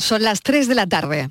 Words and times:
Son 0.00 0.22
las 0.22 0.42
3 0.42 0.68
de 0.68 0.74
la 0.74 0.86
tarde. 0.86 1.30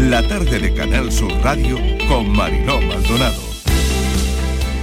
La 0.00 0.26
tarde 0.26 0.58
de 0.58 0.74
Canal 0.74 1.10
Sur 1.10 1.32
Radio 1.42 1.78
con 2.08 2.28
Mariló 2.28 2.80
Maldonado. 2.80 3.40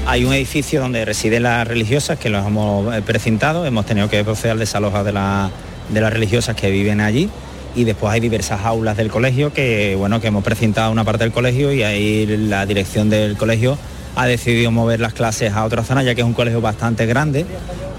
Hay 0.07 0.25
un 0.25 0.33
edificio 0.33 0.81
donde 0.81 1.05
residen 1.05 1.43
las 1.43 1.67
religiosas 1.67 2.17
que 2.17 2.29
los 2.29 2.45
hemos 2.45 2.95
eh, 2.95 3.01
precintado, 3.01 3.65
hemos 3.65 3.85
tenido 3.85 4.09
que 4.09 4.23
proceder 4.23 4.51
al 4.51 4.59
desalojo 4.59 5.03
de, 5.03 5.11
de 5.11 6.01
las 6.01 6.13
religiosas 6.13 6.55
que 6.55 6.71
viven 6.71 6.99
allí 6.99 7.29
y 7.75 7.83
después 7.83 8.11
hay 8.13 8.19
diversas 8.19 8.61
aulas 8.65 8.97
del 8.97 9.11
colegio 9.11 9.53
que 9.53 9.95
bueno 9.97 10.21
que 10.21 10.27
hemos 10.27 10.43
precintado 10.43 10.91
una 10.91 11.03
parte 11.03 11.23
del 11.23 11.33
colegio 11.33 11.73
y 11.73 11.83
ahí 11.83 12.25
la 12.25 12.65
dirección 12.65 13.09
del 13.09 13.37
colegio 13.37 13.77
ha 14.15 14.25
decidido 14.25 14.71
mover 14.71 14.99
las 14.99 15.13
clases 15.13 15.53
a 15.53 15.63
otra 15.65 15.83
zona 15.83 16.03
ya 16.03 16.15
que 16.15 16.21
es 16.21 16.27
un 16.27 16.33
colegio 16.33 16.61
bastante 16.61 17.05
grande 17.05 17.45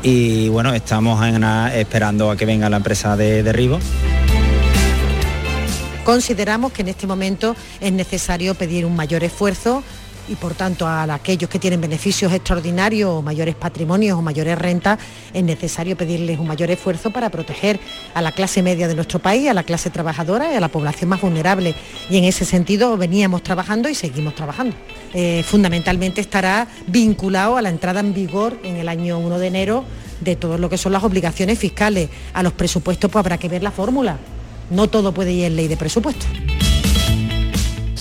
y 0.02 0.48
bueno, 0.48 0.74
estamos 0.74 1.24
esperando 1.74 2.30
a 2.30 2.36
que 2.36 2.44
venga 2.44 2.68
la 2.68 2.76
empresa 2.76 3.16
de 3.16 3.42
derribo. 3.42 3.78
Consideramos 6.04 6.72
que 6.72 6.82
en 6.82 6.88
este 6.88 7.06
momento 7.06 7.56
es 7.80 7.90
necesario 7.90 8.54
pedir 8.54 8.84
un 8.84 8.94
mayor 8.94 9.24
esfuerzo 9.24 9.82
y 10.28 10.34
por 10.36 10.54
tanto 10.54 10.86
a 10.86 11.02
aquellos 11.12 11.50
que 11.50 11.58
tienen 11.58 11.80
beneficios 11.80 12.32
extraordinarios 12.32 13.10
o 13.10 13.22
mayores 13.22 13.54
patrimonios 13.54 14.18
o 14.18 14.22
mayores 14.22 14.58
rentas, 14.58 14.98
es 15.32 15.44
necesario 15.44 15.96
pedirles 15.96 16.38
un 16.38 16.46
mayor 16.46 16.70
esfuerzo 16.70 17.10
para 17.10 17.30
proteger 17.30 17.78
a 18.14 18.22
la 18.22 18.32
clase 18.32 18.62
media 18.62 18.88
de 18.88 18.94
nuestro 18.94 19.18
país, 19.18 19.48
a 19.48 19.54
la 19.54 19.62
clase 19.62 19.90
trabajadora 19.90 20.52
y 20.52 20.56
a 20.56 20.60
la 20.60 20.68
población 20.68 21.10
más 21.10 21.20
vulnerable. 21.20 21.74
Y 22.10 22.18
en 22.18 22.24
ese 22.24 22.44
sentido 22.44 22.96
veníamos 22.96 23.42
trabajando 23.42 23.88
y 23.88 23.94
seguimos 23.94 24.34
trabajando. 24.34 24.76
Eh, 25.12 25.44
fundamentalmente 25.46 26.20
estará 26.20 26.66
vinculado 26.86 27.56
a 27.56 27.62
la 27.62 27.68
entrada 27.68 28.00
en 28.00 28.14
vigor 28.14 28.58
en 28.64 28.76
el 28.76 28.88
año 28.88 29.18
1 29.18 29.38
de 29.38 29.46
enero 29.46 29.84
de 30.20 30.36
todo 30.36 30.58
lo 30.58 30.68
que 30.68 30.78
son 30.78 30.92
las 30.92 31.04
obligaciones 31.04 31.58
fiscales. 31.58 32.08
A 32.32 32.42
los 32.42 32.52
presupuestos 32.52 33.10
pues 33.10 33.20
habrá 33.20 33.38
que 33.38 33.48
ver 33.48 33.62
la 33.62 33.70
fórmula. 33.70 34.18
No 34.70 34.88
todo 34.88 35.12
puede 35.12 35.32
ir 35.32 35.44
en 35.44 35.56
ley 35.56 35.68
de 35.68 35.76
presupuesto. 35.76 36.26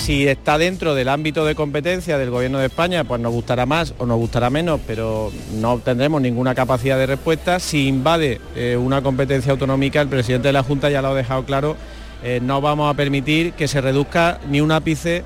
Si 0.04 0.28
está 0.28 0.58
dentro 0.58 0.96
del 0.96 1.08
ámbito 1.08 1.46
de 1.46 1.56
competencia 1.56 2.18
del 2.18 2.30
Gobierno 2.30 2.60
de 2.60 2.66
España, 2.66 3.06
pues 3.06 3.22
nos 3.22 3.32
gustará 3.32 3.66
más 3.66 3.94
o 4.00 4.06
nos 4.06 4.18
gustará 4.18 4.50
menos, 4.50 4.82
pero 4.86 5.32
no 5.62 5.78
tendremos 5.78 6.22
ninguna 6.22 6.54
capacidad 6.54 6.98
de 6.98 7.06
respuesta. 7.06 7.58
Si 7.62 7.88
invade 7.88 8.42
eh, 8.54 8.76
una 8.76 9.02
competencia 9.02 9.54
autonómica, 9.54 10.02
el 10.02 10.10
presidente 10.10 10.50
de 10.50 10.52
la 10.52 10.62
Junta 10.62 10.90
ya 10.90 11.02
lo 11.02 11.08
ha 11.08 11.16
dejado 11.16 11.46
claro, 11.46 11.78
eh, 12.22 12.42
no 12.44 12.60
vamos 12.60 12.94
a 12.94 12.98
permitir 12.98 13.54
que 13.54 13.70
se 13.70 13.80
reduzca 13.80 14.42
ni 14.50 14.60
un 14.60 14.74
ápice 14.74 15.24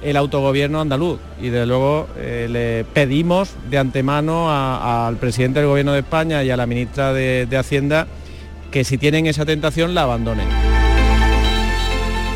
el 0.00 0.16
autogobierno 0.16 0.80
andaluz 0.80 1.18
y 1.42 1.48
de 1.48 1.66
luego 1.66 2.06
eh, 2.16 2.46
le 2.48 2.84
pedimos 2.84 3.56
de 3.68 3.78
antemano 3.78 4.46
al 4.48 5.16
presidente 5.16 5.58
del 5.58 5.68
gobierno 5.68 5.92
de 5.92 5.98
España 5.98 6.44
y 6.44 6.52
a 6.52 6.56
la 6.56 6.66
ministra 6.66 7.12
de 7.12 7.56
Hacienda 7.58 8.06
que 8.70 8.84
si 8.84 8.96
tienen 8.96 9.26
esa 9.26 9.44
tentación 9.44 9.92
la 9.92 10.04
abandonen. 10.04 10.69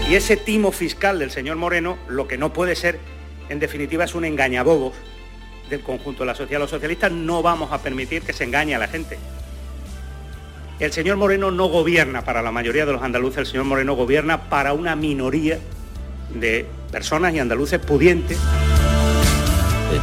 Y 0.09 0.17
ese 0.17 0.37
timo 0.37 0.71
fiscal 0.71 1.19
del 1.19 1.31
señor 1.31 1.57
Moreno 1.57 1.97
lo 2.09 2.29
que 2.29 2.37
no 2.37 2.53
puede 2.53 2.77
ser, 2.77 2.99
en 3.49 3.59
definitiva, 3.59 4.05
es 4.05 4.15
un 4.15 4.27
engañabobos 4.27 4.93
del 5.71 5.81
conjunto 5.81 6.25
de 6.25 6.27
la 6.27 6.35
sociedad. 6.35 6.61
Los 6.61 6.71
socialistas 6.71 7.11
no 7.11 7.43
vamos 7.43 7.73
a 7.73 7.79
permitir 7.79 8.23
que 8.23 8.35
se 8.35 8.45
engañe 8.45 8.75
a 8.75 8.79
la 8.79 8.89
gente. 8.89 9.19
El 10.79 10.93
señor 10.93 11.17
Moreno 11.17 11.51
no 11.51 11.69
gobierna 11.69 12.23
para 12.23 12.43
la 12.43 12.53
mayoría 12.53 12.85
de 12.85 12.93
los 12.93 13.03
andaluces, 13.03 13.39
el 13.39 13.47
señor 13.47 13.65
Moreno 13.65 13.95
gobierna 13.95 14.51
para 14.51 14.75
una 14.75 14.95
minoría 14.95 15.59
de 16.35 16.67
personas 16.93 17.35
y 17.35 17.39
andaluces 17.39 17.79
pudientes 17.81 18.39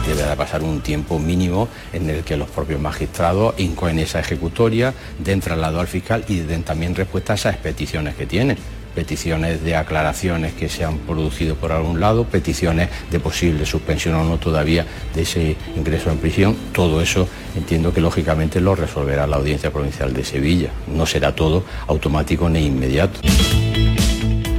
deberá 0.08 0.38
pasar 0.38 0.64
un 0.64 0.80
tiempo 0.80 1.20
mínimo 1.20 1.68
en 1.92 2.10
el 2.10 2.24
que 2.24 2.38
los 2.38 2.50
propios 2.50 2.80
magistrados 2.80 3.54
incoen 3.58 4.00
esa 4.00 4.22
ejecutoria, 4.22 4.94
den 5.20 5.42
traslado 5.42 5.82
al 5.82 5.88
fiscal 5.88 6.24
y 6.30 6.40
den 6.40 6.64
también 6.64 6.96
respuesta 6.96 7.34
a 7.34 7.36
esas 7.36 7.58
peticiones 7.58 8.16
que 8.16 8.26
tienen 8.26 8.58
peticiones 8.94 9.64
de 9.64 9.76
aclaraciones 9.76 10.54
que 10.54 10.70
se 10.70 10.84
han 10.84 10.98
producido 11.00 11.56
por 11.56 11.72
algún 11.72 12.00
lado, 12.00 12.26
peticiones 12.26 12.90
de 13.10 13.20
posible 13.20 13.66
suspensión 13.66 14.16
o 14.16 14.24
no 14.24 14.38
todavía 14.38 14.86
de 15.16 15.22
ese 15.22 15.56
ingreso 15.76 16.12
en 16.12 16.18
prisión. 16.18 16.56
Todo 16.74 17.02
eso 17.02 17.28
entiendo 17.56 17.94
que 17.94 18.02
lógicamente 18.02 18.60
lo 18.62 18.76
resolverá 18.76 19.28
la 19.28 19.38
Audiencia 19.38 19.72
Provincial 19.72 20.14
de 20.14 20.24
Sevilla. 20.24 20.70
No 20.88 21.06
será 21.06 21.36
todo 21.36 21.64
automático 21.88 22.50
ni 22.50 22.66
inmediato. 22.66 23.20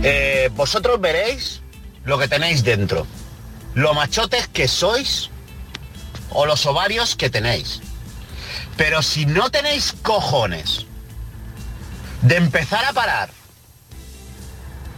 Eh, 0.03 0.51
vosotros 0.55 1.01
veréis 1.01 1.61
lo 2.05 2.19
que 2.19 2.29
tenéis 2.29 2.65
dentro, 2.65 3.07
lo 3.75 3.95
machotes 3.95 4.49
que 4.49 4.67
sois 4.67 5.31
o 6.31 6.47
los 6.47 6.67
ovarios 6.67 7.15
que 7.15 7.31
tenéis. 7.31 7.81
Pero 8.77 9.03
si 9.03 9.27
no 9.27 9.51
tenéis 9.51 9.95
cojones 10.03 10.87
de 12.23 12.37
empezar 12.37 12.85
a 12.85 12.93
parar 12.93 13.31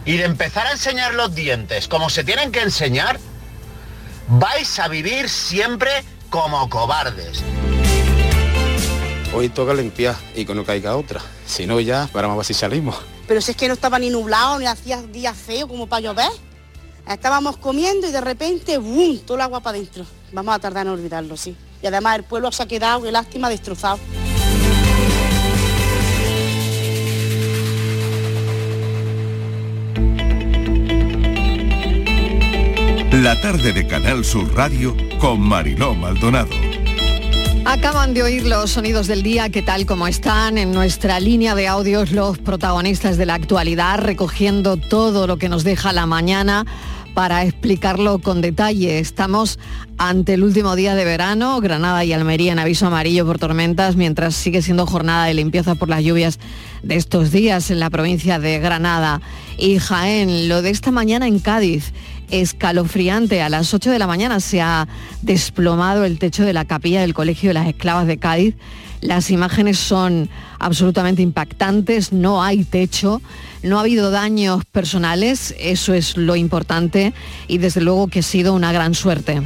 y 0.05 0.17
de 0.17 0.25
empezar 0.25 0.67
a 0.67 0.71
enseñar 0.71 1.13
los 1.13 1.33
dientes 1.33 1.87
como 1.87 2.09
se 2.09 2.23
tienen 2.23 2.51
que 2.51 2.61
enseñar, 2.61 3.19
vais 4.27 4.79
a 4.79 4.87
vivir 4.87 5.29
siempre 5.29 6.03
como 6.29 6.69
cobardes. 6.69 7.43
Hoy 9.33 9.49
toca 9.49 9.73
limpiar 9.73 10.15
y 10.35 10.45
que 10.45 10.55
no 10.55 10.63
caiga 10.63 10.95
otra. 10.95 11.21
Si 11.45 11.65
no, 11.65 11.79
ya, 11.79 12.07
para 12.13 12.27
más 12.27 12.47
si 12.47 12.53
salimos. 12.53 12.95
Pero 13.27 13.41
si 13.41 13.51
es 13.51 13.57
que 13.57 13.67
no 13.67 13.73
estaba 13.73 13.99
ni 13.99 14.09
nublado, 14.09 14.59
ni 14.59 14.65
hacía 14.65 15.01
día 15.01 15.33
feo 15.33 15.67
como 15.67 15.87
para 15.87 16.01
llover. 16.01 16.31
Estábamos 17.07 17.57
comiendo 17.57 18.07
y 18.07 18.11
de 18.11 18.21
repente, 18.21 18.77
¡bum!, 18.77 19.19
todo 19.19 19.35
el 19.35 19.41
agua 19.41 19.59
para 19.59 19.77
adentro. 19.77 20.05
Vamos 20.31 20.55
a 20.55 20.59
tardar 20.59 20.85
en 20.87 20.93
olvidarlo, 20.93 21.35
sí. 21.35 21.55
Y 21.81 21.87
además 21.87 22.15
el 22.15 22.23
pueblo 22.23 22.51
se 22.51 22.63
ha 22.63 22.65
quedado, 22.65 23.03
qué 23.03 23.11
lástima, 23.11 23.49
destrozado. 23.49 23.99
La 33.21 33.39
tarde 33.39 33.71
de 33.71 33.87
Canal 33.87 34.25
Sur 34.25 34.53
Radio 34.55 34.93
con 35.19 35.39
Mariló 35.39 35.95
Maldonado. 35.95 36.49
Acaban 37.63 38.13
de 38.13 38.23
oír 38.23 38.45
los 38.45 38.71
sonidos 38.71 39.07
del 39.07 39.23
día 39.23 39.47
que 39.47 39.61
tal 39.61 39.85
como 39.85 40.05
están 40.05 40.57
en 40.57 40.73
nuestra 40.73 41.21
línea 41.21 41.55
de 41.55 41.69
audios 41.69 42.11
los 42.11 42.37
protagonistas 42.39 43.15
de 43.15 43.25
la 43.25 43.35
actualidad 43.35 43.99
recogiendo 43.99 44.75
todo 44.75 45.27
lo 45.27 45.37
que 45.37 45.47
nos 45.47 45.63
deja 45.63 45.93
la 45.93 46.05
mañana 46.05 46.65
para 47.13 47.45
explicarlo 47.45 48.19
con 48.19 48.41
detalle. 48.41 48.99
Estamos 48.99 49.59
ante 49.97 50.33
el 50.33 50.43
último 50.43 50.75
día 50.75 50.93
de 50.93 51.05
verano, 51.05 51.61
Granada 51.61 52.03
y 52.03 52.11
Almería 52.11 52.51
en 52.51 52.59
aviso 52.59 52.87
amarillo 52.87 53.25
por 53.25 53.39
tormentas, 53.39 53.95
mientras 53.95 54.35
sigue 54.35 54.61
siendo 54.61 54.85
jornada 54.85 55.25
de 55.25 55.33
limpieza 55.33 55.75
por 55.75 55.87
las 55.87 56.03
lluvias 56.03 56.37
de 56.83 56.97
estos 56.97 57.31
días 57.31 57.71
en 57.71 57.79
la 57.79 57.89
provincia 57.89 58.39
de 58.39 58.59
Granada 58.59 59.21
y 59.57 59.79
Jaén. 59.79 60.49
Lo 60.49 60.61
de 60.61 60.71
esta 60.71 60.91
mañana 60.91 61.25
en 61.27 61.39
Cádiz 61.39 61.93
escalofriante. 62.31 63.41
A 63.41 63.49
las 63.49 63.73
8 63.73 63.91
de 63.91 63.99
la 63.99 64.07
mañana 64.07 64.39
se 64.39 64.61
ha 64.61 64.87
desplomado 65.21 66.05
el 66.05 66.19
techo 66.19 66.43
de 66.43 66.53
la 66.53 66.65
capilla 66.65 67.01
del 67.01 67.13
Colegio 67.13 67.49
de 67.49 67.55
las 67.55 67.67
Esclavas 67.67 68.07
de 68.07 68.17
Cádiz. 68.17 68.55
Las 69.01 69.29
imágenes 69.29 69.77
son 69.77 70.29
absolutamente 70.59 71.21
impactantes, 71.21 72.11
no 72.11 72.41
hay 72.41 72.63
techo, 72.63 73.21
no 73.61 73.77
ha 73.77 73.81
habido 73.81 74.09
daños 74.09 74.65
personales, 74.65 75.53
eso 75.59 75.93
es 75.93 76.17
lo 76.17 76.35
importante 76.35 77.13
y 77.47 77.59
desde 77.59 77.81
luego 77.81 78.07
que 78.07 78.19
ha 78.19 78.23
sido 78.23 78.53
una 78.53 78.71
gran 78.71 78.95
suerte. 78.95 79.41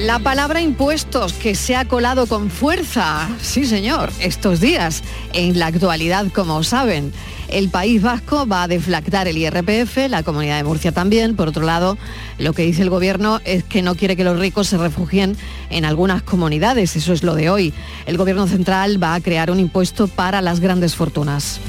La 0.00 0.18
palabra 0.18 0.62
impuestos 0.62 1.34
que 1.34 1.54
se 1.54 1.76
ha 1.76 1.84
colado 1.84 2.26
con 2.26 2.50
fuerza, 2.50 3.28
sí 3.42 3.66
señor, 3.66 4.10
estos 4.18 4.58
días, 4.58 5.02
en 5.34 5.58
la 5.58 5.66
actualidad 5.66 6.26
como 6.32 6.62
saben. 6.62 7.12
El 7.48 7.68
País 7.68 8.00
Vasco 8.00 8.46
va 8.46 8.62
a 8.62 8.68
deflactar 8.68 9.28
el 9.28 9.36
IRPF, 9.36 10.08
la 10.08 10.22
Comunidad 10.22 10.56
de 10.56 10.64
Murcia 10.64 10.92
también. 10.92 11.36
Por 11.36 11.48
otro 11.48 11.66
lado, 11.66 11.98
lo 12.38 12.54
que 12.54 12.62
dice 12.62 12.80
el 12.80 12.88
Gobierno 12.88 13.42
es 13.44 13.62
que 13.62 13.82
no 13.82 13.94
quiere 13.94 14.16
que 14.16 14.24
los 14.24 14.38
ricos 14.38 14.68
se 14.68 14.78
refugien 14.78 15.36
en 15.68 15.84
algunas 15.84 16.22
comunidades. 16.22 16.96
Eso 16.96 17.12
es 17.12 17.22
lo 17.22 17.34
de 17.34 17.50
hoy. 17.50 17.74
El 18.06 18.16
Gobierno 18.16 18.46
central 18.46 19.02
va 19.02 19.14
a 19.14 19.20
crear 19.20 19.50
un 19.50 19.60
impuesto 19.60 20.08
para 20.08 20.40
las 20.40 20.60
grandes 20.60 20.96
fortunas. 20.96 21.60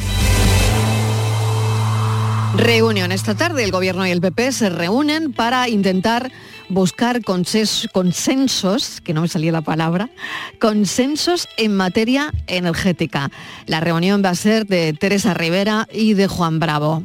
Reunión 2.56 3.12
esta 3.12 3.36
tarde, 3.36 3.64
el 3.64 3.72
Gobierno 3.72 4.06
y 4.06 4.12
el 4.12 4.22
PP 4.22 4.52
se 4.52 4.70
reúnen 4.70 5.34
para 5.34 5.68
intentar 5.68 6.32
buscar 6.72 7.22
consensos, 7.24 9.02
que 9.02 9.14
no 9.14 9.22
me 9.22 9.28
salía 9.28 9.52
la 9.52 9.62
palabra, 9.62 10.10
consensos 10.60 11.48
en 11.58 11.76
materia 11.76 12.34
energética. 12.48 13.30
La 13.68 13.80
reunión 13.80 14.22
va 14.24 14.30
a 14.30 14.36
ser 14.36 14.66
de 14.66 14.94
Teresa 14.94 15.34
Rivera 15.34 15.88
y 15.92 16.14
de 16.14 16.28
Juan 16.28 16.60
Bravo. 16.60 17.04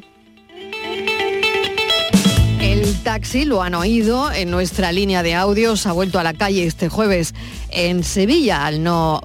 El 2.61 2.95
taxi, 3.03 3.45
lo 3.45 3.63
han 3.63 3.75
oído 3.75 4.33
en 4.33 4.51
nuestra 4.51 4.93
línea 4.93 5.23
de 5.23 5.35
audios, 5.35 5.87
ha 5.87 5.93
vuelto 5.93 6.19
a 6.19 6.23
la 6.23 6.35
calle 6.35 6.67
este 6.67 6.89
jueves 6.89 7.35
en 7.71 8.05
Sevilla 8.05 8.67
al 8.67 8.83
no 8.83 9.21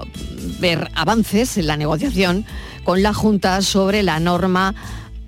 ver 0.59 0.89
avances 0.95 1.57
en 1.57 1.67
la 1.67 1.77
negociación 1.77 2.45
con 2.83 3.03
la 3.03 3.13
Junta 3.13 3.61
sobre 3.61 4.03
la 4.03 4.19
norma 4.19 4.73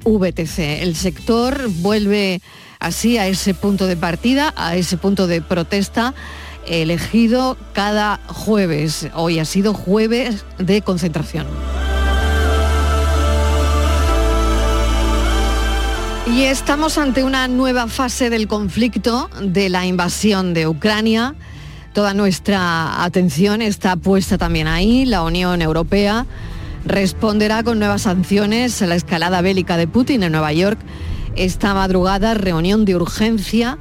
VTC. 0.05 0.81
El 0.81 0.95
sector 0.95 1.69
vuelve 1.69 2.41
así 2.83 3.17
a 3.17 3.27
ese 3.27 3.53
punto 3.53 3.87
de 3.87 3.95
partida, 3.95 4.53
a 4.55 4.75
ese 4.75 4.97
punto 4.97 5.25
de 5.25 5.41
protesta 5.41 6.13
elegido 6.67 7.57
cada 7.73 8.19
jueves. 8.27 9.07
Hoy 9.15 9.39
ha 9.39 9.45
sido 9.45 9.73
jueves 9.73 10.45
de 10.57 10.81
concentración. 10.81 11.47
Y 16.27 16.43
estamos 16.43 16.97
ante 16.97 17.23
una 17.23 17.47
nueva 17.47 17.87
fase 17.87 18.29
del 18.29 18.47
conflicto, 18.47 19.29
de 19.41 19.69
la 19.69 19.85
invasión 19.85 20.53
de 20.53 20.67
Ucrania. 20.67 21.35
Toda 21.93 22.13
nuestra 22.13 23.03
atención 23.03 23.61
está 23.61 23.95
puesta 23.95 24.37
también 24.37 24.67
ahí. 24.67 25.05
La 25.05 25.23
Unión 25.23 25.61
Europea 25.61 26.25
responderá 26.85 27.63
con 27.63 27.77
nuevas 27.79 28.03
sanciones 28.03 28.81
a 28.81 28.87
la 28.87 28.95
escalada 28.95 29.41
bélica 29.41 29.77
de 29.77 29.87
Putin 29.87 30.23
en 30.23 30.31
Nueva 30.31 30.51
York. 30.53 30.79
Esta 31.35 31.73
madrugada, 31.73 32.35
reunión 32.35 32.85
de 32.85 32.95
urgencia 32.95 33.79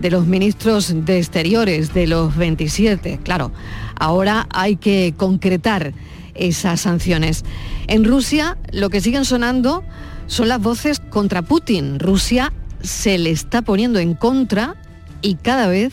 de 0.00 0.10
los 0.10 0.26
ministros 0.26 0.92
de 1.04 1.18
Exteriores 1.18 1.92
de 1.92 2.06
los 2.06 2.36
27. 2.36 3.20
Claro, 3.22 3.52
ahora 3.98 4.46
hay 4.50 4.76
que 4.76 5.14
concretar 5.16 5.92
esas 6.34 6.80
sanciones. 6.80 7.44
En 7.86 8.04
Rusia 8.04 8.58
lo 8.72 8.90
que 8.90 9.00
siguen 9.00 9.24
sonando 9.24 9.84
son 10.26 10.48
las 10.48 10.60
voces 10.60 11.00
contra 11.00 11.42
Putin. 11.42 11.98
Rusia 11.98 12.52
se 12.80 13.18
le 13.18 13.30
está 13.30 13.62
poniendo 13.62 13.98
en 13.98 14.14
contra 14.14 14.74
y 15.22 15.36
cada 15.36 15.68
vez 15.68 15.92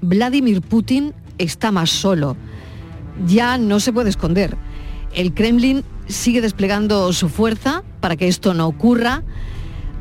Vladimir 0.00 0.62
Putin 0.62 1.12
está 1.38 1.72
más 1.72 1.90
solo. 1.90 2.36
Ya 3.26 3.58
no 3.58 3.80
se 3.80 3.92
puede 3.92 4.10
esconder. 4.10 4.56
El 5.14 5.34
Kremlin 5.34 5.84
sigue 6.08 6.40
desplegando 6.40 7.12
su 7.12 7.28
fuerza 7.28 7.82
para 8.00 8.16
que 8.16 8.28
esto 8.28 8.54
no 8.54 8.66
ocurra. 8.66 9.22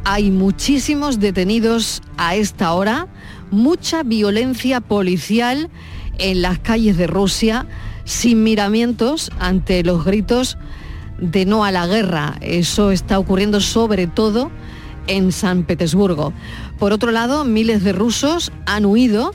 Hay 0.07 0.29
muchísimos 0.29 1.19
detenidos 1.19 2.03
a 2.17 2.35
esta 2.35 2.73
hora, 2.73 3.07
mucha 3.49 4.03
violencia 4.03 4.79
policial 4.79 5.71
en 6.19 6.43
las 6.43 6.59
calles 6.59 6.95
de 6.95 7.07
Rusia, 7.07 7.65
sin 8.03 8.43
miramientos 8.43 9.31
ante 9.39 9.83
los 9.83 10.05
gritos 10.05 10.59
de 11.17 11.47
no 11.47 11.65
a 11.65 11.71
la 11.71 11.87
guerra. 11.87 12.37
Eso 12.41 12.91
está 12.91 13.17
ocurriendo 13.17 13.59
sobre 13.61 14.05
todo 14.05 14.51
en 15.07 15.31
San 15.31 15.63
Petersburgo. 15.63 16.33
Por 16.77 16.93
otro 16.93 17.09
lado, 17.09 17.43
miles 17.43 17.83
de 17.83 17.91
rusos 17.91 18.51
han 18.67 18.85
huido 18.85 19.33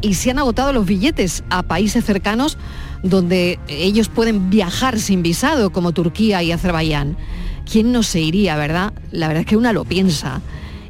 y 0.00 0.14
se 0.14 0.30
han 0.30 0.38
agotado 0.38 0.72
los 0.72 0.86
billetes 0.86 1.44
a 1.50 1.62
países 1.62 2.06
cercanos 2.06 2.56
donde 3.02 3.58
ellos 3.68 4.08
pueden 4.08 4.48
viajar 4.48 4.98
sin 4.98 5.22
visado, 5.22 5.68
como 5.68 5.92
Turquía 5.92 6.42
y 6.42 6.52
Azerbaiyán. 6.52 7.18
¿Quién 7.70 7.92
no 7.92 8.02
se 8.02 8.20
iría, 8.20 8.56
verdad? 8.56 8.92
La 9.10 9.26
verdad 9.28 9.42
es 9.42 9.46
que 9.46 9.56
una 9.56 9.72
lo 9.72 9.84
piensa. 9.84 10.40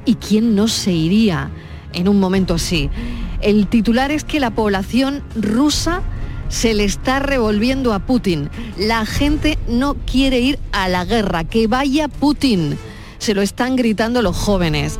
¿Y 0.05 0.17
quién 0.17 0.55
no 0.55 0.69
se 0.69 0.93
iría 0.93 1.51
en 1.93 2.07
un 2.09 2.21
momento 2.21 2.55
así? 2.55 2.91
El 3.41 3.67
titular 3.67 4.11
es 4.11 4.25
que 4.25 4.41
la 4.41 4.51
población 4.51 5.23
rusa 5.35 6.03
se 6.49 6.75
le 6.75 6.85
está 6.85 7.19
revolviendo 7.19 7.93
a 7.93 8.01
Putin. 8.01 8.51
La 8.79 9.07
gente 9.07 9.59
no 9.69 9.95
quiere 9.95 10.41
ir 10.41 10.59
a 10.73 10.89
la 10.89 11.05
guerra, 11.05 11.45
que 11.45 11.67
vaya 11.67 12.09
Putin. 12.09 12.77
Se 13.19 13.35
lo 13.35 13.43
están 13.43 13.77
gritando 13.77 14.23
los 14.23 14.37
jóvenes. 14.37 14.99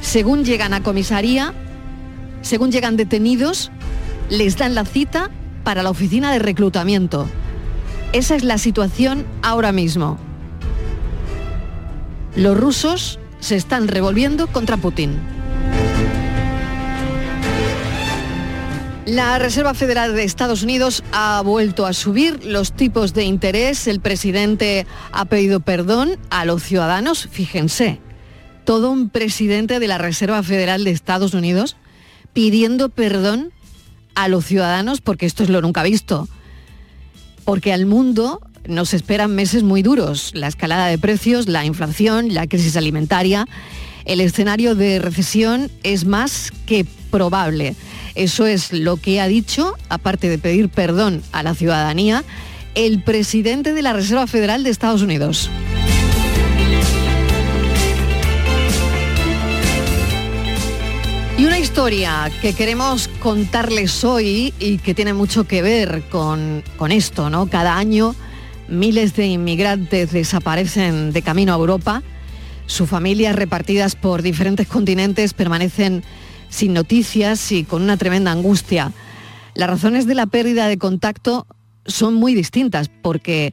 Según 0.00 0.44
llegan 0.44 0.74
a 0.74 0.82
comisaría, 0.82 1.54
según 2.42 2.72
llegan 2.72 2.96
detenidos, 2.96 3.70
les 4.28 4.56
dan 4.56 4.74
la 4.74 4.84
cita 4.84 5.30
para 5.62 5.84
la 5.84 5.90
oficina 5.90 6.32
de 6.32 6.40
reclutamiento. 6.40 7.28
Esa 8.12 8.34
es 8.34 8.42
la 8.42 8.58
situación 8.58 9.24
ahora 9.42 9.70
mismo. 9.70 10.18
Los 12.36 12.58
rusos 12.58 13.18
se 13.40 13.56
están 13.56 13.88
revolviendo 13.88 14.46
contra 14.46 14.78
Putin. 14.78 15.18
La 19.04 19.38
Reserva 19.38 19.74
Federal 19.74 20.14
de 20.14 20.24
Estados 20.24 20.62
Unidos 20.62 21.04
ha 21.12 21.42
vuelto 21.42 21.84
a 21.84 21.92
subir 21.92 22.46
los 22.46 22.72
tipos 22.72 23.12
de 23.12 23.24
interés. 23.24 23.86
El 23.86 24.00
presidente 24.00 24.86
ha 25.10 25.26
pedido 25.26 25.60
perdón 25.60 26.16
a 26.30 26.46
los 26.46 26.62
ciudadanos. 26.62 27.28
Fíjense, 27.30 28.00
todo 28.64 28.90
un 28.90 29.10
presidente 29.10 29.80
de 29.80 29.88
la 29.88 29.98
Reserva 29.98 30.42
Federal 30.42 30.84
de 30.84 30.92
Estados 30.92 31.34
Unidos 31.34 31.76
pidiendo 32.32 32.88
perdón 32.88 33.52
a 34.14 34.28
los 34.28 34.46
ciudadanos 34.46 35.02
porque 35.02 35.26
esto 35.26 35.42
es 35.42 35.50
lo 35.50 35.60
nunca 35.60 35.82
visto. 35.82 36.28
Porque 37.44 37.72
al 37.72 37.84
mundo 37.84 38.40
nos 38.66 38.94
esperan 38.94 39.34
meses 39.34 39.62
muy 39.62 39.82
duros. 39.82 40.30
La 40.34 40.48
escalada 40.48 40.86
de 40.86 40.98
precios, 40.98 41.48
la 41.48 41.64
inflación, 41.64 42.34
la 42.34 42.46
crisis 42.46 42.76
alimentaria. 42.76 43.46
El 44.04 44.20
escenario 44.20 44.74
de 44.74 44.98
recesión 44.98 45.70
es 45.82 46.04
más 46.04 46.52
que 46.66 46.86
probable. 47.10 47.74
Eso 48.14 48.46
es 48.46 48.72
lo 48.72 48.96
que 48.96 49.20
ha 49.20 49.28
dicho, 49.28 49.76
aparte 49.88 50.28
de 50.28 50.38
pedir 50.38 50.68
perdón 50.68 51.22
a 51.32 51.42
la 51.42 51.54
ciudadanía, 51.54 52.24
el 52.74 53.02
presidente 53.02 53.72
de 53.72 53.82
la 53.82 53.92
Reserva 53.92 54.26
Federal 54.26 54.64
de 54.64 54.70
Estados 54.70 55.02
Unidos. 55.02 55.50
Y 61.38 61.44
una 61.44 61.58
historia 61.58 62.30
que 62.40 62.54
queremos 62.54 63.08
contarles 63.20 64.04
hoy 64.04 64.54
y 64.60 64.78
que 64.78 64.94
tiene 64.94 65.12
mucho 65.12 65.44
que 65.44 65.62
ver 65.62 66.02
con, 66.10 66.62
con, 66.76 66.92
esto, 66.92 67.30
¿no? 67.30 67.48
Cada 67.48 67.76
año 67.76 68.14
miles 68.72 69.14
de 69.14 69.26
inmigrantes 69.26 70.12
desaparecen 70.12 71.12
de 71.12 71.22
camino 71.22 71.52
a 71.52 71.56
Europa. 71.56 72.02
Sus 72.66 72.88
familias 72.88 73.36
repartidas 73.36 73.94
por 73.96 74.22
diferentes 74.22 74.66
continentes 74.66 75.34
permanecen 75.34 76.02
sin 76.48 76.72
noticias 76.72 77.52
y 77.52 77.64
con 77.64 77.82
una 77.82 77.96
tremenda 77.96 78.32
angustia. 78.32 78.92
Las 79.54 79.68
razones 79.68 80.06
de 80.06 80.14
la 80.14 80.26
pérdida 80.26 80.68
de 80.68 80.78
contacto 80.78 81.46
son 81.86 82.14
muy 82.14 82.34
distintas 82.34 82.88
porque 82.88 83.52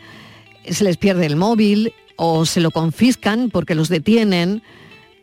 se 0.69 0.83
les 0.83 0.97
pierde 0.97 1.25
el 1.25 1.35
móvil 1.35 1.93
o 2.15 2.45
se 2.45 2.61
lo 2.61 2.71
confiscan 2.71 3.49
porque 3.49 3.75
los 3.75 3.89
detienen 3.89 4.63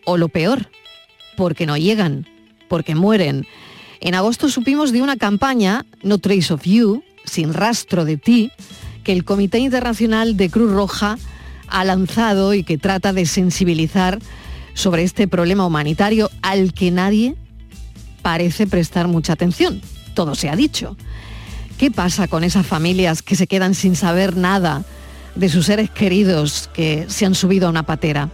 o 0.05 0.17
lo 0.19 0.29
peor, 0.29 0.71
porque 1.37 1.67
no 1.67 1.77
llegan, 1.77 2.27
porque 2.69 2.95
mueren. 2.95 3.47
En 4.01 4.15
agosto 4.15 4.49
supimos 4.51 4.93
de 4.93 5.03
una 5.03 5.17
campaña, 5.17 5.87
No 6.03 6.19
Trace 6.19 6.53
of 6.53 6.65
You, 6.65 7.03
sin 7.25 7.55
rastro 7.55 8.05
de 8.05 8.19
ti, 8.19 8.53
que 9.07 9.13
el 9.13 9.25
Comité 9.25 9.61
Internacional 9.61 10.37
de 10.37 10.51
Cruz 10.51 10.73
Roja 10.73 11.17
ha 11.69 11.85
lanzado 11.85 12.55
y 12.55 12.65
que 12.65 12.77
trata 12.77 13.13
de 13.13 13.25
sensibilizar 13.25 14.19
sobre 14.75 15.05
este 15.05 15.29
problema 15.29 15.65
humanitario 15.65 16.29
al 16.43 16.75
que 16.75 16.91
nadie 16.91 17.37
parece 18.21 18.67
prestar 18.67 19.07
mucha 19.07 19.35
atención. 19.35 19.81
Todo 20.15 20.35
se 20.35 20.49
ha 20.49 20.57
dicho. 20.57 20.97
¿Qué 21.79 21.93
pasa 21.93 22.27
con 22.27 22.43
esas 22.43 22.67
familias 22.67 23.23
que 23.23 23.37
se 23.37 23.47
quedan 23.47 23.77
sin 23.77 23.95
saber 23.95 24.37
nada 24.37 24.85
de 25.37 25.51
sus 25.51 25.67
seres 25.67 25.89
queridos 25.89 26.69
que 26.75 27.07
se 27.09 27.27
han 27.27 27.37
subido 27.37 27.69
a 27.69 27.71
una 27.71 27.85
patera? 27.85 28.31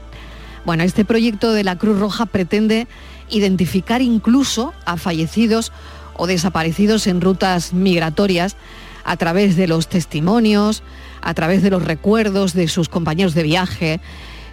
Bueno, 0.65 0.85
este 0.85 1.05
proyecto 1.05 1.53
de 1.53 1.65
la 1.65 1.77
Cruz 1.77 1.99
Roja 1.99 2.25
pretende 2.25 2.87
identificar 3.29 4.01
incluso 4.01 4.73
a 4.87 4.97
fallecidos 4.97 5.71
o 6.15 6.27
desaparecidos 6.27 7.07
en 7.07 7.21
rutas 7.21 7.75
migratorias 7.75 8.57
a 9.05 9.17
través 9.17 9.57
de 9.57 9.67
los 9.67 9.89
testimonios, 9.89 10.83
a 11.21 11.35
través 11.35 11.63
de 11.63 11.71
los 11.71 11.85
recuerdos 11.85 12.53
de 12.53 12.69
sus 12.69 12.89
compañeros 12.89 13.35
de 13.35 13.43
viaje, 13.43 14.01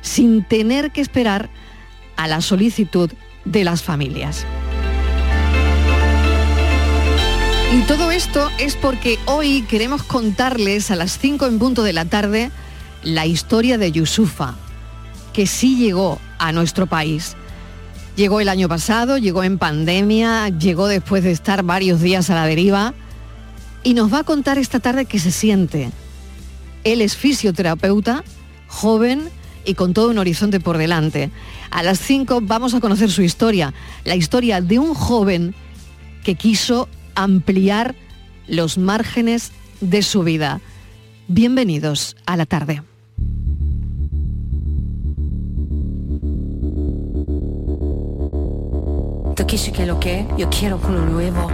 sin 0.02 0.44
tener 0.44 0.92
que 0.92 1.02
esperar 1.02 1.50
a 2.16 2.28
la 2.28 2.42
solicitud 2.42 3.10
de 3.46 3.64
las 3.64 3.82
familias. 3.82 4.46
Y 7.72 7.82
todo 7.82 8.10
esto 8.10 8.50
es 8.58 8.76
porque 8.76 9.20
hoy 9.26 9.62
queremos 9.64 10.02
contarles 10.04 10.90
a 10.90 10.96
las 10.96 11.20
5 11.20 11.46
en 11.46 11.60
punto 11.60 11.84
de 11.84 11.94
la 11.94 12.06
tarde 12.06 12.52
la 13.04 13.26
historia 13.26 13.78
de 13.78 13.92
Yusufa, 13.92 14.56
que 15.34 15.46
sí 15.46 15.78
llegó 15.78 16.20
a 16.40 16.52
nuestro 16.52 16.88
país. 16.88 17.36
Llegó 18.16 18.42
el 18.42 18.50
año 18.50 18.68
pasado, 18.68 19.18
llegó 19.18 19.44
en 19.44 19.58
pandemia, 19.60 20.50
llegó 20.50 20.88
después 20.88 21.24
de 21.24 21.32
estar 21.32 21.64
varios 21.64 22.02
días 22.02 22.30
a 22.30 22.36
la 22.36 22.46
deriva 22.46 22.94
y 23.84 23.94
nos 23.94 24.14
va 24.14 24.20
a 24.20 24.24
contar 24.24 24.58
esta 24.58 24.80
tarde 24.80 25.06
qué 25.06 25.20
se 25.20 25.32
siente. 25.32 25.92
Él 26.84 27.02
es 27.02 27.16
fisioterapeuta, 27.16 28.24
joven 28.68 29.30
y 29.66 29.74
con 29.74 29.94
todo 29.94 30.10
un 30.10 30.18
horizonte 30.18 30.60
por 30.60 30.78
delante. 30.78 31.32
A 31.72 31.84
las 31.84 32.00
5 32.00 32.42
vamos 32.42 32.74
a 32.74 32.80
conocer 32.80 33.12
su 33.12 33.22
historia, 33.22 33.74
la 34.06 34.16
historia 34.16 34.62
de 34.62 34.80
un 34.80 34.94
joven 34.94 35.54
que 36.24 36.36
quiso 36.36 36.90
ampliar 37.16 37.96
los 38.48 38.78
márgenes 38.78 39.52
de 39.82 40.02
su 40.02 40.24
vida. 40.24 40.62
Bienvenidos 41.28 42.16
a 42.26 42.38
la 42.38 42.46
tarde. 42.46 42.89
Tokishi 49.50 49.72
que 49.72 49.84
lo 49.88 50.00
que 50.00 50.28
yo 50.38 50.48
quiero 50.52 50.80
lo 50.94 51.06
nuevo. 51.06 51.50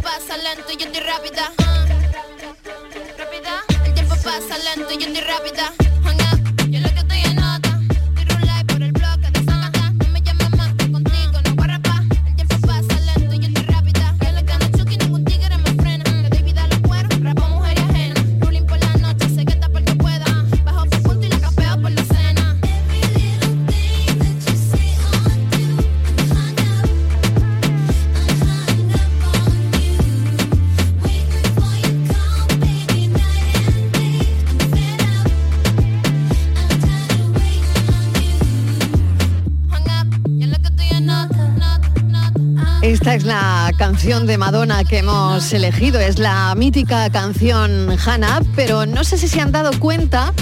pasa 0.00 0.36
lento 0.36 0.70
y 0.72 0.76
yo 0.76 0.86
estoy 0.86 1.02
rápida. 1.02 1.52
Rápida. 3.18 3.64
El 3.84 3.94
tiempo 3.94 4.14
pasa 4.22 4.56
lento 4.58 4.92
y 4.92 4.98
yo 4.98 5.06
estoy 5.08 5.22
Esta 5.22 5.95
la 43.26 43.72
canción 43.76 44.26
de 44.26 44.38
Madonna 44.38 44.84
que 44.84 44.98
hemos 44.98 45.52
elegido, 45.52 45.98
es 46.00 46.18
la 46.18 46.54
mítica 46.54 47.10
canción 47.10 47.88
Hannah, 48.04 48.42
pero 48.54 48.86
no 48.86 49.04
sé 49.04 49.18
si 49.18 49.28
se 49.28 49.40
han 49.40 49.52
dado 49.52 49.78
cuenta 49.80 50.32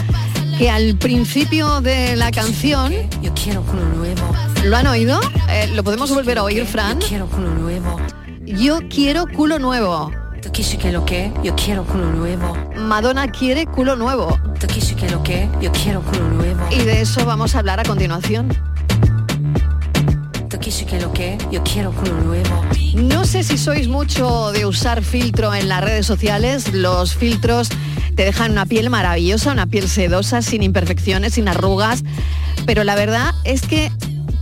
que 0.58 0.70
al 0.70 0.96
principio 0.96 1.80
de 1.80 2.14
la 2.16 2.30
canción... 2.30 2.92
Yo 3.22 3.32
quiero 3.34 3.64
nuevo. 3.96 4.34
¿Lo 4.64 4.76
han 4.76 4.86
oído? 4.86 5.18
Eh, 5.48 5.68
¿Lo 5.74 5.82
podemos 5.82 6.10
volver 6.10 6.38
a 6.38 6.44
oír, 6.44 6.66
Fran? 6.66 7.00
Yo 7.00 7.08
quiero 7.08 7.26
culo 7.26 7.54
nuevo. 7.54 8.00
Yo 8.44 8.80
quiero 8.88 9.26
culo 9.26 9.58
nuevo. 9.58 10.12
¿Tú 10.42 10.52
quieres 10.52 10.76
que 10.76 10.92
lo 10.92 11.04
que? 11.06 11.32
Yo 11.42 11.54
quiero 11.56 11.84
culo 11.84 12.12
nuevo. 12.12 12.56
Madonna 12.76 13.28
quiere 13.28 13.66
culo 13.66 13.96
nuevo. 13.96 14.38
¿Tú 14.60 14.66
quieres 14.66 14.92
que 14.92 15.08
lo 15.08 15.22
que? 15.22 15.48
Yo 15.60 15.72
quiero 15.72 16.02
culo 16.02 16.28
nuevo. 16.28 16.60
Y 16.70 16.84
de 16.84 17.00
eso 17.00 17.24
vamos 17.24 17.54
a 17.54 17.60
hablar 17.60 17.80
a 17.80 17.84
continuación. 17.84 18.73
¿Tú 21.00 21.00
quieres 21.00 21.00
que 21.00 21.00
lo 21.00 21.12
que? 21.12 21.38
Yo 21.50 21.62
quiero 21.64 21.92
culo 21.92 22.20
nuevo. 22.20 22.64
No 22.94 23.24
sé 23.24 23.42
si 23.42 23.58
sois 23.58 23.88
mucho 23.88 24.52
de 24.52 24.66
usar 24.66 25.02
filtro 25.02 25.54
en 25.54 25.68
las 25.68 25.82
redes 25.82 26.06
sociales. 26.06 26.72
Los 26.72 27.14
filtros 27.14 27.68
te 28.14 28.24
dejan 28.24 28.52
una 28.52 28.66
piel 28.66 28.90
maravillosa, 28.90 29.52
una 29.52 29.66
piel 29.66 29.88
sedosa, 29.88 30.42
sin 30.42 30.62
imperfecciones, 30.62 31.34
sin 31.34 31.48
arrugas. 31.48 32.04
Pero 32.66 32.84
la 32.84 32.94
verdad 32.94 33.32
es 33.44 33.62
que 33.62 33.90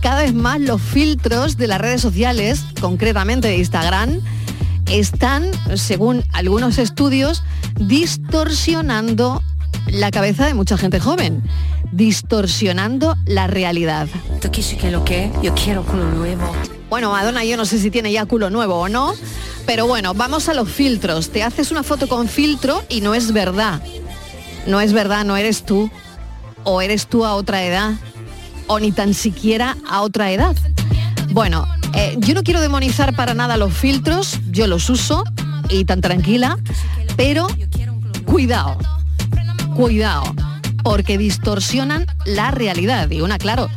cada 0.01 0.21
vez 0.21 0.33
más 0.33 0.59
los 0.59 0.81
filtros 0.81 1.57
de 1.57 1.67
las 1.67 1.81
redes 1.81 2.01
sociales, 2.01 2.63
concretamente 2.79 3.47
de 3.47 3.57
Instagram, 3.57 4.19
están, 4.91 5.45
según 5.75 6.23
algunos 6.33 6.77
estudios, 6.77 7.43
distorsionando 7.79 9.41
la 9.93 10.09
cabeza 10.09 10.47
de 10.47 10.55
mucha 10.55 10.75
gente 10.77 10.99
joven, 10.99 11.43
distorsionando 11.91 13.15
la 13.25 13.47
realidad. 13.47 14.07
¿Tú 14.41 14.49
quieres 14.51 14.73
que 14.73 14.91
lo 14.91 15.05
que? 15.05 15.31
Yo 15.41 15.53
quiero 15.53 15.83
culo 15.83 16.09
nuevo. 16.09 16.51
Bueno, 16.89 17.11
Madonna 17.11 17.45
yo 17.45 17.57
no 17.57 17.65
sé 17.65 17.79
si 17.79 17.91
tiene 17.91 18.11
ya 18.11 18.25
culo 18.25 18.49
nuevo 18.49 18.79
o 18.79 18.89
no, 18.89 19.13
pero 19.65 19.87
bueno, 19.87 20.13
vamos 20.13 20.49
a 20.49 20.53
los 20.55 20.69
filtros. 20.69 21.29
Te 21.29 21.43
haces 21.43 21.71
una 21.71 21.83
foto 21.83 22.07
con 22.07 22.27
filtro 22.27 22.83
y 22.89 23.01
no 23.01 23.13
es 23.13 23.31
verdad. 23.31 23.81
No 24.65 24.81
es 24.81 24.93
verdad, 24.93 25.25
no 25.25 25.37
eres 25.37 25.63
tú. 25.63 25.91
O 26.63 26.81
eres 26.81 27.07
tú 27.07 27.25
a 27.25 27.35
otra 27.35 27.63
edad. 27.63 27.93
O 28.67 28.79
ni 28.79 28.91
tan 28.91 29.13
siquiera 29.13 29.77
a 29.87 30.01
otra 30.01 30.31
edad. 30.31 30.55
Bueno, 31.31 31.65
eh, 31.93 32.15
yo 32.17 32.33
no 32.33 32.43
quiero 32.43 32.61
demonizar 32.61 33.15
para 33.15 33.33
nada 33.33 33.57
los 33.57 33.73
filtros, 33.73 34.39
yo 34.49 34.65
los 34.67 34.89
uso 34.89 35.23
y 35.69 35.85
tan 35.85 36.01
tranquila, 36.01 36.57
pero 37.15 37.47
cuidado, 38.25 38.77
cuidado, 39.75 40.23
porque 40.83 41.17
distorsionan 41.17 42.05
la 42.25 42.51
realidad. 42.51 43.09
Y 43.11 43.21
una, 43.21 43.37
claro, 43.37 43.69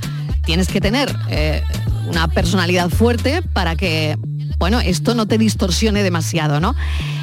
tienes 0.44 0.68
que 0.68 0.80
tener 0.80 1.14
eh, 1.28 1.62
una 2.08 2.28
personalidad 2.28 2.90
fuerte 2.90 3.42
para 3.42 3.76
que, 3.76 4.16
bueno, 4.58 4.80
esto 4.80 5.14
no 5.14 5.26
te 5.26 5.38
distorsione 5.38 6.02
demasiado, 6.02 6.60
¿no? 6.60 6.74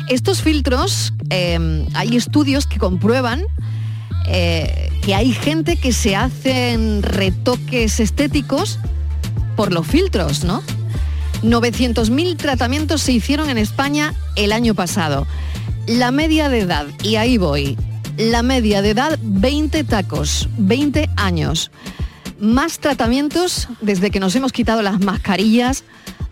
Estos 0.09 0.41
filtros, 0.41 1.13
eh, 1.29 1.87
hay 1.93 2.17
estudios 2.17 2.67
que 2.67 2.77
comprueban 2.77 3.45
eh, 4.25 4.89
que 5.01 5.15
hay 5.15 5.33
gente 5.33 5.75
que 5.75 5.91
se 5.91 6.15
hacen 6.15 7.03
retoques 7.03 7.99
estéticos 7.99 8.79
por 9.55 9.73
los 9.73 9.85
filtros, 9.85 10.43
¿no? 10.43 10.63
900.000 11.43 12.37
tratamientos 12.37 13.01
se 13.01 13.11
hicieron 13.11 13.49
en 13.49 13.57
España 13.57 14.13
el 14.37 14.53
año 14.53 14.75
pasado. 14.75 15.27
La 15.87 16.11
media 16.11 16.47
de 16.47 16.61
edad, 16.61 16.85
y 17.03 17.17
ahí 17.17 17.37
voy, 17.37 17.77
la 18.17 18.43
media 18.43 18.81
de 18.81 18.91
edad 18.91 19.19
20 19.21 19.83
tacos, 19.83 20.49
20 20.57 21.09
años. 21.15 21.71
Más 22.39 22.79
tratamientos 22.79 23.69
desde 23.81 24.11
que 24.11 24.19
nos 24.19 24.35
hemos 24.35 24.51
quitado 24.51 24.81
las 24.81 24.99
mascarillas, 24.99 25.83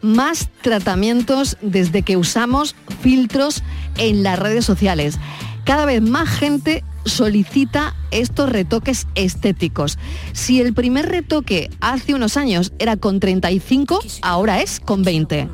más 0.02 0.50
tratamientos 0.62 1.58
desde 1.62 2.02
que 2.02 2.18
usamos 2.18 2.76
filtros 3.02 3.64
en 3.98 4.24
las 4.24 4.38
redes 4.38 4.66
sociales. 4.66 5.18
Cada 5.64 5.86
vez 5.86 6.02
más 6.02 6.30
gente 6.30 6.84
solicita 7.06 7.96
estos 8.12 8.50
retoques 8.50 9.08
estéticos. 9.16 9.98
Si 10.34 10.60
el 10.60 10.74
primer 10.74 11.08
retoque 11.08 11.70
hace 11.80 12.14
unos 12.14 12.38
años 12.38 12.74
era 12.80 12.98
con 12.98 13.20
35, 13.20 14.02
ahora 14.22 14.62
es 14.62 14.80
con 14.80 15.04
20. 15.04 15.48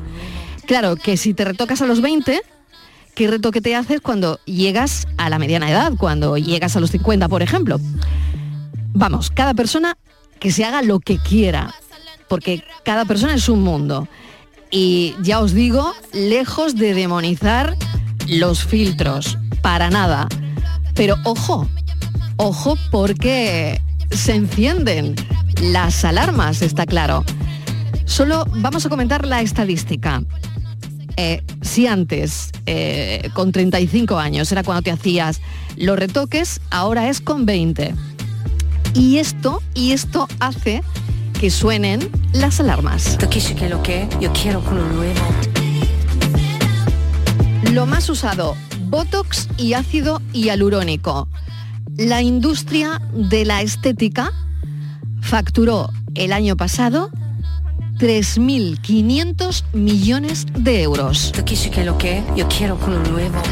Claro 0.66 0.96
que 0.96 1.16
si 1.16 1.34
te 1.34 1.44
retocas 1.44 1.80
a 1.80 1.86
los 1.86 2.00
20, 2.00 2.42
¿qué 3.18 3.26
retoque 3.26 3.60
te 3.60 3.74
haces 3.74 4.00
cuando 4.00 4.38
llegas 4.44 5.08
a 5.16 5.28
la 5.28 5.40
mediana 5.40 5.68
edad, 5.68 5.92
cuando 5.98 6.38
llegas 6.38 6.76
a 6.76 6.80
los 6.80 6.92
50, 6.92 7.28
por 7.28 7.42
ejemplo? 7.42 7.80
Vamos, 8.94 9.30
cada 9.30 9.54
persona 9.54 9.98
que 10.38 10.52
se 10.52 10.64
haga 10.64 10.82
lo 10.82 11.00
que 11.00 11.18
quiera, 11.18 11.74
porque 12.28 12.62
cada 12.84 13.06
persona 13.06 13.34
es 13.34 13.48
un 13.48 13.64
mundo. 13.64 14.06
Y 14.70 15.16
ya 15.20 15.40
os 15.40 15.52
digo, 15.52 15.94
lejos 16.12 16.76
de 16.76 16.94
demonizar 16.94 17.74
los 18.28 18.62
filtros, 18.62 19.36
para 19.62 19.90
nada. 19.90 20.28
Pero 20.94 21.16
ojo, 21.24 21.68
ojo 22.36 22.76
porque 22.92 23.80
se 24.12 24.36
encienden 24.36 25.16
las 25.60 26.04
alarmas, 26.04 26.62
está 26.62 26.86
claro. 26.86 27.24
Solo 28.04 28.46
vamos 28.54 28.86
a 28.86 28.88
comentar 28.88 29.26
la 29.26 29.40
estadística. 29.40 30.22
Eh, 31.20 31.42
si 31.62 31.88
antes, 31.88 32.52
eh, 32.66 33.28
con 33.34 33.50
35 33.50 34.20
años, 34.20 34.52
era 34.52 34.62
cuando 34.62 34.82
te 34.82 34.92
hacías 34.92 35.40
los 35.76 35.98
retoques, 35.98 36.60
ahora 36.70 37.08
es 37.08 37.20
con 37.20 37.44
20. 37.44 37.92
Y 38.94 39.18
esto, 39.18 39.60
y 39.74 39.90
esto 39.90 40.28
hace 40.38 40.80
que 41.40 41.50
suenen 41.50 42.08
las 42.32 42.60
alarmas. 42.60 43.18
Lo 47.72 47.86
más 47.86 48.08
usado, 48.08 48.56
Botox 48.84 49.48
y 49.56 49.72
ácido 49.72 50.22
hialurónico. 50.32 51.26
La 51.96 52.22
industria 52.22 53.02
de 53.12 53.44
la 53.44 53.62
estética 53.62 54.32
facturó 55.20 55.90
el 56.14 56.32
año 56.32 56.56
pasado 56.56 57.10
3.500 57.98 59.64
millones 59.72 60.46
de 60.56 60.82
euros. 60.82 61.32
¿Tú 61.32 61.44
quieres 61.44 61.68
que 61.68 61.84
lo 61.84 61.98
que? 61.98 62.22
Yo 62.36 62.46
quiero 62.48 62.78
culo 62.78 63.00
nuevo. 63.00 63.42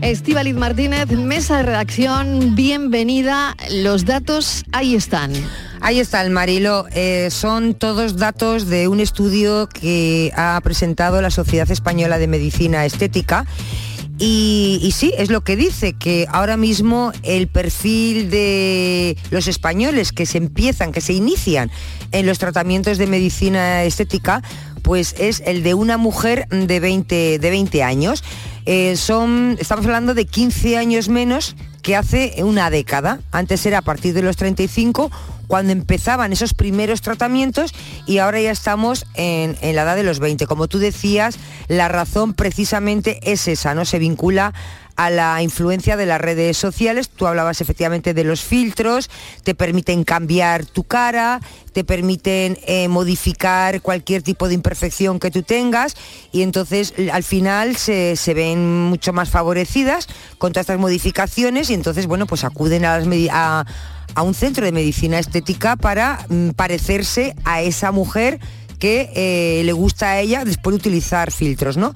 Estíbaliz 0.00 0.54
Martínez, 0.54 1.08
mesa 1.12 1.58
de 1.58 1.62
redacción, 1.62 2.54
bienvenida. 2.54 3.56
Los 3.70 4.04
datos 4.04 4.64
ahí 4.72 4.94
están. 4.94 5.32
Ahí 5.80 6.00
está 6.00 6.20
el 6.22 6.30
Marilo. 6.30 6.86
Eh, 6.92 7.28
son 7.30 7.74
todos 7.74 8.16
datos 8.16 8.66
de 8.66 8.88
un 8.88 9.00
estudio 9.00 9.68
que 9.68 10.32
ha 10.36 10.60
presentado 10.62 11.22
la 11.22 11.30
Sociedad 11.30 11.70
Española 11.70 12.18
de 12.18 12.26
Medicina 12.26 12.84
Estética. 12.84 13.46
Y, 14.18 14.92
sí, 14.94 15.12
es 15.18 15.28
lo 15.28 15.42
que 15.42 15.56
dice, 15.56 15.94
que 15.94 16.26
ahora 16.30 16.56
mismo 16.56 17.12
el 17.24 17.48
perfil 17.48 18.30
de 18.30 19.16
los 19.30 19.48
españoles 19.48 20.12
que 20.12 20.24
se 20.24 20.38
empiezan, 20.38 20.92
que 20.92 21.00
se 21.00 21.14
inician 21.14 21.70
en 22.12 22.26
los 22.26 22.38
tratamientos 22.38 22.96
de 22.96 23.08
medicina 23.08 23.82
estética, 23.82 24.42
pues 24.82 25.16
es 25.18 25.42
el 25.46 25.64
de 25.64 25.74
una 25.74 25.96
mujer 25.96 26.46
de 26.48 26.78
20, 26.78 27.38
de 27.40 27.50
20 27.50 27.82
años. 27.82 28.22
Eh, 28.66 28.96
son, 28.96 29.56
estamos 29.58 29.84
hablando 29.84 30.14
de 30.14 30.26
15 30.26 30.76
años 30.78 31.08
menos 31.08 31.56
que 31.82 31.96
hace 31.96 32.36
una 32.38 32.70
década. 32.70 33.20
Antes 33.32 33.66
era 33.66 33.78
a 33.78 33.82
partir 33.82 34.14
de 34.14 34.22
los 34.22 34.36
35 34.36 35.10
cuando 35.46 35.72
empezaban 35.72 36.32
esos 36.32 36.54
primeros 36.54 37.00
tratamientos 37.00 37.72
y 38.06 38.18
ahora 38.18 38.40
ya 38.40 38.50
estamos 38.50 39.06
en, 39.14 39.56
la 39.74 39.82
edad 39.82 39.96
de 39.96 40.02
los 40.02 40.18
20. 40.18 40.46
Como 40.46 40.68
tú 40.68 40.78
decías, 40.78 41.36
la 41.68 41.88
razón 41.88 42.34
precisamente 42.34 43.18
es 43.22 43.48
esa, 43.48 43.74
¿no? 43.74 43.84
Se 43.84 43.98
vincula 43.98 44.52
a 44.96 45.10
la 45.10 45.42
influencia 45.42 45.96
de 45.96 46.06
las 46.06 46.20
redes 46.20 46.56
sociales. 46.56 47.08
Tú 47.08 47.26
hablabas 47.26 47.60
efectivamente 47.60 48.14
de 48.14 48.22
los 48.22 48.42
filtros, 48.42 49.10
te 49.42 49.56
permiten 49.56 50.04
cambiar 50.04 50.66
tu 50.66 50.84
cara, 50.84 51.40
te 51.72 51.82
permiten 51.82 52.58
eh, 52.66 52.86
modificar 52.86 53.80
cualquier 53.82 54.22
tipo 54.22 54.46
de 54.46 54.54
imperfección 54.54 55.18
que 55.18 55.32
tú 55.32 55.42
tengas 55.42 55.96
y 56.30 56.42
entonces 56.42 56.94
al 57.12 57.24
final 57.24 57.76
se, 57.76 58.14
se 58.14 58.34
ven 58.34 58.84
mucho 58.84 59.12
más 59.12 59.30
favorecidas 59.30 60.06
con 60.38 60.52
todas 60.52 60.62
estas 60.64 60.78
modificaciones 60.78 61.70
y 61.70 61.74
entonces, 61.74 62.06
bueno, 62.06 62.26
pues 62.26 62.44
acuden 62.44 62.84
a, 62.84 62.96
las 62.98 63.08
a- 63.32 63.64
a 64.14 64.22
un 64.22 64.34
centro 64.34 64.64
de 64.64 64.72
medicina 64.72 65.18
estética 65.18 65.76
para 65.76 66.26
mm, 66.28 66.50
parecerse 66.50 67.34
a 67.44 67.62
esa 67.62 67.92
mujer 67.92 68.40
que 68.78 69.10
eh, 69.14 69.62
le 69.64 69.72
gusta 69.72 70.10
a 70.10 70.20
ella 70.20 70.44
después 70.44 70.74
de 70.74 70.78
utilizar 70.78 71.32
filtros, 71.32 71.76
¿no? 71.76 71.94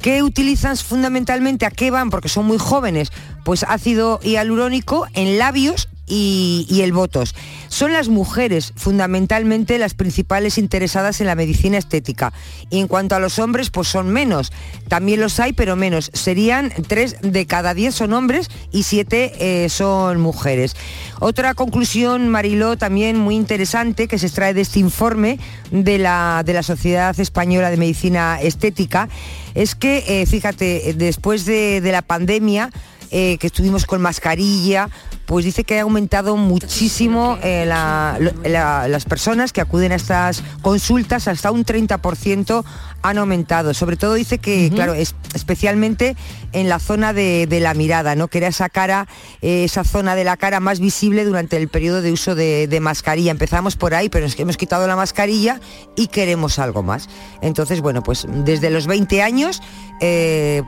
¿Qué 0.00 0.22
utilizan 0.22 0.76
fundamentalmente? 0.76 1.64
¿A 1.64 1.70
qué 1.70 1.90
van? 1.90 2.10
Porque 2.10 2.28
son 2.28 2.44
muy 2.44 2.58
jóvenes. 2.58 3.10
Pues 3.44 3.64
ácido 3.66 4.20
hialurónico 4.20 5.06
en 5.14 5.38
labios 5.38 5.88
y, 6.06 6.80
el 6.82 6.92
Botox. 6.92 7.34
Son 7.68 7.92
las 7.92 8.08
mujeres 8.08 8.72
fundamentalmente 8.76 9.78
las 9.78 9.94
principales 9.94 10.58
interesadas 10.58 11.20
en 11.20 11.26
la 11.26 11.34
medicina 11.34 11.78
estética. 11.78 12.32
Y 12.70 12.80
en 12.80 12.88
cuanto 12.88 13.14
a 13.14 13.20
los 13.20 13.38
hombres, 13.38 13.70
pues 13.70 13.88
son 13.88 14.10
menos. 14.10 14.52
También 14.88 15.20
los 15.20 15.40
hay, 15.40 15.52
pero 15.52 15.76
menos. 15.76 16.10
Serían 16.12 16.72
tres 16.86 17.16
de 17.22 17.46
cada 17.46 17.74
diez 17.74 17.94
son 17.94 18.12
hombres 18.12 18.50
y 18.70 18.82
siete 18.82 19.32
eh, 19.38 19.68
son 19.68 20.20
mujeres. 20.20 20.76
Otra 21.20 21.54
conclusión, 21.54 22.28
Mariló, 22.28 22.76
también 22.76 23.16
muy 23.16 23.34
interesante 23.34 24.08
que 24.08 24.18
se 24.18 24.26
extrae 24.26 24.54
de 24.54 24.60
este 24.60 24.80
informe 24.80 25.38
de 25.70 25.98
la, 25.98 26.42
de 26.44 26.52
la 26.52 26.62
Sociedad 26.62 27.18
Española 27.18 27.70
de 27.70 27.76
Medicina 27.76 28.38
Estética 28.40 29.08
es 29.54 29.74
que, 29.74 30.04
eh, 30.06 30.26
fíjate, 30.26 30.94
después 30.96 31.44
de, 31.44 31.80
de 31.80 31.92
la 31.92 32.02
pandemia, 32.02 32.70
eh, 33.10 33.36
que 33.38 33.46
estuvimos 33.46 33.86
con 33.86 34.00
mascarilla, 34.02 34.88
pues 35.26 35.44
dice 35.44 35.64
que 35.64 35.78
ha 35.78 35.82
aumentado 35.82 36.36
muchísimo 36.36 37.38
eh, 37.42 37.64
la- 37.66 38.18
la- 38.44 38.88
las 38.88 39.04
personas 39.04 39.52
que 39.52 39.60
acuden 39.60 39.92
a 39.92 39.96
estas 39.96 40.42
consultas, 40.62 41.28
hasta 41.28 41.50
un 41.50 41.64
30% 41.64 42.64
han 43.04 43.18
aumentado. 43.18 43.74
Sobre 43.74 43.96
todo 43.96 44.14
dice 44.14 44.38
que, 44.38 44.70
claro, 44.74 44.94
es, 44.94 45.14
especialmente 45.34 46.16
en 46.52 46.70
la 46.70 46.78
zona 46.78 47.12
de, 47.12 47.46
de 47.46 47.60
la 47.60 47.74
mirada, 47.74 48.14
¿no? 48.14 48.28
Que 48.28 48.38
era 48.38 48.48
esa 48.48 48.70
cara, 48.70 49.06
eh, 49.42 49.64
esa 49.64 49.84
zona 49.84 50.16
de 50.16 50.24
la 50.24 50.38
cara 50.38 50.58
más 50.58 50.80
visible 50.80 51.26
durante 51.26 51.58
el 51.58 51.68
periodo 51.68 52.00
de 52.00 52.12
uso 52.12 52.34
de, 52.34 52.66
de 52.66 52.80
mascarilla. 52.80 53.30
Empezamos 53.30 53.76
por 53.76 53.94
ahí, 53.94 54.08
pero 54.08 54.24
es 54.24 54.34
que 54.34 54.42
hemos 54.42 54.56
quitado 54.56 54.86
la 54.86 54.96
mascarilla 54.96 55.60
y 55.96 56.06
queremos 56.06 56.58
algo 56.58 56.82
más. 56.82 57.10
Entonces, 57.42 57.82
bueno, 57.82 58.02
pues 58.02 58.26
desde 58.26 58.70
los 58.70 58.86
20 58.86 59.20
años 59.20 59.60
eh, 60.00 60.62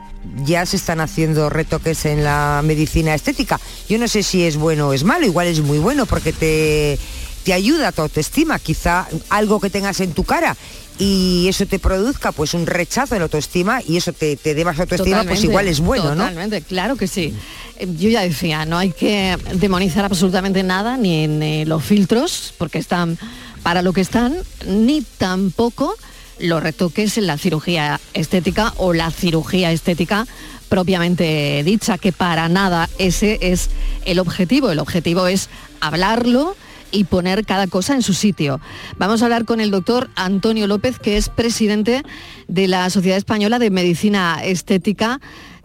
ya 0.45 0.63
se 0.67 0.77
están 0.77 0.99
haciendo 0.99 1.49
retoques 1.49 2.05
en 2.05 2.23
la 2.23 2.61
medicina 2.63 3.15
estética. 3.15 3.59
Yo 3.89 3.97
no 3.97 4.07
sé 4.07 4.21
si 4.21 4.43
es 4.43 4.57
bueno 4.57 4.89
o 4.89 4.93
es 4.93 5.03
malo, 5.03 5.25
igual 5.25 5.47
es 5.47 5.61
muy 5.61 5.79
bueno 5.79 6.05
porque 6.05 6.33
te, 6.33 6.99
te 7.47 7.53
ayuda 7.53 7.87
a 7.87 7.91
tu 7.93 8.01
autoestima, 8.01 8.59
quizá 8.59 9.07
algo 9.29 9.61
que 9.61 9.69
tengas 9.69 10.01
en 10.01 10.11
tu 10.11 10.25
cara 10.25 10.57
y 10.99 11.45
eso 11.47 11.65
te 11.65 11.79
produzca 11.79 12.33
pues 12.33 12.53
un 12.53 12.65
rechazo 12.65 13.15
en 13.15 13.19
la 13.19 13.23
autoestima 13.23 13.79
y 13.87 13.95
eso 13.95 14.11
te, 14.11 14.35
te 14.35 14.53
dé 14.53 14.65
más 14.65 14.77
autoestima, 14.77 15.23
pues 15.23 15.45
igual 15.45 15.69
es 15.69 15.79
bueno, 15.79 16.13
¿no? 16.13 16.25
Totalmente, 16.25 16.61
claro 16.63 16.97
que 16.97 17.07
sí. 17.07 17.33
Eh, 17.77 17.87
Yo 17.97 18.09
ya 18.09 18.23
decía, 18.23 18.65
no 18.65 18.77
hay 18.77 18.91
que 18.91 19.37
demonizar 19.53 20.03
absolutamente 20.03 20.61
nada, 20.61 20.97
ni 20.97 21.23
en 21.23 21.69
los 21.69 21.85
filtros, 21.85 22.53
porque 22.57 22.79
están 22.79 23.17
para 23.63 23.81
lo 23.81 23.93
que 23.93 24.01
están, 24.01 24.35
ni 24.65 25.01
tampoco 25.17 25.95
los 26.39 26.61
retoques 26.61 27.17
en 27.17 27.27
la 27.27 27.37
cirugía 27.37 28.01
estética 28.13 28.73
o 28.75 28.91
la 28.91 29.09
cirugía 29.09 29.71
estética 29.71 30.27
propiamente 30.67 31.63
dicha, 31.63 31.97
que 31.97 32.11
para 32.11 32.49
nada 32.49 32.89
ese 32.97 33.39
es 33.41 33.69
el 34.03 34.19
objetivo. 34.19 34.69
El 34.69 34.79
objetivo 34.79 35.27
es 35.27 35.47
hablarlo 35.79 36.57
y 36.91 37.03
poner 37.05 37.45
cada 37.45 37.67
cosa 37.67 37.93
en 37.95 38.01
su 38.01 38.13
sitio. 38.13 38.59
Vamos 38.97 39.21
a 39.21 39.25
hablar 39.25 39.45
con 39.45 39.59
el 39.59 39.71
doctor 39.71 40.09
Antonio 40.15 40.67
López, 40.67 40.99
que 40.99 41.17
es 41.17 41.29
presidente 41.29 42.03
de 42.47 42.67
la 42.67 42.89
Sociedad 42.89 43.17
Española 43.17 43.59
de 43.59 43.69
Medicina 43.69 44.39
Estética. 44.43 45.19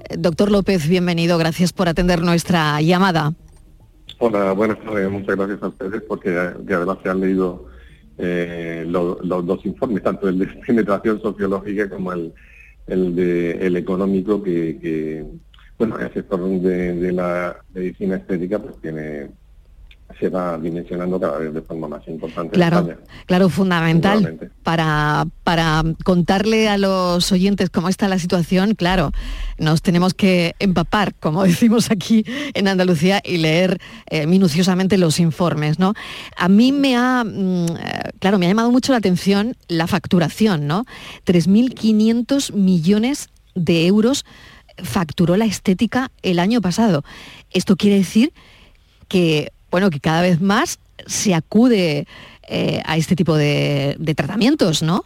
Eh, 0.09 0.17
Doctor 0.19 0.51
López, 0.51 0.89
bienvenido, 0.89 1.39
gracias 1.39 1.73
por 1.73 1.89
atender 1.89 2.23
nuestra 2.23 2.81
llamada. 2.81 3.33
Hola, 4.19 4.53
buenas 4.53 4.79
tardes. 4.85 5.11
Muchas 5.11 5.37
gracias 5.37 5.63
a 5.63 5.69
ustedes 5.69 6.03
porque 6.09 6.31
que 6.67 6.75
además 6.75 6.99
se 7.03 7.09
han 7.09 7.21
leído 7.21 7.67
eh, 8.19 8.85
lo- 8.87 9.19
los 9.23 9.47
dos 9.47 9.65
informes, 9.65 10.03
tanto 10.03 10.29
el 10.29 10.39
de 10.39 10.47
penetración 10.67 11.21
sociológica 11.21 11.89
como 11.89 12.13
el, 12.13 12.33
el 12.87 13.17
de 13.17 13.53
el 13.67 13.77
económico, 13.77 14.43
que, 14.43 14.79
que, 14.81 15.25
bueno, 15.79 15.99
el 15.99 16.13
sector 16.13 16.41
de, 16.61 16.95
de 16.95 17.13
la 17.13 17.57
medicina 17.75 18.17
estética 18.17 18.59
pues 18.61 18.77
tiene 18.81 19.31
se 20.19 20.29
va 20.29 20.59
dimensionando 20.59 21.19
cada 21.21 21.39
vez 21.39 21.53
de 21.53 21.63
forma 21.63 21.89
más 21.89 22.07
importante 22.09 22.55
en 22.55 22.61
Claro, 22.61 22.79
España. 22.81 22.99
claro, 23.27 23.49
fundamental 23.49 24.51
para, 24.63 25.27
para 25.45 25.83
contarle 26.05 26.69
a 26.69 26.79
los 26.79 27.31
oyentes 27.33 27.71
cómo 27.71 27.89
está 27.89 28.09
la 28.09 28.19
situación, 28.19 28.75
claro, 28.75 29.11
nos 29.59 29.83
tenemos 29.83 30.15
que 30.15 30.55
empapar, 30.59 31.15
como 31.15 31.43
decimos 31.45 31.91
aquí 31.91 32.25
en 32.55 32.69
Andalucía, 32.69 33.21
y 33.25 33.39
leer 33.39 33.81
eh, 34.07 34.27
minuciosamente 34.27 34.99
los 34.99 35.21
informes, 35.21 35.79
¿no? 35.79 35.95
A 36.37 36.49
mí 36.49 36.73
me 36.73 36.97
ha, 36.97 37.25
mm, 37.25 37.67
eh, 37.67 38.11
claro, 38.19 38.39
me 38.39 38.47
ha 38.47 38.49
llamado 38.51 38.71
mucho 38.71 38.93
la 38.93 38.99
atención 38.99 39.57
la 39.69 39.87
facturación, 39.87 40.67
¿no? 40.67 40.85
3.500 41.27 42.53
millones 42.53 43.29
de 43.55 43.87
euros 43.87 44.25
facturó 44.83 45.37
la 45.37 45.45
estética 45.45 46.11
el 46.23 46.39
año 46.39 46.61
pasado. 46.61 47.05
Esto 47.51 47.77
quiere 47.77 47.97
decir 47.99 48.33
que, 49.09 49.53
bueno, 49.73 49.91
que 49.91 49.99
cada 49.99 50.21
vez 50.23 50.41
más 50.41 50.79
se 51.07 51.35
acude 51.35 52.07
eh, 52.49 52.81
a 52.85 52.97
este 52.97 53.17
tipo 53.17 53.37
de, 53.37 53.97
de 53.99 54.15
tratamientos, 54.15 54.83
¿no? 54.83 55.05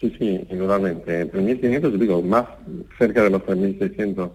Sí, 0.00 0.14
sí, 0.18 0.40
indudablemente. 0.50 1.32
3.500, 1.32 1.80
yo 1.80 1.90
digo, 1.98 2.22
más 2.22 2.44
cerca 2.98 3.24
de 3.24 3.30
los 3.30 3.42
3.600. 3.42 4.30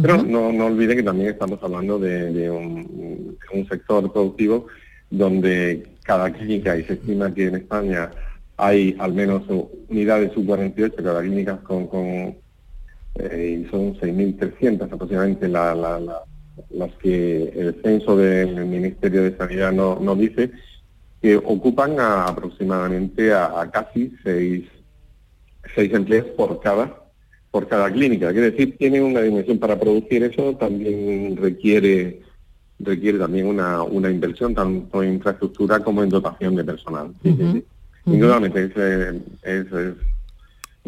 Pero 0.00 0.22
no, 0.22 0.50
no 0.50 0.66
olvide 0.66 0.96
que 0.96 1.02
también 1.02 1.28
estamos 1.28 1.58
hablando 1.62 1.98
de, 1.98 2.32
de 2.32 2.50
un, 2.50 3.36
un 3.52 3.68
sector 3.68 4.10
productivo 4.10 4.66
donde 5.10 5.86
cada 6.02 6.32
clínica, 6.32 6.74
y 6.78 6.84
se 6.84 6.94
estima 6.94 7.32
que 7.34 7.48
en 7.48 7.56
España 7.56 8.10
hay 8.56 8.96
al 8.98 9.12
menos 9.12 9.42
unidades 9.90 10.32
sub-48, 10.32 10.94
cada 11.02 11.20
clínica 11.20 11.58
con, 11.58 11.86
con 11.88 12.34
eh, 13.16 13.60
y 13.66 13.70
son 13.70 13.94
6.300 14.00 14.90
aproximadamente 14.90 15.46
la, 15.48 15.74
la- 15.74 16.00
la- 16.00 16.22
las 16.70 16.92
que 16.94 17.44
el 17.56 17.80
censo 17.82 18.16
del 18.16 18.66
Ministerio 18.66 19.22
de 19.22 19.36
Sanidad 19.36 19.72
no, 19.72 19.98
no 20.00 20.14
dice, 20.14 20.50
que 21.20 21.36
ocupan 21.36 21.98
a- 22.00 22.24
aproximadamente 22.26 23.32
a, 23.32 23.60
a 23.60 23.70
casi 23.70 24.12
seis, 24.22 24.64
seis 25.74 25.92
empleos 25.92 26.26
por 26.36 26.60
cada 26.60 26.98
por 27.50 27.68
cada 27.68 27.92
clínica. 27.92 28.32
Quiere 28.32 28.50
decir, 28.50 28.78
tiene 28.78 29.02
una 29.02 29.20
dimensión 29.20 29.58
para 29.58 29.78
producir 29.78 30.22
eso, 30.24 30.56
también 30.56 31.36
requiere 31.36 32.22
requiere 32.78 33.18
también 33.18 33.46
una, 33.46 33.82
una 33.82 34.10
inversión 34.10 34.54
tanto 34.54 35.02
en 35.02 35.14
infraestructura 35.14 35.80
como 35.80 36.02
en 36.02 36.08
dotación 36.08 36.56
de 36.56 36.64
personal. 36.64 37.12
Sí, 37.22 37.36
sí, 37.38 37.42
sí. 37.52 37.64
Indudablemente, 38.06 38.64
es, 38.64 39.22
es- 39.42 39.72
es- 39.72 39.94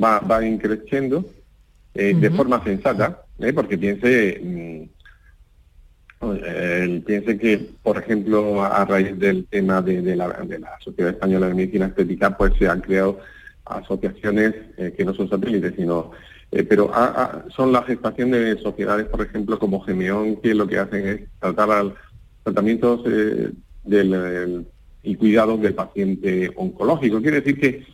va, 0.03 0.18
va 0.20 0.44
increciendo 0.44 1.24
eh, 1.94 2.14
de 2.14 2.31
forma 2.31 2.64
sensata, 2.64 3.22
¿eh? 3.38 3.53
porque 3.53 3.77
piense, 3.79 4.40
mm, 4.42 4.93
eh, 6.34 7.02
piense 7.04 7.37
que, 7.38 7.58
por 7.82 7.98
ejemplo, 7.98 8.62
a 8.64 8.84
raíz 8.84 9.18
del 9.18 9.46
tema 9.46 9.82
de, 9.82 10.16
la, 10.16 10.28
de 10.46 10.58
la 10.58 10.70
Sociedad 10.80 11.12
Española 11.12 11.48
de 11.48 11.54
Medicina 11.54 11.87
Estética, 11.87 12.37
pues 12.37 12.52
se 12.58 12.68
han 12.68 12.80
creado 12.80 13.18
asociaciones 13.64 14.54
eh, 14.76 14.92
que 14.96 15.04
no 15.04 15.14
son 15.14 15.28
satélites, 15.28 15.74
sino 15.76 16.10
eh, 16.50 16.62
pero 16.62 16.90
son 17.54 17.72
la 17.72 17.82
gestación 17.82 18.30
de 18.30 18.56
sociedades, 18.58 19.06
por 19.06 19.22
ejemplo, 19.22 19.58
como 19.58 19.80
Gemeón, 19.80 20.37
que 20.37 20.54
lo 20.54 20.66
que 20.66 20.78
hacen 20.78 21.06
es 21.08 21.20
tratar 21.40 21.70
al 21.70 21.94
tratamientos 22.42 23.00
eh, 23.06 23.50
del- 23.84 24.66
y 25.02 25.16
cuidados 25.16 25.60
del 25.60 25.74
paciente 25.74 26.50
oncológico. 26.56 27.20
Quiere 27.20 27.40
decir 27.40 27.60
que 27.60 27.84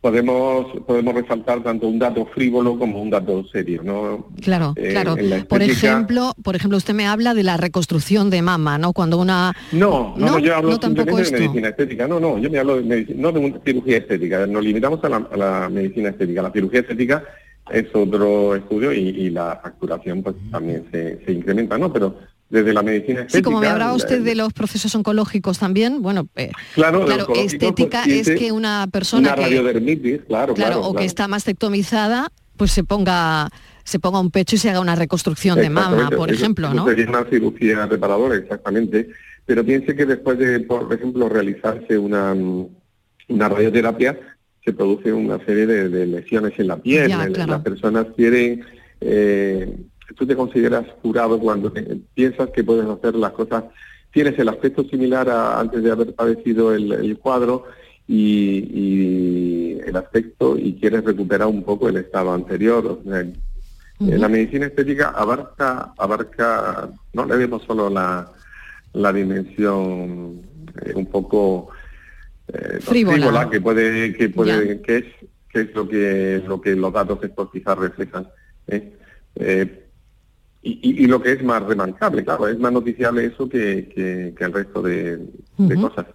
podemos 0.00 0.66
podemos 0.86 1.14
resaltar 1.14 1.62
tanto 1.62 1.86
un 1.86 1.98
dato 1.98 2.24
frívolo 2.26 2.78
como 2.78 3.02
un 3.02 3.10
dato 3.10 3.44
serio, 3.52 3.82
¿no? 3.82 4.28
Claro, 4.40 4.72
Eh, 4.76 4.90
claro. 4.90 5.16
Por 5.48 5.62
ejemplo, 5.62 6.32
por 6.42 6.56
ejemplo, 6.56 6.78
usted 6.78 6.94
me 6.94 7.06
habla 7.06 7.34
de 7.34 7.42
la 7.42 7.56
reconstrucción 7.56 8.30
de 8.30 8.40
mama, 8.42 8.78
¿no? 8.78 8.92
Cuando 8.92 9.18
una 9.18 9.54
No, 9.72 10.14
no, 10.16 10.26
no, 10.26 10.38
yo 10.38 10.56
hablo 10.56 10.70
no 10.70 10.80
tampoco 10.80 11.16
de 11.18 11.30
medicina 11.30 11.68
estética. 11.68 12.08
No, 12.08 12.18
no, 12.18 12.38
yo 12.38 12.50
me 12.50 12.58
hablo 12.58 12.76
de 12.76 12.84
medici- 12.84 13.14
no 13.14 13.30
de 13.32 13.38
una 13.40 13.58
cirugía 13.64 13.98
estética. 13.98 14.46
Nos 14.46 14.64
limitamos 14.64 15.02
a 15.04 15.08
la, 15.08 15.28
a 15.30 15.36
la 15.36 15.68
medicina 15.68 16.08
estética. 16.10 16.42
La 16.42 16.50
cirugía 16.52 16.80
estética 16.80 17.22
es 17.70 17.86
otro 17.94 18.56
estudio 18.56 18.92
y, 18.92 19.00
y 19.10 19.30
la 19.30 19.60
facturación 19.62 20.22
pues 20.22 20.34
también 20.50 20.86
se, 20.90 21.24
se 21.24 21.32
incrementa, 21.32 21.76
¿no? 21.78 21.92
Pero 21.92 22.16
desde 22.50 22.72
la 22.74 22.82
medicina 22.82 23.20
estética... 23.20 23.38
Sí, 23.38 23.42
como 23.42 23.60
me 23.60 23.68
hablaba 23.68 23.92
la- 23.92 23.96
usted 23.96 24.22
de 24.22 24.34
los 24.34 24.52
procesos 24.52 24.94
oncológicos 24.94 25.58
también, 25.58 26.02
bueno, 26.02 26.28
eh, 26.36 26.50
Claro, 26.74 27.00
oncológico, 27.00 27.34
estética 27.36 28.02
pues, 28.04 28.28
es 28.28 28.38
que 28.38 28.52
una 28.52 28.86
persona 28.92 29.28
Una 29.28 29.36
que, 29.36 29.42
radiodermitis, 29.42 30.20
claro, 30.26 30.54
claro, 30.54 30.54
claro. 30.54 30.80
o 30.80 30.90
que 30.92 30.96
claro. 30.98 31.06
está 31.06 31.28
mastectomizada, 31.28 32.30
pues 32.56 32.72
se 32.72 32.84
ponga 32.84 33.48
se 33.82 33.98
ponga 33.98 34.20
un 34.20 34.30
pecho 34.30 34.54
y 34.54 34.58
se 34.58 34.68
haga 34.70 34.78
una 34.80 34.94
reconstrucción 34.94 35.58
de 35.58 35.70
mama, 35.70 36.10
por 36.10 36.30
eso- 36.30 36.42
ejemplo, 36.42 36.66
eso 36.68 36.76
¿no? 36.76 36.86
Sería 36.86 37.08
una 37.08 37.24
cirugía 37.24 37.86
reparadora, 37.86 38.36
exactamente. 38.36 39.08
Pero 39.46 39.64
piense 39.64 39.96
que 39.96 40.06
después 40.06 40.38
de, 40.38 40.60
por 40.60 40.92
ejemplo, 40.94 41.28
realizarse 41.28 41.98
una, 41.98 42.32
una 42.34 43.48
radioterapia, 43.48 44.16
se 44.64 44.72
produce 44.72 45.12
una 45.12 45.44
serie 45.44 45.66
de, 45.66 45.88
de 45.88 46.06
lesiones 46.06 46.52
en 46.58 46.68
la 46.68 46.76
piel. 46.76 47.08
Ya, 47.08 47.26
claro. 47.28 47.52
Las 47.52 47.62
personas 47.62 48.06
quieren... 48.16 48.62
eh, 49.00 49.76
tú 50.14 50.26
te 50.26 50.36
consideras 50.36 50.86
curado 51.02 51.38
cuando 51.38 51.70
te- 51.72 51.98
piensas 52.14 52.50
que 52.50 52.64
puedes 52.64 52.86
hacer 52.86 53.14
las 53.14 53.32
cosas... 53.32 53.64
Tienes 54.12 54.36
el 54.40 54.48
aspecto 54.48 54.82
similar 54.82 55.30
a 55.30 55.60
antes 55.60 55.84
de 55.84 55.90
haber 55.92 56.12
padecido 56.16 56.74
el, 56.74 56.90
el 56.92 57.16
cuadro 57.18 57.66
y, 58.08 58.58
y 58.74 59.78
el 59.86 59.96
aspecto 59.96 60.58
y 60.58 60.74
quieres 60.74 61.04
recuperar 61.04 61.46
un 61.46 61.62
poco 61.62 61.88
el 61.88 61.96
estado 61.98 62.32
anterior. 62.32 62.84
O 62.86 63.02
sea, 63.08 63.20
eh, 63.20 64.18
La 64.18 64.28
medicina 64.28 64.66
estética 64.66 65.10
abarca, 65.10 65.92
abarca, 65.96 66.88
no 67.12 67.24
le 67.24 67.36
vemos 67.36 67.62
solo 67.62 67.88
la, 67.88 68.28
la 68.94 69.12
dimensión 69.12 70.40
eh, 70.84 70.92
un 70.96 71.06
poco 71.06 71.68
eh, 72.48 72.78
Frívola. 72.80 73.48
que 73.48 73.60
puede, 73.60 74.12
que 74.12 74.28
puede, 74.28 74.80
que 74.80 74.96
es, 74.96 75.04
que 75.52 75.60
es 75.60 75.74
lo 75.74 75.86
que 75.88 76.42
lo 76.48 76.60
que 76.60 76.74
los 76.74 76.92
datos 76.92 77.20
estos 77.22 77.48
quizás 77.52 77.78
reflejan. 77.78 78.26
¿eh? 78.66 78.92
Eh, 79.36 79.86
y, 80.62 80.72
y- 80.82 81.04
y 81.04 81.06
lo 81.06 81.22
que 81.22 81.32
es 81.32 81.42
más 81.42 81.62
remarcable, 81.62 82.24
claro, 82.24 82.46
es 82.48 82.58
más 82.58 82.72
noticiable 82.72 83.24
eso 83.26 83.48
que, 83.48 83.88
que- 83.94 84.34
que 84.36 84.44
el 84.44 84.52
resto 84.52 84.82
de, 84.82 85.18
cosas. 85.80 86.06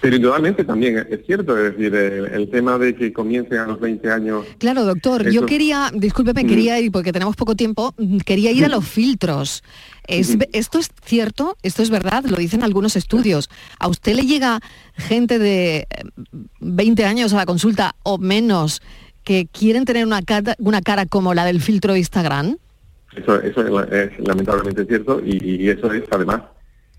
Pero 0.00 0.16
indudablemente 0.16 0.64
también 0.64 1.06
es 1.10 1.20
cierto, 1.26 1.56
es 1.56 1.76
decir, 1.76 1.94
el, 1.94 2.24
el 2.26 2.50
tema 2.50 2.76
de 2.76 2.92
que 2.96 3.12
comiencen 3.12 3.58
a 3.58 3.66
los 3.68 3.78
20 3.78 4.10
años 4.10 4.44
Claro, 4.58 4.84
doctor, 4.84 5.30
yo 5.30 5.46
quería, 5.46 5.92
discúlpeme, 5.94 6.42
Mm. 6.42 6.48
quería 6.48 6.80
ir, 6.80 6.90
porque 6.90 7.12
tenemos 7.12 7.36
poco 7.36 7.54
tiempo, 7.54 7.94
mm, 7.98 8.16
quería 8.18 8.50
ir 8.50 8.64
a 8.64 8.68
los 8.68 8.84
filtros. 8.84 9.62
¿Es. 10.08 10.36
¿Esto 10.52 10.80
es 10.80 10.90
cierto? 11.04 11.56
¿Esto 11.62 11.82
es 11.84 11.90
verdad? 11.90 12.24
Lo 12.24 12.36
dicen 12.36 12.64
algunos 12.64 12.96
estudios. 12.96 13.48
¿A 13.78 13.86
usted 13.86 14.16
le 14.16 14.22
llega 14.26 14.58
gente 14.96 15.38
de 15.38 15.76
eh, 15.76 15.86
20 16.58 17.04
años 17.04 17.32
a 17.32 17.36
la 17.36 17.46
consulta 17.46 17.94
o 18.02 18.18
menos 18.18 18.82
que 19.22 19.46
quieren 19.52 19.84
tener 19.84 20.04
una 20.04 20.22
cara, 20.22 20.56
una 20.58 20.80
cara 20.82 21.06
como 21.06 21.32
la 21.32 21.44
del 21.44 21.60
filtro 21.60 21.92
de 21.92 22.00
Instagram? 22.00 22.56
Eso, 23.16 23.40
eso 23.40 23.60
es, 23.62 23.70
la- 23.70 23.84
es 24.02 24.18
lamentablemente 24.26 24.84
cierto 24.86 25.20
y, 25.24 25.64
y 25.64 25.68
eso 25.68 25.92
es 25.92 26.04
además 26.10 26.42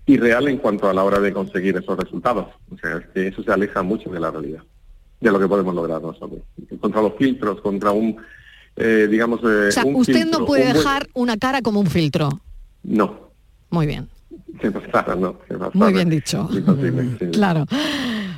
irreal 0.06 0.48
en 0.48 0.58
cuanto 0.58 0.88
a 0.88 0.92
la 0.94 1.02
hora 1.02 1.18
de 1.18 1.32
conseguir 1.32 1.76
esos 1.76 1.98
resultados. 1.98 2.46
O 2.72 2.78
sea, 2.78 2.98
es 2.98 3.06
que 3.08 3.28
eso 3.28 3.42
se 3.42 3.50
aleja 3.52 3.82
mucho 3.82 4.10
de 4.10 4.20
la 4.20 4.30
realidad, 4.30 4.62
de 5.20 5.30
lo 5.32 5.38
que 5.40 5.48
podemos 5.48 5.74
lograr 5.74 6.00
nosotros. 6.02 6.40
Contra 6.80 7.00
los 7.02 7.14
filtros, 7.16 7.60
contra 7.60 7.90
un, 7.90 8.16
eh, 8.76 9.08
digamos, 9.10 9.40
eh, 9.42 9.68
O 9.68 9.72
sea, 9.72 9.84
un 9.84 9.96
usted 9.96 10.14
filtro, 10.14 10.40
no 10.40 10.46
puede 10.46 10.62
un 10.62 10.68
buen- 10.72 10.76
dejar 10.78 11.08
una 11.14 11.36
cara 11.36 11.62
como 11.62 11.80
un 11.80 11.86
filtro. 11.86 12.28
No, 12.82 13.30
Muy 13.70 13.86
bien, 13.86 14.08
se 14.60 14.70
pasara, 14.70 15.16
no. 15.16 15.38
se 15.48 15.54
pasara. 15.54 15.70
muy 15.74 15.92
bien 15.92 16.10
dicho. 16.10 16.48
Sí. 16.52 17.26
Claro. 17.32 17.64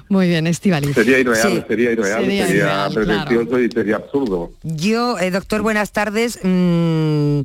Muy 0.08 0.28
bien, 0.28 0.46
Estivaliz. 0.46 0.94
Sería 0.94 1.18
irreal, 1.18 1.52
Sí. 1.52 1.64
sería 1.66 1.92
irreal, 1.92 2.22
Sería 2.24 2.46
sería, 2.46 2.62
irreal, 2.62 2.94
pretencioso 2.94 3.60
y 3.60 3.70
sería 3.70 3.96
absurdo. 3.96 4.52
Yo, 4.62 5.18
eh, 5.18 5.30
doctor, 5.30 5.62
buenas 5.62 5.92
tardes. 5.92 6.38
Mm, 6.42 7.40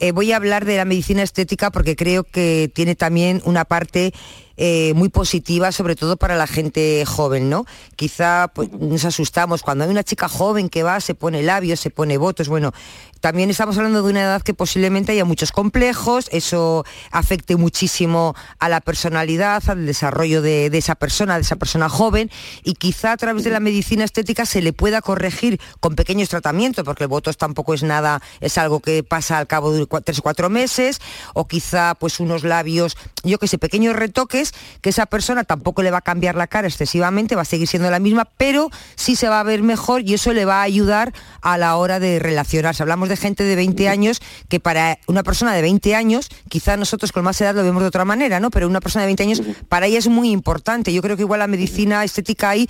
eh, 0.00 0.12
voy 0.12 0.32
a 0.32 0.36
hablar 0.36 0.64
de 0.64 0.76
la 0.76 0.84
medicina 0.84 1.22
estética 1.22 1.70
porque 1.70 1.96
creo 1.96 2.24
que 2.24 2.70
tiene 2.72 2.94
también 2.94 3.42
una 3.44 3.64
parte 3.64 4.12
eh, 4.56 4.92
muy 4.94 5.08
positiva, 5.08 5.72
sobre 5.72 5.96
todo 5.96 6.16
para 6.16 6.36
la 6.36 6.46
gente 6.46 7.04
joven, 7.06 7.50
¿no? 7.50 7.66
Quizá 7.96 8.48
pues, 8.54 8.72
nos 8.72 9.04
asustamos 9.04 9.62
cuando 9.62 9.84
hay 9.84 9.90
una 9.90 10.04
chica 10.04 10.28
joven 10.28 10.68
que 10.68 10.82
va, 10.82 11.00
se 11.00 11.14
pone 11.14 11.42
labios, 11.42 11.80
se 11.80 11.90
pone 11.90 12.18
votos, 12.18 12.48
bueno, 12.48 12.72
también 13.20 13.50
estamos 13.50 13.76
hablando 13.76 14.02
de 14.02 14.10
una 14.10 14.22
edad 14.22 14.42
que 14.42 14.54
posiblemente 14.54 15.12
haya 15.12 15.24
muchos 15.24 15.50
complejos, 15.50 16.28
eso 16.30 16.84
afecte 17.10 17.56
muchísimo 17.56 18.36
a 18.58 18.68
la 18.68 18.80
personalidad, 18.80 19.62
al 19.68 19.86
desarrollo 19.86 20.42
de, 20.42 20.66
esa 20.66 20.94
persona, 20.94 21.34
de 21.34 21.40
esa 21.40 21.56
persona 21.56 21.88
joven, 21.88 22.30
y 22.62 22.74
quizá 22.74 23.12
a 23.12 23.16
través 23.16 23.42
de 23.42 23.50
la 23.50 23.58
medicina 23.58 24.04
estética 24.04 24.46
se 24.46 24.62
le 24.62 24.72
pueda 24.72 25.00
corregir 25.00 25.60
con 25.80 25.96
pequeños 25.96 26.28
tratamientos, 26.28 26.84
porque 26.84 27.04
el 27.04 27.08
botox 27.08 27.36
tampoco 27.36 27.74
es 27.74 27.82
nada, 27.82 28.22
es 28.40 28.58
algo 28.58 28.80
que 28.80 29.02
pasa 29.02 29.38
al 29.38 29.46
cabo 29.46 29.72
de 29.72 29.86
tres 30.04 30.18
o 30.18 30.22
cuatro 30.22 30.50
meses, 30.50 31.00
o 31.34 31.48
quizá 31.48 31.94
pues 31.96 32.20
unos 32.20 32.44
labios, 32.44 32.96
yo 33.24 33.38
que 33.38 33.48
sé, 33.48 33.58
pequeños 33.58 33.96
retoques, 33.96 34.45
que 34.80 34.90
esa 34.90 35.06
persona 35.06 35.44
tampoco 35.44 35.82
le 35.82 35.90
va 35.90 35.98
a 35.98 36.02
cambiar 36.02 36.34
la 36.34 36.46
cara 36.46 36.68
excesivamente, 36.68 37.34
va 37.36 37.42
a 37.42 37.44
seguir 37.46 37.68
siendo 37.68 37.90
la 37.90 37.98
misma, 37.98 38.24
pero 38.36 38.70
sí 38.94 39.16
se 39.16 39.28
va 39.28 39.40
a 39.40 39.42
ver 39.42 39.62
mejor 39.62 40.02
y 40.02 40.14
eso 40.14 40.32
le 40.32 40.44
va 40.44 40.60
a 40.60 40.62
ayudar 40.62 41.12
a 41.42 41.58
la 41.58 41.76
hora 41.76 42.00
de 42.00 42.18
relacionarse. 42.18 42.82
Hablamos 42.82 43.08
de 43.08 43.16
gente 43.16 43.44
de 43.44 43.56
20 43.56 43.88
años 43.88 44.20
que 44.48 44.60
para 44.60 44.98
una 45.06 45.22
persona 45.22 45.52
de 45.54 45.62
20 45.62 45.94
años, 45.94 46.28
quizá 46.48 46.76
nosotros 46.76 47.12
con 47.12 47.24
más 47.24 47.40
edad 47.40 47.54
lo 47.54 47.62
vemos 47.62 47.82
de 47.82 47.88
otra 47.88 48.04
manera, 48.04 48.40
¿no? 48.40 48.50
Pero 48.50 48.68
una 48.68 48.80
persona 48.80 49.02
de 49.02 49.06
20 49.06 49.22
años 49.22 49.42
para 49.68 49.86
ella 49.86 49.98
es 49.98 50.08
muy 50.08 50.30
importante. 50.30 50.92
Yo 50.92 51.02
creo 51.02 51.16
que 51.16 51.22
igual 51.22 51.40
la 51.40 51.46
medicina 51.46 52.04
estética 52.04 52.50
ahí 52.50 52.68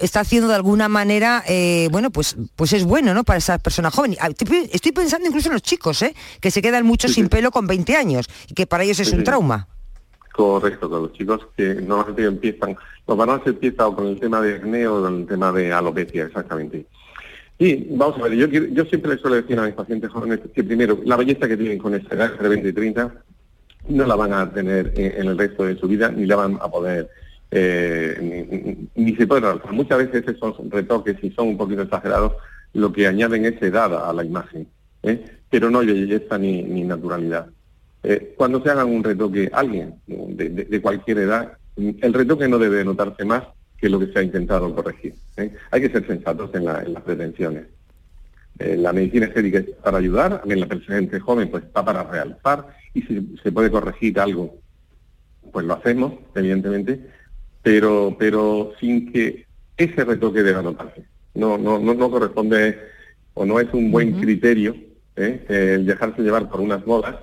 está 0.00 0.20
haciendo 0.20 0.48
de 0.48 0.54
alguna 0.54 0.88
manera, 0.88 1.42
eh, 1.48 1.88
bueno, 1.90 2.10
pues, 2.10 2.36
pues 2.56 2.74
es 2.74 2.84
bueno, 2.84 3.14
¿no? 3.14 3.24
Para 3.24 3.38
esa 3.38 3.58
persona 3.58 3.90
joven. 3.90 4.16
Ah, 4.20 4.28
estoy- 4.28 4.92
pensando 4.92 5.26
incluso 5.26 5.48
en 5.48 5.54
los 5.54 5.62
chicos, 5.62 6.02
¿eh? 6.02 6.14
Que 6.40 6.50
se 6.50 6.60
quedan 6.60 6.84
mucho 6.84 7.08
sin 7.08 7.28
pelo 7.28 7.50
con 7.50 7.66
20 7.66 7.96
años 7.96 8.28
y 8.48 8.54
que 8.54 8.66
para 8.66 8.84
ellos 8.84 9.00
es 9.00 9.12
un 9.12 9.24
trauma. 9.24 9.66
Correcto, 10.38 10.88
con 10.88 11.02
los 11.02 11.12
chicos 11.14 11.40
que 11.56 11.74
normalmente 11.74 12.22
empiezan, 12.22 12.76
los 13.08 13.16
varones 13.16 13.44
empiezan 13.44 13.92
con 13.92 14.06
el 14.06 14.20
tema 14.20 14.40
de 14.40 14.54
acné 14.54 14.86
o 14.86 15.02
con 15.02 15.22
el 15.22 15.26
tema 15.26 15.50
de 15.50 15.72
alopecia, 15.72 16.26
exactamente. 16.26 16.86
Y 17.58 17.96
vamos 17.96 18.20
a 18.20 18.22
ver, 18.22 18.34
yo, 18.34 18.46
yo 18.46 18.84
siempre 18.84 19.10
les 19.10 19.20
suelo 19.20 19.34
decir 19.34 19.58
a 19.58 19.64
mis 19.64 19.74
pacientes 19.74 20.08
jóvenes 20.12 20.38
que 20.54 20.62
primero, 20.62 21.00
la 21.04 21.16
belleza 21.16 21.48
que 21.48 21.56
tienen 21.56 21.78
con 21.78 21.92
esta 21.92 22.14
edad, 22.14 22.30
entre 22.30 22.50
20 22.50 22.68
y 22.68 22.72
30, 22.72 23.14
no 23.88 24.06
la 24.06 24.14
van 24.14 24.32
a 24.32 24.48
tener 24.52 24.92
en, 24.94 25.20
en 25.22 25.26
el 25.26 25.36
resto 25.36 25.64
de 25.64 25.76
su 25.76 25.88
vida, 25.88 26.08
ni 26.12 26.24
la 26.24 26.36
van 26.36 26.56
a 26.62 26.70
poder, 26.70 27.10
eh, 27.50 28.86
ni, 28.94 29.16
se 29.16 29.26
pueden 29.26 29.42
realzar. 29.42 29.72
Muchas 29.72 29.98
veces 29.98 30.36
esos 30.36 30.56
retoques, 30.70 31.16
si 31.20 31.30
son 31.32 31.48
un 31.48 31.56
poquito 31.56 31.82
exagerados, 31.82 32.34
lo 32.74 32.92
que 32.92 33.08
añaden 33.08 33.44
es 33.44 33.60
edad 33.60 34.08
a 34.08 34.12
la 34.12 34.22
imagen, 34.22 34.68
¿eh? 35.02 35.20
pero 35.50 35.68
no 35.68 35.80
hay 35.80 35.88
belleza 35.88 36.38
ni 36.38 36.84
naturalidad. 36.84 37.48
Eh, 38.02 38.34
cuando 38.36 38.62
se 38.62 38.70
hagan 38.70 38.88
un 38.88 39.02
retoque, 39.04 39.50
alguien 39.52 39.94
de, 40.06 40.48
de- 40.50 40.64
de 40.64 40.80
cualquier 40.80 41.18
edad, 41.18 41.52
el 41.76 42.12
retoque 42.12 42.48
no 42.48 42.58
debe 42.58 42.84
notarse 42.84 43.24
más 43.24 43.44
que 43.76 43.88
lo 43.88 43.98
que 44.00 44.08
se 44.12 44.18
ha 44.18 44.22
intentado 44.22 44.74
corregir. 44.74 45.14
¿eh? 45.36 45.52
Hay 45.70 45.80
que 45.80 45.90
ser 45.90 46.06
sensatos 46.06 46.50
en, 46.54 46.64
la- 46.64 46.82
en 46.82 46.94
las 46.94 47.02
pretensiones. 47.02 47.66
Eh, 48.58 48.76
la 48.76 48.92
medicina 48.92 49.26
estética 49.26 49.58
es 49.58 49.66
para 49.82 49.98
ayudar, 49.98 50.40
también 50.40 50.60
la 50.60 50.66
gente 50.80 51.20
joven 51.20 51.48
pues 51.50 51.64
está 51.64 51.84
para 51.84 52.02
realzar 52.02 52.66
y 52.92 53.02
si 53.02 53.36
se 53.42 53.52
puede 53.52 53.70
corregir 53.70 54.18
algo, 54.18 54.56
pues 55.52 55.64
lo 55.64 55.74
hacemos, 55.74 56.14
evidentemente, 56.34 57.00
pero 57.62 58.16
pero 58.18 58.72
sin 58.80 59.12
que 59.12 59.46
ese 59.76 60.04
retoque 60.04 60.42
deba 60.42 60.60
notarse. 60.62 61.04
No, 61.34 61.56
no, 61.56 61.78
no, 61.78 61.94
no 61.94 62.10
corresponde 62.10 62.78
o 63.34 63.44
no 63.46 63.60
es 63.60 63.72
un 63.72 63.92
buen 63.92 64.18
criterio 64.20 64.74
el 65.14 65.86
dejarse 65.86 66.22
llevar 66.22 66.48
por 66.48 66.60
unas 66.60 66.84
modas. 66.86 67.16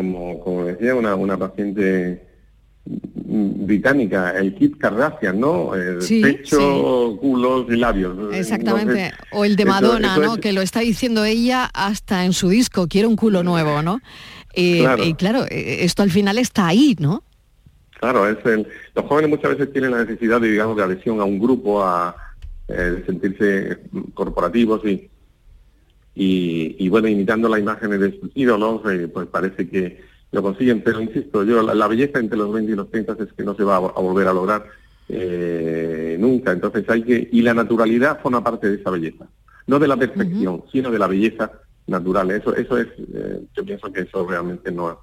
Como, 0.00 0.40
como 0.40 0.64
decía 0.64 0.94
una, 0.94 1.14
una 1.14 1.36
paciente 1.36 2.26
británica, 2.86 4.30
el 4.38 4.54
kit 4.54 4.78
Kardashian, 4.78 5.38
¿no? 5.38 5.74
El 5.74 6.00
Sí, 6.00 6.22
pecho, 6.22 7.18
culos 7.20 7.66
y 7.68 7.76
labios. 7.76 8.34
Exactamente. 8.34 9.04
Entonces, 9.06 9.26
o 9.32 9.44
el 9.44 9.56
de 9.56 9.64
Madonna, 9.66 10.12
eso 10.14 10.22
¿no? 10.22 10.34
es- 10.34 10.40
Que 10.40 10.52
lo 10.52 10.62
está 10.62 10.80
diciendo 10.80 11.24
ella 11.26 11.70
hasta 11.74 12.24
en 12.24 12.32
su 12.32 12.48
disco, 12.48 12.88
quiero 12.88 13.10
un 13.10 13.16
culo 13.16 13.42
nuevo, 13.42 13.82
¿no? 13.82 14.00
Y 14.54 14.80
Claro. 14.80 15.04
y 15.04 15.14
claro, 15.14 15.44
eh, 15.50 15.84
esto 15.84 16.02
al 16.02 16.10
final 16.10 16.38
está 16.38 16.66
ahí, 16.66 16.96
¿no? 16.98 17.22
Claro, 18.00 18.26
es 18.26 18.38
el, 18.46 18.66
los 18.94 19.04
jóvenes 19.04 19.28
muchas 19.28 19.50
veces 19.58 19.70
tienen 19.74 19.90
la 19.90 20.02
necesidad 20.04 20.40
de, 20.40 20.50
digamos, 20.50 20.74
de 20.78 20.82
adhesión 20.82 21.20
a 21.20 21.24
un 21.24 21.38
grupo, 21.38 21.84
a 21.84 22.16
eh, 22.68 23.02
sentirse 23.04 23.78
corporativos 24.14 24.80
y, 24.86 25.09
y, 26.14 26.76
y, 26.78 26.88
bueno, 26.88 27.08
imitando 27.08 27.48
las 27.48 27.60
imágenes 27.60 28.00
de 28.00 28.20
sus 28.20 28.30
ídolos, 28.34 28.82
eh, 28.90 29.08
pues 29.08 29.26
parece 29.28 29.68
que 29.68 30.00
lo 30.32 30.42
consiguen, 30.42 30.82
pero 30.82 31.00
insisto, 31.00 31.44
yo 31.44 31.62
la, 31.62 31.74
la 31.74 31.88
belleza 31.88 32.18
entre 32.18 32.38
los 32.38 32.52
20 32.52 32.72
y 32.72 32.76
los 32.76 32.90
30 32.90 33.16
es 33.20 33.32
que 33.32 33.44
no 33.44 33.54
se 33.54 33.64
va 33.64 33.74
a, 33.74 33.78
a 33.78 34.00
volver 34.00 34.28
a 34.28 34.32
lograr 34.32 34.64
eh, 35.08 36.16
nunca, 36.20 36.52
entonces 36.52 36.88
hay 36.88 37.02
que, 37.02 37.28
y 37.32 37.42
la 37.42 37.54
naturalidad 37.54 38.20
forma 38.20 38.44
parte 38.44 38.68
de 38.68 38.76
esa 38.76 38.90
belleza, 38.90 39.26
no 39.66 39.78
de 39.78 39.88
la 39.88 39.96
perfección, 39.96 40.64
sino 40.70 40.90
de 40.90 40.98
la 40.98 41.08
belleza 41.08 41.50
natural, 41.86 42.30
eso, 42.30 42.54
eso 42.54 42.78
es, 42.78 42.86
eh, 43.12 43.42
yo 43.56 43.64
pienso 43.64 43.92
que 43.92 44.02
eso 44.02 44.24
realmente 44.26 44.70
no, 44.70 45.00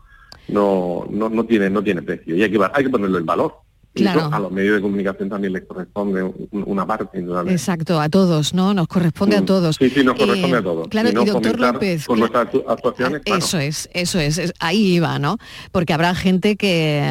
no, 0.47 1.05
no, 1.09 1.29
no 1.29 1.45
tiene, 1.45 1.69
no 1.69 1.83
tiene 1.83 2.01
precio, 2.03 2.35
y 2.35 2.43
hay 2.43 2.51
que, 2.51 2.59
hay 2.73 2.83
que 2.85 2.89
ponerlo 2.89 3.17
en 3.17 3.25
valor. 3.25 3.53
Eso 3.93 4.03
Claro. 4.03 4.29
a 4.31 4.39
los 4.39 4.51
medios 4.51 4.75
de 4.75 4.81
comunicación 4.83 5.27
también 5.27 5.53
les 5.53 5.63
corresponde 5.65 6.21
un- 6.21 6.49
una 6.51 6.85
parte, 6.85 7.17
indudablemente. 7.17 7.59
Exacto, 7.59 7.99
a 7.99 8.09
todos, 8.09 8.53
¿no? 8.53 8.73
Nos 8.75 8.87
corresponde 8.87 9.37
a 9.37 9.43
todos. 9.43 9.77
Sí, 9.77 9.89
sí, 9.89 10.03
nos 10.03 10.15
corresponde 10.15 10.55
Eh, 10.57 10.59
a 10.59 10.63
todos. 10.63 10.87
Claro, 10.89 11.09
y 11.09 11.13
no 11.13 11.23
y 11.23 11.25
doctor 11.25 11.59
López, 11.59 12.05
con 12.05 12.17
cla- 12.17 12.19
nuestras 12.19 12.47
actu- 12.47 12.63
actuaciones, 12.67 13.21
claro. 13.23 13.39
Eso 13.43 13.57
es, 13.57 13.89
eso 13.93 14.19
es, 14.19 14.53
ahí 14.59 14.93
iba, 14.97 15.17
¿no? 15.17 15.37
Porque 15.71 15.93
habrá 15.93 16.13
gente 16.13 16.57
que, 16.57 17.01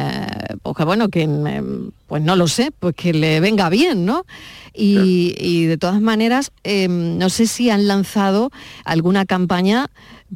pues 0.63 0.77
que 0.77 0.83
bueno, 0.85 1.09
que 1.09 1.27
mm, 1.27 1.89
pues 2.07 2.21
no 2.21 2.37
lo 2.37 2.47
sé, 2.47 2.71
pues 2.79 2.95
que 2.95 3.11
le 3.13 3.41
venga 3.41 3.69
bien, 3.69 4.05
¿no? 4.05 4.25
Y, 4.73 5.35
y 5.39 5.65
de 5.65 5.77
todas 5.77 5.99
maneras, 5.99 6.51
eh, 6.63 6.87
no 6.87 7.29
sé 7.29 7.47
si 7.47 7.69
han 7.69 7.87
lanzado 7.87 8.49
alguna 8.85 9.25
campaña 9.25 9.87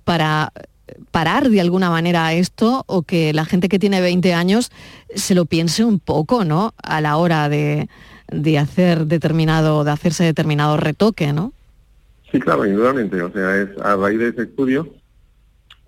para 0.03 0.51
parar 1.11 1.49
de 1.49 1.61
alguna 1.61 1.89
manera 1.89 2.33
esto 2.33 2.83
o 2.87 3.03
que 3.03 3.33
la 3.33 3.45
gente 3.45 3.69
que 3.69 3.79
tiene 3.79 4.01
20 4.01 4.33
años 4.33 4.71
se 5.15 5.35
lo 5.35 5.45
piense 5.45 5.83
un 5.83 5.99
poco, 5.99 6.45
¿no? 6.45 6.73
A 6.81 7.01
la 7.01 7.17
hora 7.17 7.49
de, 7.49 7.89
de 8.31 8.57
hacer 8.57 9.05
determinado, 9.05 9.83
de 9.83 9.91
hacerse 9.91 10.23
determinado 10.23 10.77
retoque, 10.77 11.33
¿no? 11.33 11.53
Sí, 12.31 12.39
claro, 12.39 12.65
indudablemente. 12.65 13.21
O 13.21 13.31
sea, 13.31 13.57
es 13.57 13.69
a 13.81 13.95
raíz 13.95 14.19
de 14.19 14.29
ese 14.29 14.43
estudio, 14.43 14.87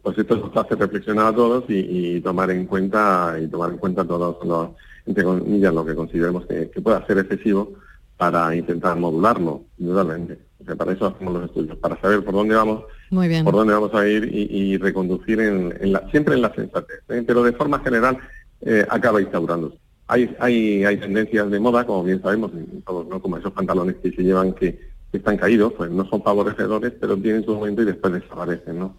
pues 0.02 0.18
esto 0.18 0.36
nos 0.36 0.56
hace 0.58 0.76
reflexionar 0.76 1.28
a 1.28 1.36
todos 1.36 1.64
y, 1.70 2.20
tomar 2.20 2.52
en 2.52 2.66
cuenta 2.66 3.38
y 3.42 3.48
tomar 3.48 3.72
en 3.72 3.78
cuenta 3.78 4.06
todos 4.06 4.46
los, 4.46 4.70
entre 5.06 5.24
comillas, 5.24 5.74
lo 5.74 5.86
que 5.86 5.96
consideremos 5.96 6.46
que, 6.46 6.70
que 6.70 6.82
pueda 6.82 7.06
ser 7.08 7.20
excesivo 7.20 7.74
para 8.18 8.54
intentar 8.56 8.98
modularlo, 8.98 9.64
indudablemente. 9.78 10.40
O 10.62 10.66
sea, 10.66 10.76
para 10.76 10.92
eso 10.92 11.08
hacemos 11.08 11.34
los 11.34 11.46
estudios, 11.46 11.78
para 11.78 12.00
saber 12.00 12.24
por 12.24 12.34
dónde 12.34 12.56
vamos, 12.56 12.84
Muy 13.14 13.28
bien. 13.28 13.46
por 13.46 13.54
dónde 13.54 13.76
vamos 13.76 13.94
a 13.94 14.08
ir 14.08 14.28
y, 14.34 14.74
y 14.74 14.78
reconducir 14.78 15.40
en, 15.40 15.72
en 15.80 15.94
la, 15.94 16.10
siempre 16.10 16.34
en 16.34 16.42
la 16.42 16.52
sensatez. 16.56 17.02
¿eh? 17.10 17.24
Pero 17.26 17.44
de 17.44 17.54
forma 17.54 17.80
general, 17.80 18.18
eh, 18.62 18.86
acaba 18.90 19.22
instaurándose. 19.22 19.78
Hay, 20.08 20.36
hay, 20.40 20.84
hay 20.84 20.98
tendencias 20.98 21.52
de 21.52 21.60
moda, 21.60 21.86
como 21.86 22.04
bien 22.04 22.22
sabemos, 22.24 22.52
todos, 22.86 23.08
¿no? 23.08 23.22
como 23.22 23.38
esos 23.38 23.54
pantalones 23.54 23.98
que 23.98 24.12
se 24.12 24.24
llevan 24.24 24.54
que, 24.54 24.94
están 25.14 25.38
caídos, 25.38 25.74
pues 25.78 25.92
no 25.92 26.10
son 26.10 26.24
favorecedores, 26.24 26.92
pero 27.00 27.16
tienen 27.16 27.46
su 27.46 27.54
momento 27.54 27.84
y 27.84 27.86
después 27.86 28.14
desaparecen. 28.14 28.80
¿no? 28.80 28.96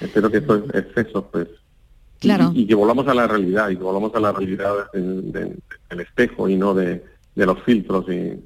Espero 0.00 0.30
que 0.30 0.38
estos 0.38 0.62
excesos 0.72 1.24
pues 1.30 1.48
Claro. 2.20 2.52
Y, 2.54 2.66
que 2.66 2.74
volvamos 2.74 3.06
a 3.06 3.12
la 3.12 3.26
realidad, 3.26 3.68
y 3.68 3.76
que 3.76 3.82
volvamos 3.82 4.14
a 4.14 4.20
la 4.20 4.32
realidad 4.32 4.90
del 4.94 6.00
espejo 6.00 6.48
y 6.48 6.56
no 6.56 6.72
de, 6.72 7.04
de 7.34 7.46
los 7.46 7.62
filtros 7.64 8.06
y, 8.08 8.40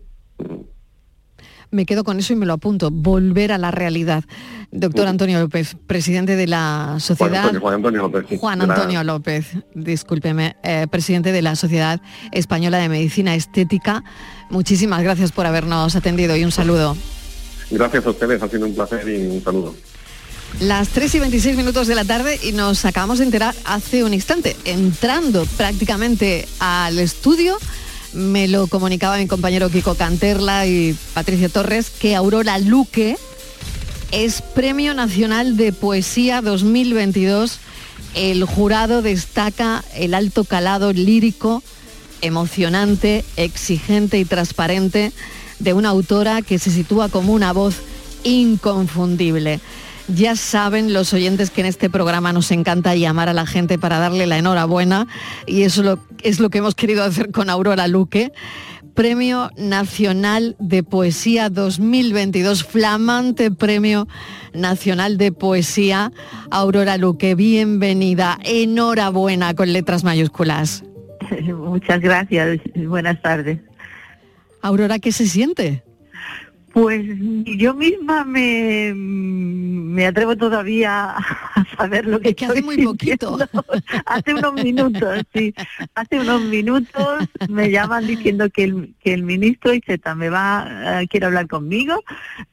me 1.71 1.87
quedo 1.87 2.05
con 2.05 2.19
eso 2.19 2.33
y 2.33 2.37
me 2.37 2.47
lo 2.47 2.55
apunto, 2.55 2.91
volver 2.91 3.53
a 3.53 3.59
la 3.59 3.71
realidad. 3.71 4.25
Doctor 4.71 5.09
Antonio 5.09 5.39
López, 5.39 5.77
presidente 5.87 6.37
de 6.37 6.47
la 6.47 6.97
sociedad... 7.01 7.53
Juan 7.61 7.75
Antonio, 7.75 8.03
López. 8.03 8.41
Juan 8.41 8.63
Antonio 8.63 9.05
López, 9.05 9.47
discúlpeme, 9.75 10.57
eh, 10.63 10.87
presidente 10.91 11.33
de 11.33 11.43
la 11.43 11.57
Sociedad 11.57 12.01
Española 12.33 12.79
de 12.79 12.89
Medicina 12.89 13.35
Estética. 13.35 14.05
Muchísimas 14.51 15.03
gracias 15.03 15.33
por 15.33 15.47
habernos 15.47 15.97
atendido 15.97 16.37
y 16.37 16.45
un 16.45 16.53
saludo. 16.53 16.97
Gracias 17.71 18.07
a 18.07 18.11
ustedes, 18.11 18.43
ha 18.43 18.49
sido 18.49 18.67
un 18.67 18.75
placer 18.75 19.09
y 19.09 19.27
un 19.27 19.43
saludo. 19.43 19.75
Las 20.61 20.89
3 20.89 21.15
y 21.15 21.19
26 21.21 21.57
minutos 21.57 21.87
de 21.87 21.95
la 21.95 22.05
tarde 22.05 22.41
y 22.43 22.53
nos 22.53 22.85
acabamos 22.85 23.19
de 23.19 23.27
enterar 23.27 23.55
hace 23.65 24.03
un 24.03 24.13
instante, 24.13 24.57
entrando 24.65 25.47
prácticamente 25.57 26.49
al 26.59 26.99
estudio 26.99 27.57
me 28.12 28.49
lo 28.49 28.66
comunicaba 28.66 29.18
mi 29.18 29.27
compañero 29.27 29.71
Kiko 29.71 29.94
Canterla 29.94 30.66
y 30.66 30.97
Patricia 31.14 31.49
Torres, 31.49 31.90
que 31.90 32.14
Aurora 32.14 32.59
Luque 32.59 33.16
es 34.11 34.42
Premio 34.42 34.94
Nacional 34.94 35.57
de 35.57 35.73
Poesía 35.73 36.40
2022. 36.40 37.59
El 38.14 38.44
jurado 38.44 39.03
destaca 39.03 39.85
el 39.94 40.14
alto 40.14 40.44
calado 40.44 40.92
lírico, 40.92 41.62
emocionante, 42.23 43.25
exigente 43.37 44.18
y 44.18 44.25
transparente 44.25 45.12
de 45.59 45.75
una 45.75 45.90
autora 45.90 46.42
que 46.42 46.59
se 46.59 46.71
sitúa 46.71 47.09
como 47.09 47.33
una 47.33 47.53
voz 47.53 47.77
inconfundible. 48.25 49.61
Ya 50.09 50.37
saben 50.37 50.94
los 50.94 51.12
oyentes 51.12 51.51
que 51.51 51.61
en 51.61 51.66
este 51.66 51.90
programa 51.90 52.33
nos 52.33 52.51
encanta 52.51 52.94
llamar 52.94 53.29
a 53.29 53.35
la 53.35 53.44
gente 53.44 53.79
para 53.79 53.99
darle 53.99 54.27
la 54.27 54.38
enhorabuena 54.38 55.07
y 55.47 55.62
eso 55.62 55.99
es 56.23 56.40
lo 56.40 56.49
que 56.49 56.59
hemos 56.59 56.75
querido 56.75 57.05
hacer 57.05 57.31
con 57.31 57.51
Aurora 57.51 57.87
Luque. 57.88 58.33
Premio 58.94 59.51
Nacional 59.57 60.57
de 60.59 60.83
Poesía 60.83 61.51
2022, 61.51 62.64
flamante 62.64 63.51
Premio 63.53 64.09
Nacional 64.55 65.18
de 65.18 65.31
Poesía. 65.31 66.11
Aurora 66.51 66.97
Luque, 66.97 67.35
bienvenida, 67.37 68.38
enhorabuena 68.42 69.55
con 69.55 69.73
letras 69.73 70.03
mayúsculas. 70.05 70.83
Muchas 71.55 72.01
gracias, 72.01 72.59
buenas 72.75 73.21
tardes. 73.23 73.61
Aurora, 74.62 74.99
¿qué 74.99 75.12
se 75.12 75.27
siente? 75.27 75.85
Pues 76.81 77.05
yo 77.45 77.75
misma 77.75 78.25
me, 78.25 78.93
me 78.95 80.07
atrevo 80.07 80.37
todavía 80.37 81.17
a 81.17 81.67
saber 81.77 82.07
lo 82.07 82.21
que, 82.21 82.29
es 82.29 82.37
que 82.37 82.45
hace 82.45 82.62
muy 82.62 82.85
poquito. 82.85 83.37
Hace 84.07 84.35
unos 84.35 84.55
minutos, 84.55 85.23
sí. 85.35 85.53
Hace 85.97 86.21
unos 86.21 86.41
minutos 86.43 87.29
me 87.49 87.73
llaman 87.73 88.07
diciendo 88.07 88.49
que 88.51 88.62
el, 88.62 88.95
que 89.01 89.12
el 89.12 89.25
ministro 89.25 89.75
Iceta 89.75 90.14
me 90.14 90.29
va, 90.31 91.03
quiere 91.11 91.27
hablar 91.27 91.49
conmigo 91.49 92.05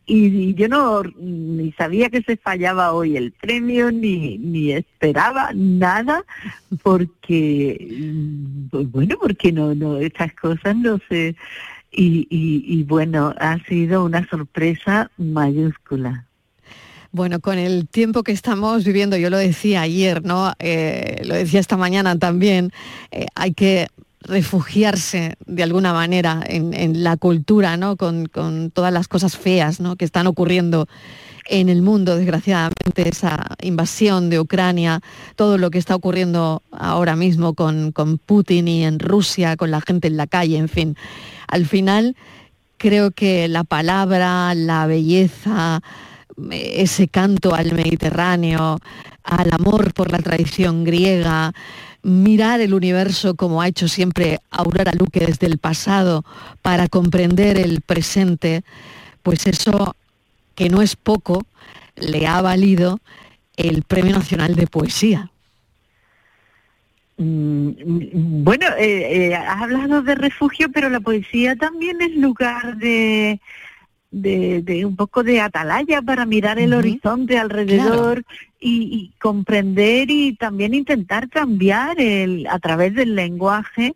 y, 0.07 0.55
yo 0.55 0.69
no 0.69 1.03
ni 1.19 1.71
sabía 1.73 2.09
que 2.09 2.23
se 2.23 2.37
fallaba 2.37 2.93
hoy 2.93 3.17
el 3.17 3.31
premio 3.31 3.91
ni, 3.91 4.39
ni 4.39 4.71
esperaba 4.71 5.51
nada 5.53 6.23
porque, 6.81 8.11
pues 8.71 8.91
bueno, 8.91 9.17
porque 9.21 9.51
no, 9.51 9.75
no, 9.75 9.97
estas 9.97 10.33
cosas 10.33 10.75
no 10.75 10.99
se 11.09 11.35
y, 11.95 12.83
bueno, 12.83 13.33
ha 13.39 13.57
sido 13.65 14.03
una 14.03 14.27
sorpresa 14.27 15.09
mayúscula. 15.17 16.25
Bueno, 17.11 17.39
con 17.39 17.57
el 17.57 17.87
tiempo 17.87 18.23
que 18.23 18.33
estamos 18.33 18.83
viviendo, 18.83 19.15
yo 19.15 19.29
lo 19.29 19.37
decía 19.37 19.81
ayer, 19.81 20.23
¿no? 20.25 20.51
Eh, 20.59 21.21
lo 21.23 21.35
decía 21.35 21.61
esta 21.61 21.77
mañana 21.77 22.19
también, 22.19 22.71
eh, 23.11 23.27
hay 23.35 23.53
que 23.53 23.87
refugiarse 24.19 25.35
de 25.45 25.63
alguna 25.63 25.93
manera 25.93 26.43
en, 26.45 27.03
la 27.03 27.15
cultura, 27.15 27.77
¿no? 27.77 27.95
Con, 27.95 28.27
todas 28.73 28.91
las 28.91 29.07
cosas 29.07 29.37
feas 29.37 29.79
¿no? 29.79 29.95
que 29.95 30.03
están 30.03 30.27
ocurriendo 30.27 30.87
en 31.47 31.69
el 31.69 31.83
mundo, 31.83 32.17
desgraciadamente, 32.17 33.07
esa 33.07 33.45
invasión 33.61 34.29
de 34.31 34.39
Ucrania, 34.39 34.99
todo 35.35 35.59
lo 35.59 35.69
que 35.69 35.77
está 35.77 35.95
ocurriendo 35.95 36.63
ahora 36.71 37.15
mismo 37.15 37.53
con 37.53 37.93
Putin 38.25 38.67
y 38.67 38.83
en 38.83 38.99
Rusia, 38.99 39.55
con 39.55 39.69
la 39.69 39.79
gente 39.79 40.07
en 40.07 40.17
la 40.17 40.25
calle, 40.25 40.57
en 40.57 40.69
fin. 40.69 40.97
Al 41.47 41.65
final, 41.65 42.15
creo 42.77 43.11
que 43.11 43.47
la 43.47 43.63
palabra, 43.63 44.53
la 44.55 44.85
belleza, 44.87 45.81
ese 46.51 47.07
canto 47.07 47.55
al 47.55 47.73
Mediterráneo, 47.73 48.79
al 49.23 49.51
amor 49.51 49.93
por 49.93 50.11
la 50.11 50.19
tradición 50.19 50.83
griega, 50.83 51.53
mirar 52.03 52.61
el 52.61 52.73
universo 52.73 53.35
como 53.35 53.61
ha 53.61 53.67
hecho 53.67 53.87
siempre 53.87 54.39
Aurora 54.51 54.91
Luque 54.93 55.25
desde 55.25 55.47
el 55.47 55.57
pasado 55.57 56.23
para 56.61 56.87
comprender 56.87 57.57
el 57.57 57.81
presente, 57.81 58.63
pues 59.23 59.47
eso 59.47 59.95
que 60.53 60.69
no 60.69 60.81
es 60.81 60.95
poco, 60.95 61.45
le 61.95 62.27
ha 62.27 62.41
valido 62.41 62.99
el 63.57 63.81
Premio 63.83 64.13
Nacional 64.13 64.55
de 64.55 64.67
Poesía. 64.67 65.31
Mm, 67.17 68.43
bueno, 68.43 68.67
eh, 68.77 69.29
eh, 69.29 69.35
has 69.35 69.61
hablado 69.61 70.01
de 70.01 70.15
refugio, 70.15 70.69
pero 70.71 70.89
la 70.89 70.99
poesía 70.99 71.55
también 71.55 72.01
es 72.01 72.15
lugar 72.15 72.77
de, 72.77 73.39
de, 74.11 74.85
un 74.85 74.95
poco 74.95 75.23
de 75.23 75.39
atalaya 75.39 76.01
para 76.01 76.25
mirar 76.25 76.59
el 76.59 76.73
horizonte 76.73 77.37
alrededor 77.37 78.23
y, 78.59 79.13
comprender 79.19 80.09
y 80.11 80.35
también 80.35 80.73
intentar 80.73 81.29
cambiar 81.29 81.99
el, 81.99 82.47
a 82.47 82.59
través 82.59 82.93
del 82.95 83.15
lenguaje 83.15 83.95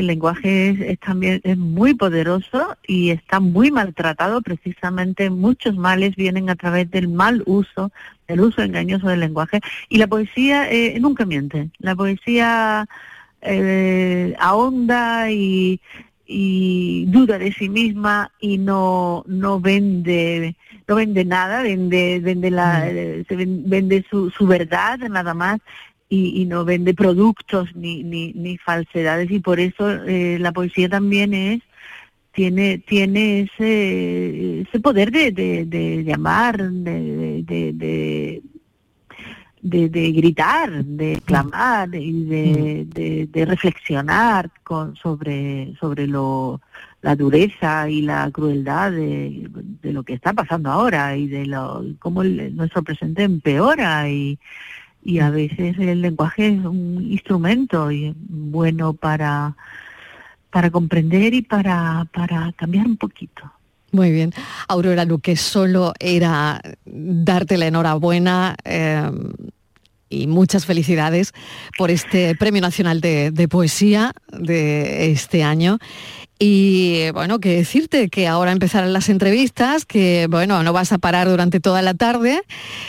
el 0.00 0.06
lenguaje 0.06 0.92
es, 0.92 0.98
también 1.00 1.40
es 1.44 1.56
muy 1.56 1.94
poderoso 1.94 2.76
y 2.86 3.10
está 3.10 3.40
muy 3.40 3.70
maltratado. 3.70 4.42
Precisamente 4.42 5.30
muchos 5.30 5.76
males 5.76 6.16
vienen 6.16 6.50
a 6.50 6.56
través 6.56 6.90
del 6.90 7.08
mal 7.08 7.42
uso, 7.46 7.92
del 8.28 8.40
uso 8.40 8.62
engañoso 8.62 9.08
del 9.08 9.20
lenguaje. 9.20 9.60
Y 9.88 9.98
la 9.98 10.06
poesía 10.06 10.70
eh, 10.70 10.98
nunca 11.00 11.24
miente. 11.24 11.70
La 11.78 11.94
poesía 11.94 12.86
eh, 13.42 14.34
ahonda 14.38 15.30
y, 15.30 15.80
duda 17.06 17.38
de 17.38 17.52
sí 17.52 17.68
misma 17.68 18.32
y 18.40 18.58
no 18.58 19.22
no 19.28 19.60
vende 19.60 20.56
no 20.88 20.96
vende 20.96 21.24
nada 21.24 21.62
vende 21.62 22.18
vende 22.18 22.50
la 22.50 22.80
mm. 22.80 22.88
eh, 22.88 23.24
se 23.28 23.36
vende 23.36 24.04
su, 24.10 24.30
su 24.30 24.44
verdad 24.44 24.98
nada 25.08 25.34
más 25.34 25.60
y, 26.08 26.44
no 26.46 26.64
vende 26.64 26.94
productos 26.94 27.74
ni, 27.74 28.04
ni, 28.04 28.32
ni, 28.32 28.58
falsedades 28.58 29.30
y 29.30 29.40
por 29.40 29.58
eso 29.58 29.90
eh, 30.04 30.38
la 30.38 30.52
poesía 30.52 30.88
también 30.88 31.34
es 31.34 31.62
tiene 32.32 32.78
tiene 32.78 33.40
ese, 33.40 34.60
ese 34.60 34.80
poder 34.80 35.10
de, 35.10 35.32
de, 35.32 35.64
de 35.64 36.04
llamar 36.04 36.70
de, 36.70 37.42
de, 37.42 38.42
de, 39.62 40.12
gritar, 40.12 40.84
de 40.84 41.20
clamar 41.24 41.92
y 41.94 42.24
de, 42.24 43.26
de, 43.32 43.44
reflexionar 43.44 44.50
con, 44.62 44.94
sobre, 44.96 45.74
sobre 45.80 46.06
lo, 46.06 46.60
la 47.02 47.16
dureza 47.16 47.88
y 47.88 48.02
la 48.02 48.30
crueldad 48.30 48.92
de, 48.92 49.50
lo 49.82 50.02
que 50.04 50.14
está 50.14 50.32
pasando 50.32 50.70
ahora 50.70 51.16
y 51.16 51.26
de 51.26 51.46
lo, 51.46 51.84
cómo 51.98 52.22
nuestro 52.22 52.82
presente 52.82 53.24
empeora 53.24 54.08
y, 54.08 54.38
y 55.06 55.20
a 55.20 55.30
veces 55.30 55.78
el 55.78 56.02
lenguaje 56.02 56.48
es 56.48 56.64
un 56.64 57.06
instrumento 57.08 57.92
y 57.92 58.12
bueno 58.18 58.92
para, 58.92 59.56
para 60.50 60.70
comprender 60.70 61.32
y 61.32 61.42
para, 61.42 62.08
para 62.12 62.52
cambiar 62.56 62.86
un 62.86 62.96
poquito. 62.96 63.52
Muy 63.92 64.10
bien. 64.10 64.34
Aurora, 64.66 65.04
lo 65.04 65.18
que 65.18 65.36
solo 65.36 65.94
era 66.00 66.60
darte 66.84 67.56
la 67.56 67.68
enhorabuena 67.68 68.56
eh, 68.64 69.08
y 70.08 70.26
muchas 70.26 70.66
felicidades 70.66 71.32
por 71.78 71.92
este 71.92 72.34
Premio 72.34 72.60
Nacional 72.60 73.00
de, 73.00 73.30
de, 73.30 73.46
Poesía 73.46 74.12
de 74.32 75.12
este 75.12 75.44
año. 75.44 75.78
Y 76.38 77.10
bueno, 77.12 77.40
que 77.40 77.56
decirte 77.56 78.10
que 78.10 78.28
ahora 78.28 78.52
empezarán 78.52 78.92
las 78.92 79.08
entrevistas, 79.08 79.86
que 79.86 80.26
bueno, 80.28 80.62
no 80.62 80.72
vas 80.74 80.92
a 80.92 80.98
parar 80.98 81.28
durante 81.28 81.60
toda 81.60 81.80
la 81.80 81.94
tarde 81.94 82.42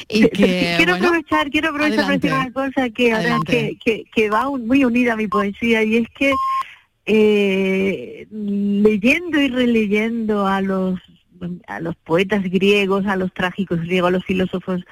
y 0.10 0.28
que... 0.30 0.74
quiero 0.76 0.96
aprovechar, 0.96 1.50
quiero 1.50 1.70
aprovechar 1.70 2.04
para 2.04 2.14
decir 2.14 2.34
una 2.34 2.52
cosa 2.52 2.90
que, 2.90 3.78
que, 3.84 4.04
que, 4.14 4.30
va 4.30 4.50
muy 4.50 4.84
unida 4.84 5.14
a 5.14 5.16
mi 5.16 5.28
poesía 5.28 5.82
y 5.84 5.96
es 5.96 6.10
que 6.10 6.34
eh, 7.06 8.28
leyendo 8.32 9.40
y 9.40 9.48
releyendo 9.48 10.46
a 10.46 10.60
los 10.60 11.00
a 11.68 11.80
los 11.80 11.96
poetas 11.98 12.44
griegos, 12.44 13.06
a 13.06 13.16
los 13.16 13.32
trágicos 13.34 13.80
griegos, 13.82 14.10
a 14.10 14.12
los 14.12 14.26
filósofos 14.26 14.84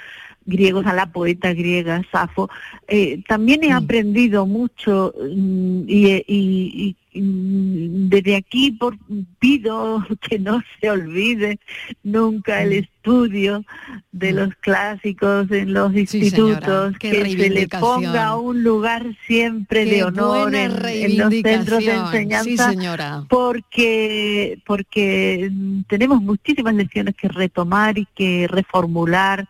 griegos, 0.46 0.86
a 0.86 0.94
la 0.94 1.08
poeta 1.12 1.54
griega, 1.54 2.02
Safo. 2.12 2.50
Eh, 2.88 3.22
también 3.28 3.64
he 3.64 3.72
aprendido 3.72 4.46
mucho 4.46 5.14
mm, 5.20 5.84
y, 5.88 6.08
y- 6.08 6.24
y- 6.28 6.96
y, 7.14 7.22
mm, 7.22 8.10
desde 8.10 8.36
aquí 8.36 8.72
por, 8.72 8.98
pido 9.40 10.06
que 10.22 10.38
no 10.38 10.62
se 10.80 10.90
olvide 10.90 11.60
nunca 12.04 12.62
el 12.62 12.74
estudio 12.74 13.64
de 14.12 14.34
los 14.34 14.50
clásicos 14.56 15.50
en 15.52 15.74
los 15.74 15.96
institutos, 15.96 16.98
que 17.00 17.12
se 17.26 17.50
le 17.50 17.68
ponga 17.68 18.36
un 18.38 18.64
lugar 18.64 19.06
siempre 19.28 19.86
Qué 19.86 19.96
de 19.96 20.04
honor 20.04 20.54
en, 20.54 20.72
en 20.86 21.18
los 21.18 21.34
centros 21.34 21.80
de. 21.80 21.86
Sí, 21.86 21.90
enseñanza 21.90 22.70
señora. 22.72 23.24
porque 23.30 24.60
porque 24.66 25.50
mm, 25.52 25.82
tenemos 25.88 26.22
muchísimas 26.22 26.74
lecciones 26.76 27.16
que 27.16 27.30
retomar 27.30 27.98
y 27.98 28.08
que 28.16 28.48
reformular 28.50 29.48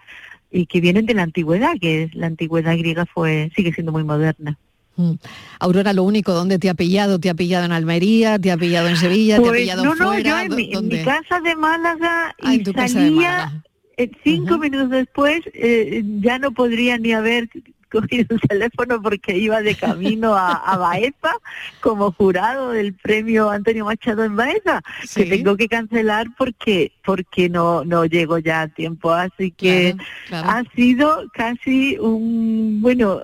y 0.55 0.65
que 0.67 0.79
vienen 0.81 1.05
de 1.05 1.13
la 1.13 1.23
antigüedad, 1.23 1.73
que 1.79 2.09
la 2.13 2.27
antigüedad 2.27 2.77
griega 2.77 3.05
fue 3.05 3.51
sigue 3.55 3.73
siendo 3.73 3.91
muy 3.91 4.03
moderna. 4.03 4.57
Mm. 4.95 5.11
Aurora, 5.59 5.91
lo 5.91 6.03
único, 6.03 6.31
¿dónde 6.33 6.57
te 6.57 6.69
ha 6.69 6.73
pillado? 6.73 7.19
¿Te 7.19 7.29
ha 7.29 7.33
pillado 7.33 7.65
en 7.65 7.73
Almería? 7.73 8.39
¿Te 8.39 8.51
ha 8.51 8.57
pillado 8.57 8.87
en 8.87 8.95
Sevilla? 8.95 9.35
¿Te 9.35 9.41
ha 9.43 9.47
Pues, 9.49 9.61
pillado 9.61 9.83
no, 9.83 9.95
no, 9.95 10.05
fuera? 10.07 10.29
yo 10.29 10.39
en 10.39 10.55
mi, 10.55 10.71
en 10.73 10.87
mi 10.87 11.03
casa 11.03 11.41
de 11.41 11.55
Málaga 11.57 12.33
Ah, 12.41 12.55
y 12.55 12.63
salía 12.63 13.11
Málaga. 13.11 13.63
eh, 13.97 14.09
cinco 14.23 14.57
minutos 14.57 14.89
después 14.91 15.41
eh, 15.53 16.01
ya 16.21 16.39
no 16.39 16.51
podría 16.53 16.97
ni 16.97 17.11
haber 17.11 17.49
cogido 17.91 18.35
el 18.35 18.41
teléfono 18.41 19.01
porque 19.01 19.37
iba 19.37 19.61
de 19.61 19.75
camino 19.75 20.35
a, 20.35 20.53
a 20.53 20.77
Baeza 20.77 21.33
como 21.81 22.11
jurado 22.11 22.71
del 22.71 22.93
premio 22.93 23.49
Antonio 23.49 23.85
Machado 23.85 24.23
en 24.23 24.35
Baeza 24.35 24.81
que 25.13 25.25
tengo 25.25 25.55
que 25.57 25.67
cancelar 25.67 26.27
porque 26.37 26.91
porque 27.03 27.49
no 27.49 27.85
no 27.85 28.05
llego 28.05 28.37
ya 28.39 28.61
a 28.61 28.67
tiempo. 28.67 29.11
Así 29.11 29.51
que 29.51 29.95
claro. 30.27 30.49
ha 30.49 30.63
sido 30.75 31.25
casi 31.33 31.97
un 31.97 32.81
bueno 32.81 33.21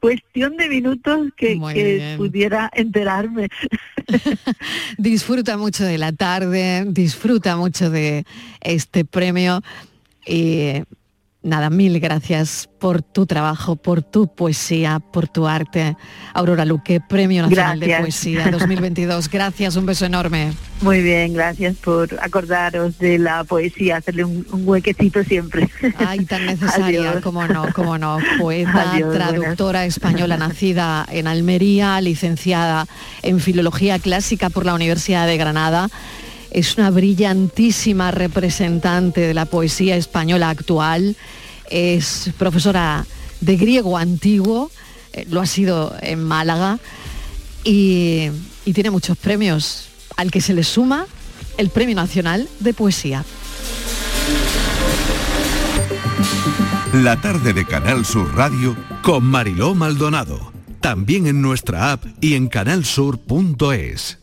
cuestión 0.00 0.56
de 0.56 0.68
minutos 0.68 1.28
que, 1.36 2.14
pudiera 2.16 2.70
enterarme. 2.74 3.48
Disfruta 4.98 5.56
mucho 5.56 5.84
de 5.84 5.98
la 5.98 6.12
tarde, 6.12 6.84
disfruta 6.86 7.56
mucho 7.56 7.90
de 7.90 8.24
este 8.60 9.04
premio 9.04 9.62
y 10.24 10.82
nada, 11.42 11.70
mil 11.70 12.00
gracias 12.00 12.68
por 12.78 13.02
tu 13.02 13.26
trabajo, 13.26 13.76
por 13.76 14.02
tu 14.02 14.26
poesía, 14.34 15.00
por 15.12 15.28
tu 15.28 15.46
arte. 15.46 15.96
Aurora 16.34 16.64
Luque, 16.64 17.00
Premio 17.00 17.42
Nacional 17.42 17.80
de. 17.80 17.96
Poesía 17.98 18.50
2022. 18.50 19.30
Gracias, 19.30 19.76
un 19.76 19.86
beso 19.86 20.04
enorme. 20.04 20.52
Muy 20.82 21.02
bien, 21.02 21.32
gracias 21.32 21.76
por 21.76 22.08
acordaros 22.20 22.98
de 22.98 23.18
la 23.18 23.44
poesía, 23.44 23.96
hacerle 23.96 24.24
un, 24.24 24.46
un 24.52 24.68
huequecito 24.68 25.24
siempre. 25.24 25.68
Ay, 25.98 26.24
tan 26.24 26.44
necesaria, 26.46 27.10
Adiós. 27.10 27.22
como 27.22 27.46
no, 27.46 27.72
como 27.72 27.96
no. 27.96 28.18
Poeta, 28.38 28.92
Adiós, 28.92 29.14
traductora 29.14 29.86
española 29.86 30.36
nacida 30.36 31.06
en 31.10 31.26
Almería, 31.26 32.00
licenciada 32.00 32.86
en 33.22 33.40
Filología 33.40 33.98
Clásica 33.98 34.50
por 34.50 34.66
la 34.66 34.74
Universidad 34.74 35.26
de 35.26 35.36
Granada. 35.36 35.88
Es 36.56 36.78
una 36.78 36.88
brillantísima 36.90 38.12
representante 38.12 39.20
de 39.20 39.34
la 39.34 39.44
poesía 39.44 39.94
española 39.94 40.48
actual. 40.48 41.14
Es 41.68 42.30
profesora 42.38 43.04
de 43.42 43.58
griego 43.58 43.98
antiguo, 43.98 44.70
eh, 45.12 45.26
lo 45.28 45.42
ha 45.42 45.46
sido 45.46 45.94
en 46.00 46.24
Málaga 46.24 46.78
y, 47.62 48.30
y 48.64 48.72
tiene 48.72 48.90
muchos 48.90 49.18
premios, 49.18 49.88
al 50.16 50.30
que 50.30 50.40
se 50.40 50.54
le 50.54 50.64
suma 50.64 51.06
el 51.58 51.68
Premio 51.68 51.94
Nacional 51.94 52.48
de 52.60 52.72
Poesía. 52.72 53.22
La 56.94 57.20
tarde 57.20 57.52
de 57.52 57.66
Canal 57.66 58.06
Sur 58.06 58.34
Radio 58.34 58.74
con 59.02 59.24
Mariló 59.24 59.74
Maldonado. 59.74 60.54
También 60.80 61.26
en 61.26 61.42
nuestra 61.42 61.92
app 61.92 62.06
y 62.22 62.32
en 62.32 62.48
canalsur.es. 62.48 64.20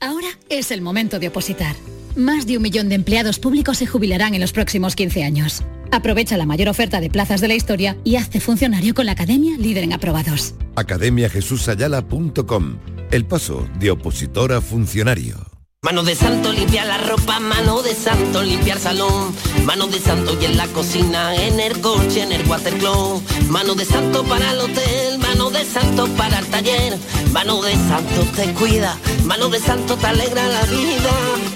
Ahora 0.00 0.28
es 0.48 0.70
el 0.70 0.82
momento 0.82 1.18
de 1.18 1.28
opositar. 1.28 1.76
Más 2.16 2.46
de 2.46 2.56
un 2.56 2.62
millón 2.62 2.88
de 2.88 2.94
empleados 2.94 3.38
públicos 3.38 3.78
se 3.78 3.86
jubilarán 3.86 4.34
en 4.34 4.40
los 4.40 4.52
próximos 4.52 4.94
15 4.94 5.24
años. 5.24 5.62
Aprovecha 5.90 6.36
la 6.36 6.46
mayor 6.46 6.68
oferta 6.68 7.00
de 7.00 7.10
plazas 7.10 7.40
de 7.40 7.48
la 7.48 7.54
historia 7.54 7.96
y 8.04 8.16
hazte 8.16 8.40
funcionario 8.40 8.94
con 8.94 9.06
la 9.06 9.12
Academia 9.12 9.56
Líder 9.58 9.84
en 9.84 9.92
Aprobados. 9.92 10.54
academiajesusayala.com 10.76 12.78
El 13.10 13.24
paso 13.24 13.68
de 13.78 13.90
opositor 13.90 14.52
a 14.52 14.60
funcionario. 14.60 15.54
Mano 15.84 16.02
de 16.02 16.14
santo 16.14 16.50
limpia 16.50 16.82
la 16.86 16.96
ropa, 16.96 17.38
mano 17.40 17.82
de 17.82 17.94
santo 17.94 18.42
limpiar 18.42 18.78
salón, 18.78 19.34
mano 19.66 19.86
de 19.86 19.98
santo 19.98 20.34
y 20.40 20.46
en 20.46 20.56
la 20.56 20.66
cocina, 20.68 21.36
en 21.36 21.60
el 21.60 21.78
coche, 21.82 22.22
en 22.22 22.32
el 22.32 22.48
watercloak, 22.48 23.22
mano 23.50 23.74
de 23.74 23.84
santo 23.84 24.24
para 24.24 24.52
el 24.52 24.60
hotel, 24.60 25.13
mano 25.34 25.50
de 25.50 25.64
santo 25.64 26.06
para 26.16 26.38
el 26.38 26.46
taller, 26.46 26.96
mano 27.32 27.60
de 27.60 27.72
santo 27.72 28.22
te 28.36 28.52
cuida, 28.54 28.96
mano 29.24 29.48
de 29.48 29.58
santo 29.58 29.96
te 29.96 30.06
alegra 30.06 30.46
la 30.46 30.62
vida, 30.66 31.10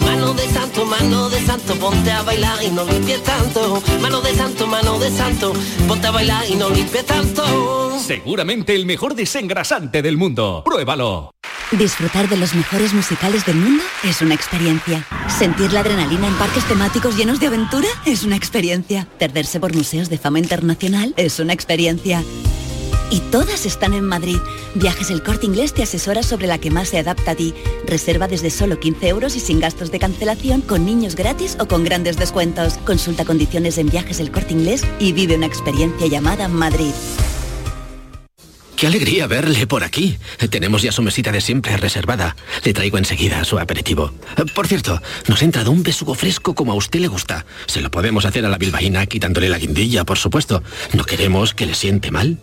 mano 0.04 0.34
de 0.34 0.48
santo, 0.48 0.84
mano 0.84 1.28
de 1.28 1.40
santo, 1.46 1.76
ponte 1.76 2.10
a 2.10 2.22
bailar 2.22 2.60
y 2.64 2.70
no 2.70 2.84
limpies 2.84 3.22
tanto, 3.22 3.80
mano 4.00 4.20
de 4.20 4.34
santo, 4.34 4.66
mano 4.66 4.98
de 4.98 5.10
santo, 5.10 5.52
ponte 5.86 6.08
a 6.08 6.10
bailar 6.10 6.44
y 6.50 6.56
no 6.56 6.70
limpies 6.70 7.06
tanto. 7.06 7.96
Seguramente 8.00 8.74
el 8.74 8.84
mejor 8.84 9.14
desengrasante 9.14 10.02
del 10.02 10.16
mundo. 10.16 10.62
Pruébalo. 10.64 11.30
Disfrutar 11.70 12.28
de 12.28 12.36
los 12.36 12.54
mejores 12.56 12.92
musicales 12.92 13.46
del 13.46 13.56
mundo 13.56 13.84
es 14.02 14.22
una 14.22 14.34
experiencia. 14.34 15.06
Sentir 15.28 15.72
la 15.72 15.80
adrenalina 15.80 16.26
en 16.26 16.34
parques 16.34 16.64
temáticos 16.64 17.16
llenos 17.16 17.38
de 17.38 17.46
aventura 17.46 17.88
es 18.06 18.24
una 18.24 18.34
experiencia. 18.34 19.06
Perderse 19.18 19.60
por 19.60 19.76
museos 19.76 20.08
de 20.08 20.18
fama 20.18 20.40
internacional 20.40 21.14
es 21.16 21.38
una 21.38 21.52
experiencia. 21.52 22.24
Y 23.10 23.20
todas 23.20 23.64
están 23.64 23.94
en 23.94 24.04
Madrid. 24.04 24.38
Viajes 24.74 25.10
El 25.10 25.22
Corte 25.22 25.46
Inglés 25.46 25.72
te 25.72 25.82
asesora 25.82 26.22
sobre 26.22 26.46
la 26.46 26.58
que 26.58 26.70
más 26.70 26.88
se 26.88 26.98
adapta 26.98 27.30
a 27.30 27.34
ti. 27.34 27.54
Reserva 27.86 28.28
desde 28.28 28.50
solo 28.50 28.78
15 28.78 29.08
euros 29.08 29.36
y 29.36 29.40
sin 29.40 29.60
gastos 29.60 29.90
de 29.90 29.98
cancelación, 29.98 30.60
con 30.60 30.84
niños 30.84 31.14
gratis 31.14 31.56
o 31.58 31.66
con 31.66 31.84
grandes 31.84 32.18
descuentos. 32.18 32.74
Consulta 32.84 33.24
condiciones 33.24 33.78
en 33.78 33.88
Viajes 33.88 34.20
El 34.20 34.30
Corte 34.30 34.52
Inglés 34.52 34.82
y 34.98 35.12
vive 35.12 35.36
una 35.36 35.46
experiencia 35.46 36.06
llamada 36.06 36.48
Madrid. 36.48 36.92
Qué 38.78 38.86
alegría 38.86 39.26
verle 39.26 39.66
por 39.66 39.82
aquí. 39.82 40.18
Tenemos 40.50 40.82
ya 40.82 40.92
su 40.92 41.02
mesita 41.02 41.32
de 41.32 41.40
siempre 41.40 41.76
reservada. 41.76 42.36
Le 42.62 42.72
traigo 42.72 42.96
enseguida 42.96 43.42
su 43.42 43.58
aperitivo. 43.58 44.12
Por 44.54 44.68
cierto, 44.68 45.02
nos 45.26 45.42
ha 45.42 45.46
entrado 45.46 45.72
un 45.72 45.82
besugo 45.82 46.14
fresco 46.14 46.54
como 46.54 46.70
a 46.70 46.76
usted 46.76 47.00
le 47.00 47.08
gusta. 47.08 47.44
Se 47.66 47.80
lo 47.80 47.90
podemos 47.90 48.24
hacer 48.24 48.46
a 48.46 48.48
la 48.48 48.56
bilbaína 48.56 49.04
quitándole 49.06 49.48
la 49.48 49.58
guindilla, 49.58 50.04
por 50.04 50.16
supuesto. 50.16 50.62
No 50.92 51.02
queremos 51.02 51.54
que 51.54 51.66
le 51.66 51.74
siente 51.74 52.12
mal. 52.12 52.38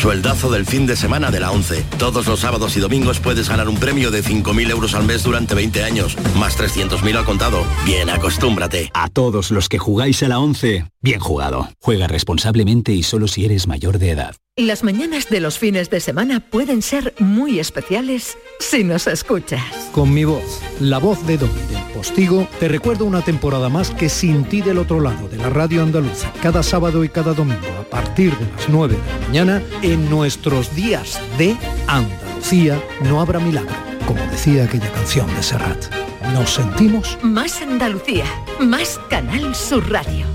Sueldazo 0.00 0.52
del 0.52 0.66
fin 0.66 0.86
de 0.86 0.94
semana 0.94 1.32
de 1.32 1.40
la 1.40 1.50
11. 1.50 1.84
Todos 1.98 2.28
los 2.28 2.38
sábados 2.38 2.76
y 2.76 2.80
domingos 2.80 3.18
puedes 3.18 3.48
ganar 3.48 3.68
un 3.68 3.78
premio 3.78 4.12
de 4.12 4.22
5.000 4.22 4.70
euros 4.70 4.94
al 4.94 5.02
mes 5.02 5.24
durante 5.24 5.56
20 5.56 5.82
años, 5.82 6.16
más 6.36 6.56
300.000 6.56 7.16
al 7.16 7.24
contado. 7.24 7.66
Bien, 7.84 8.08
acostúmbrate. 8.08 8.92
A 8.94 9.08
todos 9.08 9.50
los 9.50 9.68
que 9.68 9.78
jugáis 9.78 10.22
a 10.22 10.28
la 10.28 10.38
11, 10.38 10.86
bien 11.00 11.18
jugado. 11.18 11.68
Juega 11.80 12.06
responsablemente 12.06 12.92
y 12.92 13.02
solo 13.02 13.26
si 13.26 13.44
eres 13.44 13.66
mayor 13.66 13.98
de 13.98 14.10
edad. 14.10 14.36
Las 14.58 14.82
mañanas 14.82 15.30
de 15.30 15.40
los 15.40 15.58
fines 15.58 15.71
de 15.72 16.00
semana 16.00 16.40
pueden 16.40 16.82
ser 16.82 17.14
muy 17.18 17.58
especiales 17.58 18.36
si 18.60 18.84
nos 18.84 19.06
escuchas. 19.06 19.62
Con 19.92 20.12
mi 20.12 20.24
voz, 20.24 20.60
la 20.80 20.98
voz 20.98 21.26
de 21.26 21.38
Domi 21.38 21.60
del 21.70 21.82
Postigo, 21.94 22.46
te 22.60 22.68
recuerdo 22.68 23.06
una 23.06 23.22
temporada 23.22 23.70
más 23.70 23.90
que 23.90 24.10
sin 24.10 24.44
ti 24.44 24.60
del 24.60 24.76
otro 24.76 25.00
lado 25.00 25.28
de 25.28 25.38
la 25.38 25.48
radio 25.48 25.82
andaluza, 25.82 26.30
cada 26.42 26.62
sábado 26.62 27.04
y 27.04 27.08
cada 27.08 27.32
domingo 27.32 27.66
a 27.80 27.84
partir 27.88 28.36
de 28.36 28.52
las 28.54 28.68
9 28.68 28.96
de 28.96 29.20
la 29.20 29.26
mañana, 29.26 29.62
en 29.80 30.10
nuestros 30.10 30.74
días 30.76 31.18
de 31.38 31.56
Andalucía 31.86 32.78
no 33.04 33.22
habrá 33.22 33.40
milagro, 33.40 33.74
como 34.06 34.20
decía 34.26 34.64
aquella 34.64 34.92
canción 34.92 35.26
de 35.34 35.42
Serrat. 35.42 35.86
Nos 36.34 36.50
sentimos 36.50 37.18
Más 37.22 37.62
Andalucía, 37.62 38.26
más 38.60 39.00
Canal 39.08 39.54
Sur 39.54 39.90
Radio. 39.90 40.26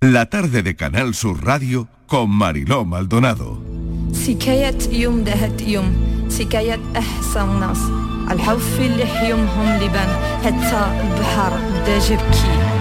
La 0.00 0.26
tarde 0.26 0.62
de 0.62 0.76
Canal 0.76 1.14
Sur 1.14 1.44
Radio 1.44 1.88
con 2.06 2.30
Mariló 2.30 2.84
Maldonado. 2.84 3.60
سكاية 4.26 4.78
يوم 4.90 5.24
دهت 5.24 5.62
يوم. 5.62 5.96
سكاية 6.28 6.80
أحسن 6.96 7.60
ناس. 7.60 7.78
الحوف 8.30 8.80
اللي 8.80 9.28
يومهم 9.28 9.76
لبان 9.76 10.08
حتى 10.44 11.00
البحر 11.00 11.52
بدا 11.70 11.98
جبكي 11.98 12.75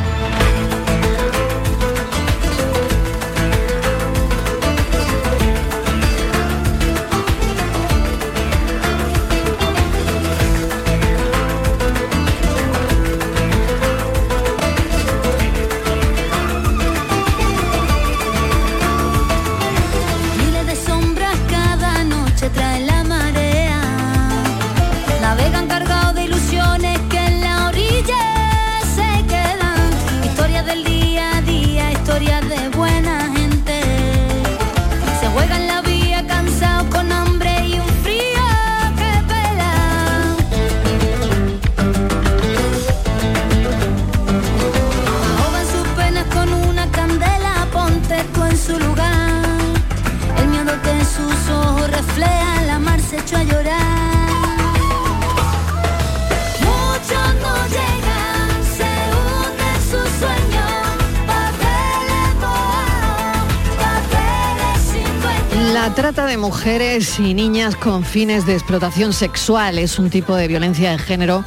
La 65.76 65.94
trata 65.94 66.26
de 66.26 66.38
mujeres 66.38 67.20
y 67.20 67.34
niñas 67.34 67.76
con 67.76 68.06
fines 68.06 68.46
de 68.46 68.54
explotación 68.54 69.12
sexual 69.12 69.78
es 69.78 70.00
un 70.00 70.10
tipo 70.10 70.34
de 70.34 70.48
violencia 70.48 70.92
de 70.92 70.98
género 70.98 71.44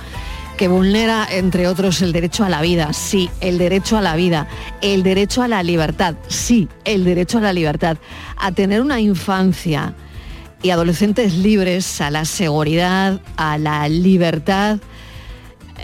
que 0.58 0.68
vulnera, 0.68 1.26
entre 1.30 1.66
otros, 1.66 2.02
el 2.02 2.12
derecho 2.12 2.44
a 2.44 2.50
la 2.50 2.60
vida. 2.60 2.92
Sí, 2.92 3.30
el 3.40 3.56
derecho 3.56 3.96
a 3.96 4.02
la 4.02 4.16
vida. 4.16 4.46
El 4.82 5.02
derecho 5.02 5.40
a 5.40 5.48
la 5.48 5.62
libertad. 5.62 6.14
Sí, 6.28 6.68
el 6.84 7.04
derecho 7.04 7.38
a 7.38 7.40
la 7.40 7.54
libertad. 7.54 7.96
A 8.36 8.52
tener 8.52 8.82
una 8.82 9.00
infancia 9.00 9.94
y 10.62 10.70
adolescentes 10.70 11.32
libres, 11.32 12.02
a 12.02 12.10
la 12.10 12.26
seguridad, 12.26 13.22
a 13.38 13.56
la 13.56 13.88
libertad, 13.88 14.78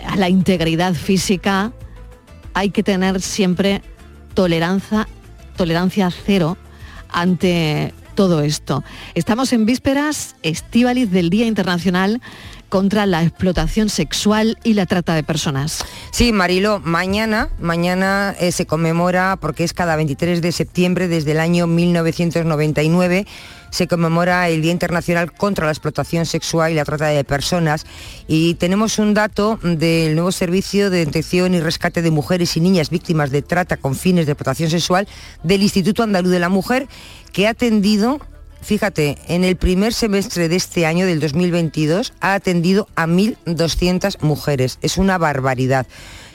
a 0.07 0.17
la 0.17 0.29
integridad 0.29 0.93
física. 0.93 1.73
Hay 2.53 2.69
que 2.69 2.83
tener 2.83 3.21
siempre 3.21 3.81
tolerancia, 4.35 5.07
tolerancia 5.57 6.11
cero 6.11 6.57
ante 7.09 7.91
todo 8.15 8.41
esto. 8.41 8.83
Estamos 9.13 9.53
en 9.53 9.65
vísperas 9.65 10.35
estíbalis 10.41 11.11
del 11.11 11.29
Día 11.29 11.45
Internacional 11.45 12.21
contra 12.69 13.05
la 13.05 13.23
explotación 13.23 13.89
sexual 13.89 14.57
y 14.63 14.73
la 14.73 14.85
trata 14.85 15.13
de 15.15 15.23
personas. 15.23 15.85
Sí, 16.11 16.33
Marilo, 16.33 16.81
mañana, 16.83 17.49
mañana 17.59 18.35
eh, 18.39 18.51
se 18.51 18.65
conmemora, 18.65 19.37
porque 19.39 19.63
es 19.63 19.73
cada 19.73 19.95
23 19.95 20.41
de 20.41 20.51
septiembre 20.51 21.07
desde 21.07 21.31
el 21.31 21.39
año 21.39 21.67
1999, 21.67 23.27
se 23.69 23.87
conmemora 23.87 24.49
el 24.49 24.61
Día 24.61 24.71
Internacional 24.71 25.31
contra 25.31 25.65
la 25.65 25.71
Explotación 25.71 26.25
Sexual 26.25 26.71
y 26.71 26.75
la 26.75 26.85
Trata 26.85 27.07
de 27.07 27.23
Personas 27.23 27.85
y 28.27 28.55
tenemos 28.55 28.99
un 28.99 29.13
dato 29.13 29.59
del 29.63 30.15
nuevo 30.15 30.31
Servicio 30.31 30.89
de 30.89 31.05
Detección 31.05 31.53
y 31.53 31.59
Rescate 31.59 32.01
de 32.01 32.11
Mujeres 32.11 32.55
y 32.57 32.61
Niñas 32.61 32.89
Víctimas 32.89 33.31
de 33.31 33.41
Trata 33.41 33.77
con 33.77 33.95
fines 33.95 34.25
de 34.25 34.33
explotación 34.33 34.69
sexual 34.69 35.07
del 35.43 35.63
Instituto 35.63 36.03
Andaluz 36.03 36.31
de 36.31 36.39
la 36.39 36.49
Mujer 36.49 36.87
que 37.31 37.47
ha 37.47 37.51
atendido 37.51 38.19
Fíjate, 38.65 39.19
en 39.27 39.43
el 39.43 39.57
primer 39.57 39.93
semestre 39.93 40.49
de 40.49 40.55
este 40.55 40.87
año, 40.87 41.05
del 41.05 41.19
2022, 41.19 42.13
ha 42.19 42.33
atendido 42.33 42.87
a 42.95 43.05
1.200 43.05 44.21
mujeres. 44.21 44.79
Es 44.81 44.97
una 44.97 45.19
barbaridad. 45.19 45.85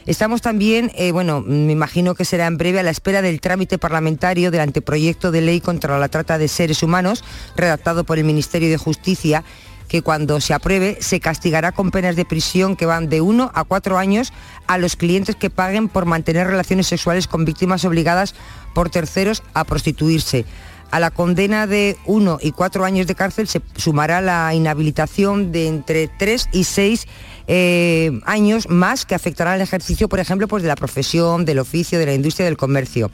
Estamos 0.06 0.40
también, 0.40 0.90
eh, 0.94 1.12
bueno, 1.12 1.42
me 1.42 1.72
imagino 1.72 2.14
que 2.14 2.24
será 2.24 2.46
en 2.46 2.56
breve 2.56 2.80
a 2.80 2.82
la 2.82 2.90
espera 2.90 3.20
del 3.20 3.40
trámite 3.40 3.76
parlamentario 3.76 4.50
del 4.50 4.62
anteproyecto 4.62 5.30
de 5.30 5.42
ley 5.42 5.60
contra 5.60 5.98
la 5.98 6.08
trata 6.08 6.38
de 6.38 6.48
seres 6.48 6.82
humanos, 6.82 7.22
redactado 7.54 8.04
por 8.04 8.18
el 8.18 8.24
Ministerio 8.24 8.70
de 8.70 8.78
Justicia, 8.78 9.44
que 9.88 10.02
cuando 10.02 10.40
se 10.40 10.54
apruebe 10.54 10.98
se 11.00 11.20
castigará 11.20 11.72
con 11.72 11.90
penas 11.90 12.16
de 12.16 12.24
prisión 12.24 12.76
que 12.76 12.86
van 12.86 13.08
de 13.08 13.20
1 13.20 13.50
a 13.52 13.64
4 13.64 13.98
años 13.98 14.32
a 14.68 14.78
los 14.78 14.96
clientes 14.96 15.36
que 15.36 15.50
paguen 15.50 15.88
por 15.88 16.06
mantener 16.06 16.46
relaciones 16.46 16.86
sexuales 16.86 17.26
con 17.26 17.44
víctimas 17.44 17.84
obligadas 17.84 18.34
por 18.72 18.88
terceros 18.88 19.42
a 19.52 19.64
prostituirse. 19.64 20.46
A 20.90 20.98
la 20.98 21.10
condena 21.12 21.68
de 21.68 21.96
uno 22.04 22.38
y 22.42 22.50
cuatro 22.50 22.84
años 22.84 23.06
de 23.06 23.14
cárcel 23.14 23.46
se 23.46 23.62
sumará 23.76 24.20
la 24.20 24.52
inhabilitación 24.54 25.52
de 25.52 25.68
entre 25.68 26.08
tres 26.08 26.48
y 26.52 26.64
seis 26.64 27.06
eh, 27.52 28.20
años 28.26 28.68
más 28.68 29.04
que 29.04 29.16
afectará 29.16 29.54
al 29.54 29.60
ejercicio, 29.60 30.08
por 30.08 30.20
ejemplo, 30.20 30.46
pues 30.46 30.62
de 30.62 30.68
la 30.68 30.76
profesión, 30.76 31.44
del 31.44 31.58
oficio, 31.58 31.98
de 31.98 32.06
la 32.06 32.14
industria 32.14 32.46
del 32.46 32.56
comercio. 32.56 33.10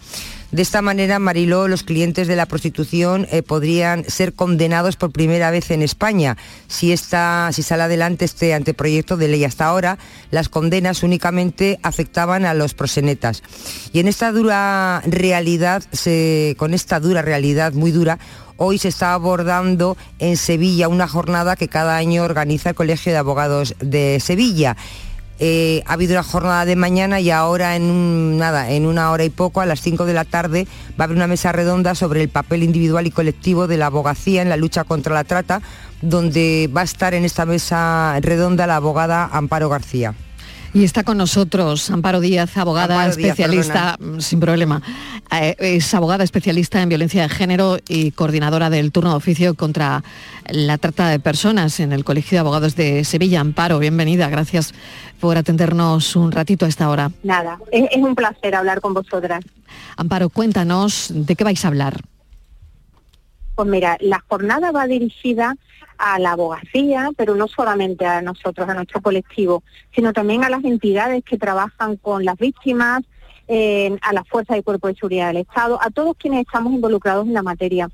De 0.52 0.60
esta 0.60 0.82
manera, 0.82 1.18
Mariló, 1.18 1.68
los 1.68 1.82
clientes 1.82 2.28
de 2.28 2.36
la 2.36 2.44
prostitución 2.44 3.26
eh, 3.30 3.42
podrían 3.42 4.04
ser 4.04 4.34
condenados 4.34 4.96
por 4.96 5.10
primera 5.10 5.50
vez 5.50 5.70
en 5.70 5.80
España 5.80 6.36
si, 6.68 6.94
si 6.94 7.62
sale 7.62 7.82
adelante 7.82 8.26
este 8.26 8.52
anteproyecto 8.52 9.16
de 9.16 9.28
ley. 9.28 9.42
Hasta 9.44 9.64
ahora, 9.64 9.96
las 10.30 10.50
condenas 10.50 11.02
únicamente 11.02 11.80
afectaban 11.82 12.44
a 12.44 12.52
los 12.52 12.74
prosenetas. 12.74 13.42
Y 13.94 14.00
en 14.00 14.06
esta 14.06 14.32
dura 14.32 15.02
realidad, 15.06 15.82
con 16.58 16.74
esta 16.74 17.00
dura 17.00 17.22
realidad 17.22 17.72
muy 17.72 17.90
dura, 17.90 18.18
Hoy 18.58 18.78
se 18.78 18.88
está 18.88 19.12
abordando 19.12 19.98
en 20.18 20.36
Sevilla 20.38 20.88
una 20.88 21.06
jornada 21.06 21.56
que 21.56 21.68
cada 21.68 21.96
año 21.96 22.22
organiza 22.22 22.70
el 22.70 22.74
Colegio 22.74 23.12
de 23.12 23.18
Abogados 23.18 23.74
de 23.80 24.18
Sevilla. 24.20 24.76
Eh, 25.38 25.82
ha 25.84 25.92
habido 25.92 26.14
una 26.14 26.22
jornada 26.22 26.64
de 26.64 26.76
mañana 26.76 27.20
y 27.20 27.30
ahora 27.30 27.76
en 27.76 28.38
nada, 28.38 28.70
en 28.70 28.86
una 28.86 29.10
hora 29.10 29.24
y 29.24 29.30
poco, 29.30 29.60
a 29.60 29.66
las 29.66 29.82
5 29.82 30.06
de 30.06 30.14
la 30.14 30.24
tarde, 30.24 30.66
va 30.98 31.02
a 31.02 31.04
haber 31.04 31.18
una 31.18 31.26
mesa 31.26 31.52
redonda 31.52 31.94
sobre 31.94 32.22
el 32.22 32.30
papel 32.30 32.62
individual 32.62 33.06
y 33.06 33.10
colectivo 33.10 33.66
de 33.66 33.76
la 33.76 33.86
abogacía 33.86 34.40
en 34.40 34.48
la 34.48 34.56
lucha 34.56 34.84
contra 34.84 35.12
la 35.12 35.24
trata, 35.24 35.60
donde 36.00 36.70
va 36.74 36.80
a 36.80 36.84
estar 36.84 37.12
en 37.12 37.26
esta 37.26 37.44
mesa 37.44 38.18
redonda 38.20 38.66
la 38.66 38.76
abogada 38.76 39.28
Amparo 39.30 39.68
García. 39.68 40.14
Y 40.76 40.84
está 40.84 41.04
con 41.04 41.16
nosotros 41.16 41.88
Amparo 41.88 42.20
Díaz, 42.20 42.54
abogada 42.58 43.06
especialista, 43.06 43.96
sin 44.18 44.40
problema. 44.40 44.82
Eh, 45.32 45.56
es 45.58 45.94
abogada 45.94 46.22
especialista 46.22 46.82
en 46.82 46.90
violencia 46.90 47.22
de 47.22 47.30
género 47.30 47.78
y 47.88 48.10
coordinadora 48.10 48.68
del 48.68 48.92
turno 48.92 49.08
de 49.08 49.16
oficio 49.16 49.54
contra 49.54 50.04
la 50.50 50.76
trata 50.76 51.08
de 51.08 51.18
personas 51.18 51.80
en 51.80 51.94
el 51.94 52.04
Colegio 52.04 52.36
de 52.36 52.40
Abogados 52.40 52.76
de 52.76 53.04
Sevilla. 53.04 53.40
Amparo, 53.40 53.78
bienvenida. 53.78 54.28
Gracias 54.28 54.74
por 55.18 55.38
atendernos 55.38 56.14
un 56.14 56.30
ratito 56.30 56.66
a 56.66 56.68
esta 56.68 56.90
hora. 56.90 57.10
Nada, 57.22 57.58
es, 57.72 57.88
es 57.90 58.02
un 58.02 58.14
placer 58.14 58.54
hablar 58.54 58.82
con 58.82 58.92
vosotras. 58.92 59.42
Amparo, 59.96 60.28
cuéntanos 60.28 61.06
de 61.08 61.36
qué 61.36 61.44
vais 61.44 61.64
a 61.64 61.68
hablar. 61.68 62.02
Pues 63.54 63.66
mira, 63.66 63.96
la 64.00 64.22
jornada 64.28 64.72
va 64.72 64.86
dirigida 64.86 65.56
a 65.98 66.18
la 66.18 66.32
abogacía, 66.32 67.10
pero 67.16 67.34
no 67.34 67.48
solamente 67.48 68.06
a 68.06 68.22
nosotros, 68.22 68.68
a 68.68 68.74
nuestro 68.74 69.00
colectivo, 69.00 69.62
sino 69.94 70.12
también 70.12 70.44
a 70.44 70.50
las 70.50 70.64
entidades 70.64 71.24
que 71.24 71.38
trabajan 71.38 71.96
con 71.96 72.24
las 72.24 72.36
víctimas, 72.36 73.02
eh, 73.48 73.96
a 74.02 74.12
las 74.12 74.28
fuerzas 74.28 74.58
y 74.58 74.62
cuerpos 74.62 74.90
de 74.90 74.96
seguridad 74.96 75.28
del 75.28 75.38
Estado, 75.38 75.78
a 75.80 75.90
todos 75.90 76.16
quienes 76.16 76.46
estamos 76.46 76.72
involucrados 76.72 77.26
en 77.26 77.34
la 77.34 77.42
materia. 77.42 77.88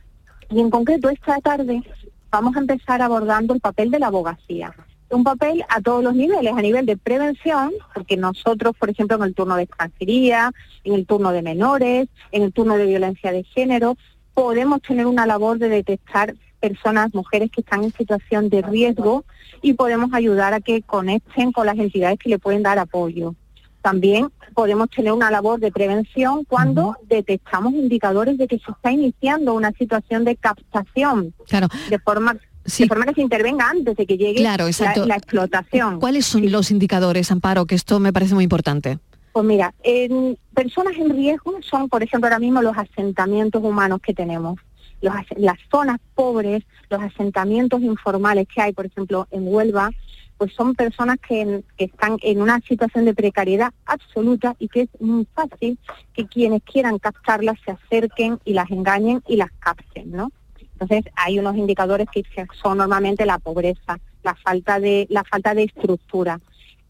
Y 0.51 0.61
en 0.61 0.71
concreto 0.71 1.09
esta 1.09 1.39
tarde 1.41 1.83
vamos 2.31 2.57
a 2.57 2.61
empezar 2.61 3.03
abordando 3.03 3.55
el 3.55 3.61
papel 3.61 3.91
de 3.91 3.99
la 3.99 4.07
abogacía. 4.07 4.75
Un 5.11 5.25
papel 5.25 5.63
a 5.69 5.83
todos 5.83 6.03
los 6.03 6.15
niveles, 6.15 6.55
a 6.55 6.63
nivel 6.63 6.87
de 6.87 6.97
prevención, 6.97 7.71
porque 7.95 8.17
nosotros, 8.17 8.75
por 8.79 8.89
ejemplo, 8.89 9.19
en 9.19 9.25
el 9.25 9.35
turno 9.35 9.57
de 9.57 9.65
extranjería, 9.65 10.51
en 10.85 10.95
el 10.95 11.07
turno 11.07 11.33
de 11.33 11.43
menores, 11.43 12.09
en 12.31 12.43
el 12.43 12.53
turno 12.53 12.77
de 12.77 12.87
violencia 12.87 13.31
de 13.31 13.45
género, 13.45 13.99
podemos 14.33 14.81
tener 14.81 15.05
una 15.07 15.27
labor 15.27 15.59
de 15.59 15.69
detectar 15.69 16.35
personas, 16.63 17.13
mujeres 17.13 17.51
que 17.51 17.61
están 17.61 17.83
en 17.83 17.93
situación 17.93 18.49
de 18.49 18.63
riesgo 18.63 19.25
y 19.63 19.75
podemos 19.75 20.15
ayudar 20.15 20.55
a 20.55 20.61
que 20.61 20.81
conecten 20.83 21.51
con 21.51 21.67
las 21.67 21.77
entidades 21.77 22.19
que 22.21 22.31
le 22.31 22.39
pueden 22.39 22.63
dar 22.63 22.79
apoyo. 22.79 23.35
También 23.83 24.29
podemos 24.55 24.89
tener 24.91 25.13
una 25.13 25.29
labor 25.31 25.59
de 25.59 25.73
prevención 25.73 26.45
cuando 26.45 26.97
detectamos 27.09 27.73
indicadores 27.73 28.39
de 28.39 28.47
que 28.47 28.59
se 28.61 28.71
está 28.71 28.93
iniciando 28.93 29.55
una 29.55 29.73
situación 29.73 30.25
de 30.25 30.37
captación 30.37 31.35
claro. 31.49 31.67
de 31.91 31.99
forma 31.99 32.37
de 32.65 32.87
forma 32.87 33.07
que 33.07 33.15
se 33.15 33.23
intervenga 33.23 33.69
antes 33.69 33.97
de 33.97 34.07
que 34.07 34.17
llegue 34.17 34.41
la, 34.41 34.57
la, 34.57 35.17
explotación. 35.17 35.99
¿Cuáles 35.99 36.27
son 36.27 36.49
los 36.53 36.71
indicadores, 36.71 37.33
Amparo? 37.33 37.67
Que 37.67 37.75
esto 37.75 37.99
me 37.99 38.13
parece 38.13 38.35
muy 38.35 38.45
importante. 38.45 39.01
Pues 39.33 39.45
mira, 39.45 39.75
en 39.83 40.39
personas 40.55 40.95
en 40.97 41.11
riesgo 41.11 41.59
son, 41.69 41.89
por 41.89 42.05
ejemplo, 42.05 42.29
ahora 42.29 42.39
mismo 42.39 42.63
los 42.63 42.79
asentamientos 42.79 43.65
humanos 43.65 43.99
que 44.01 44.15
tenemos 44.15 44.61
las 45.03 45.59
zonas 45.71 45.99
pobres, 46.15 46.63
los 46.89 47.03
asentamientos 47.03 47.83
informales 47.83 48.47
que 48.49 48.63
hay, 48.63 48.73
por 48.73 48.87
ejemplo, 48.87 49.27
en 49.31 49.47
Huelva, 49.47 49.91
pues 50.39 50.55
son 50.55 50.75
personas 50.75 51.19
que, 51.21 51.63
están 51.79 52.17
en 52.23 52.41
una 52.41 52.61
situación 52.61 53.05
de 53.05 53.15
precariedad 53.15 53.73
absoluta 53.87 54.57
y 54.59 54.69
que 54.69 54.83
es 54.83 54.89
muy 55.01 55.25
fácil 55.35 55.79
que 56.15 56.27
quienes 56.27 56.63
quieran 56.65 56.99
captarlas 56.99 57.59
se 57.65 57.73
acerquen 57.73 58.41
y 58.45 58.53
las 58.53 58.71
engañen 58.71 59.23
y 59.29 59.37
las 59.37 59.51
capten, 59.61 60.11
¿no? 60.11 60.33
Entonces 60.73 61.05
hay 61.15 61.39
unos 61.39 61.57
indicadores 61.57 62.09
que 62.13 62.25
son 62.61 62.79
normalmente 62.79 63.25
la 63.25 63.39
pobreza, 63.39 64.01
la 64.25 64.35
falta 64.35 64.81
de 64.81 65.07
la 65.11 65.23
falta 65.23 65.55
de 65.55 65.63
estructura. 65.63 66.41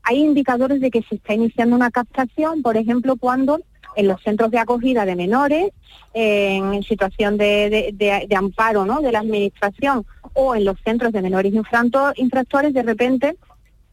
Hay 0.03 0.19
indicadores 0.25 0.81
de 0.81 0.91
que 0.91 1.03
se 1.03 1.17
está 1.17 1.35
iniciando 1.35 1.77
una 1.77 1.91
captación, 1.91 2.63
por 2.63 2.79
ejemplo, 2.79 3.17
cuando 3.17 3.61
en 3.97 4.09
los 4.09 4.22
centros 4.22 4.51
de 4.51 4.59
acogida 4.59 5.05
de 5.05 5.16
menores, 5.16 5.70
en 6.14 6.82
situación 6.82 7.38
de, 7.38 8.28
amparo 8.36 8.84
¿no? 8.84 9.01
de 9.01 9.12
la 9.12 9.20
administración 9.20 10.05
o 10.34 10.55
en 10.55 10.64
los 10.64 10.76
centros 10.84 11.12
de 11.12 11.22
menores 11.22 11.53
infractores, 11.55 12.74
de 12.74 12.82
repente 12.82 13.36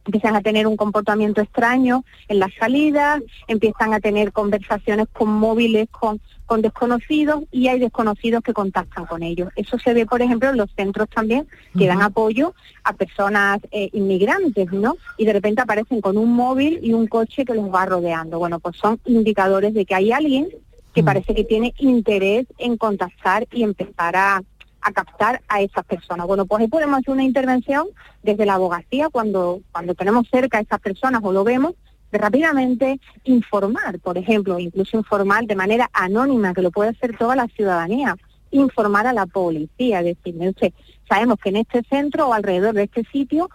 empiezan 0.04 0.34
a 0.34 0.40
tener 0.40 0.66
un 0.66 0.76
comportamiento 0.76 1.40
extraño 1.40 2.04
en 2.28 2.38
las 2.38 2.52
salidas, 2.58 3.22
empiezan 3.48 3.94
a 3.94 4.00
tener 4.00 4.32
conversaciones 4.32 5.06
con 5.12 5.28
móviles 5.28 5.88
con, 5.90 6.20
con 6.50 6.62
desconocidos 6.62 7.44
y 7.52 7.68
hay 7.68 7.78
desconocidos 7.78 8.42
que 8.42 8.52
contactan 8.52 9.06
con 9.06 9.22
ellos. 9.22 9.50
Eso 9.54 9.78
se 9.78 9.94
ve, 9.94 10.04
por 10.04 10.20
ejemplo, 10.20 10.50
en 10.50 10.56
los 10.56 10.68
centros 10.74 11.08
también 11.08 11.46
que 11.78 11.86
dan 11.86 12.02
apoyo 12.02 12.56
a 12.82 12.92
personas 12.92 13.60
eh, 13.70 13.88
inmigrantes, 13.92 14.72
¿no? 14.72 14.96
Y 15.16 15.26
de 15.26 15.32
repente 15.32 15.62
aparecen 15.62 16.00
con 16.00 16.18
un 16.18 16.32
móvil 16.32 16.80
y 16.82 16.92
un 16.92 17.06
coche 17.06 17.44
que 17.44 17.54
los 17.54 17.72
va 17.72 17.86
rodeando. 17.86 18.40
Bueno, 18.40 18.58
pues 18.58 18.76
son 18.78 18.98
indicadores 19.04 19.74
de 19.74 19.84
que 19.84 19.94
hay 19.94 20.10
alguien 20.10 20.48
que 20.92 21.04
parece 21.04 21.36
que 21.36 21.44
tiene 21.44 21.72
interés 21.78 22.48
en 22.58 22.76
contactar 22.76 23.46
y 23.52 23.62
empezar 23.62 24.16
a, 24.16 24.42
a 24.80 24.92
captar 24.92 25.42
a 25.46 25.60
esas 25.60 25.84
personas. 25.84 26.26
Bueno, 26.26 26.46
pues 26.46 26.62
ahí 26.62 26.66
podemos 26.66 26.98
hacer 26.98 27.14
una 27.14 27.22
intervención 27.22 27.86
desde 28.24 28.44
la 28.44 28.54
abogacía 28.54 29.08
cuando, 29.08 29.60
cuando 29.70 29.94
tenemos 29.94 30.26
cerca 30.28 30.58
a 30.58 30.62
esas 30.62 30.80
personas 30.80 31.20
o 31.22 31.30
lo 31.30 31.44
vemos, 31.44 31.74
rápidamente 32.12 33.00
informar, 33.24 33.98
por 34.00 34.18
ejemplo, 34.18 34.58
incluso 34.58 34.96
informar 34.96 35.46
de 35.46 35.56
manera 35.56 35.90
anónima, 35.92 36.54
que 36.54 36.62
lo 36.62 36.70
puede 36.70 36.90
hacer 36.90 37.16
toda 37.16 37.36
la 37.36 37.46
ciudadanía, 37.48 38.16
informar 38.50 39.06
a 39.06 39.12
la 39.12 39.26
policía, 39.26 40.02
decirle, 40.02 40.50
usted, 40.50 40.72
sabemos 41.08 41.38
que 41.38 41.50
en 41.50 41.56
este 41.56 41.82
centro 41.84 42.28
o 42.28 42.32
alrededor 42.32 42.74
de 42.74 42.84
este 42.84 43.04
sitio 43.12 43.48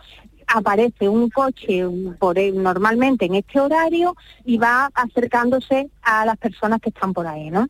aparece 0.47 1.09
un 1.09 1.29
coche 1.29 1.83
normalmente 2.53 3.25
en 3.25 3.35
este 3.35 3.59
horario 3.59 4.15
y 4.43 4.57
va 4.57 4.91
acercándose 4.93 5.89
a 6.01 6.25
las 6.25 6.37
personas 6.37 6.79
que 6.81 6.89
están 6.89 7.13
por 7.13 7.27
ahí, 7.27 7.49
¿no? 7.49 7.67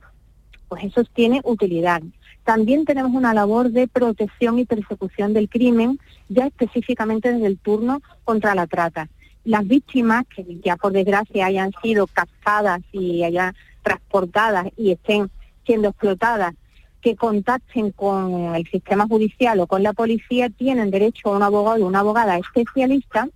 Pues 0.67 0.83
eso 0.83 1.03
tiene 1.03 1.41
utilidad. 1.43 2.01
También 2.43 2.86
tenemos 2.86 3.11
una 3.13 3.33
labor 3.33 3.71
de 3.71 3.88
protección 3.88 4.59
y 4.59 4.65
persecución 4.65 5.33
del 5.33 5.49
crimen, 5.49 5.99
ya 6.29 6.47
específicamente 6.47 7.33
desde 7.33 7.47
el 7.47 7.57
turno 7.57 8.01
contra 8.23 8.53
la 8.53 8.67
trata. 8.67 9.09
Las 9.46 9.66
víctimas, 9.66 10.26
que 10.28 10.43
ya 10.64 10.76
por 10.76 10.91
desgracia 10.91 11.46
hayan 11.46 11.72
sido 11.82 12.08
captadas 12.08 12.82
y 12.91 13.24
hayan 13.24 13.56
transportadas 13.84 14.68
y 14.76 14.91
estén 14.91 15.32
siendo 15.66 15.89
explotadas, 15.89 16.54
que 17.02 17.16
contacten 17.16 17.91
con 17.91 18.56
el 18.56 18.68
sistema 18.68 19.08
judicial 19.08 19.60
o 19.60 19.68
con 19.68 19.84
la 19.84 19.93
policía, 19.93 20.50
tienen 20.50 20.91
derecho 20.91 21.30
a 21.30 21.38
un 21.38 21.43
abogado 21.43 21.86
o 21.86 21.88
una 21.88 22.00
abogada 22.00 22.38
especialista, 22.38 23.28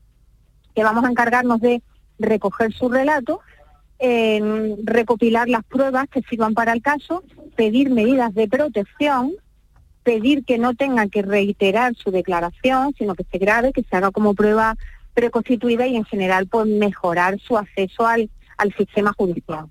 que 0.75 0.83
vamos 0.83 1.05
a 1.05 1.09
encargarnos 1.09 1.61
de 1.61 1.81
recoger 2.17 2.73
su 2.73 2.89
relato 2.89 3.41
recopilar 3.99 5.49
las 5.49 5.63
pruebas 5.65 6.07
que 6.09 6.21
sirvan 6.21 6.53
para 6.53 6.73
el 6.73 6.81
caso, 6.81 7.23
pedir 7.55 7.89
medidas 7.89 8.33
de 8.33 8.47
protección, 8.47 9.33
pedir 10.03 10.45
que 10.45 10.57
no 10.57 10.73
tengan 10.73 11.09
que 11.09 11.21
reiterar 11.21 11.93
su 11.95 12.09
declaración, 12.11 12.93
sino 12.97 13.15
que 13.15 13.25
se 13.29 13.37
grabe, 13.37 13.73
que 13.73 13.83
se 13.83 13.95
haga 13.95 14.11
como 14.11 14.33
prueba 14.33 14.77
preconstituida 15.19 15.85
y 15.85 15.97
en 15.97 16.05
general 16.05 16.47
pues 16.47 16.65
mejorar 16.65 17.37
su 17.39 17.57
acceso 17.57 18.07
al, 18.07 18.29
al 18.57 18.73
sistema 18.73 19.13
judicial. 19.17 19.65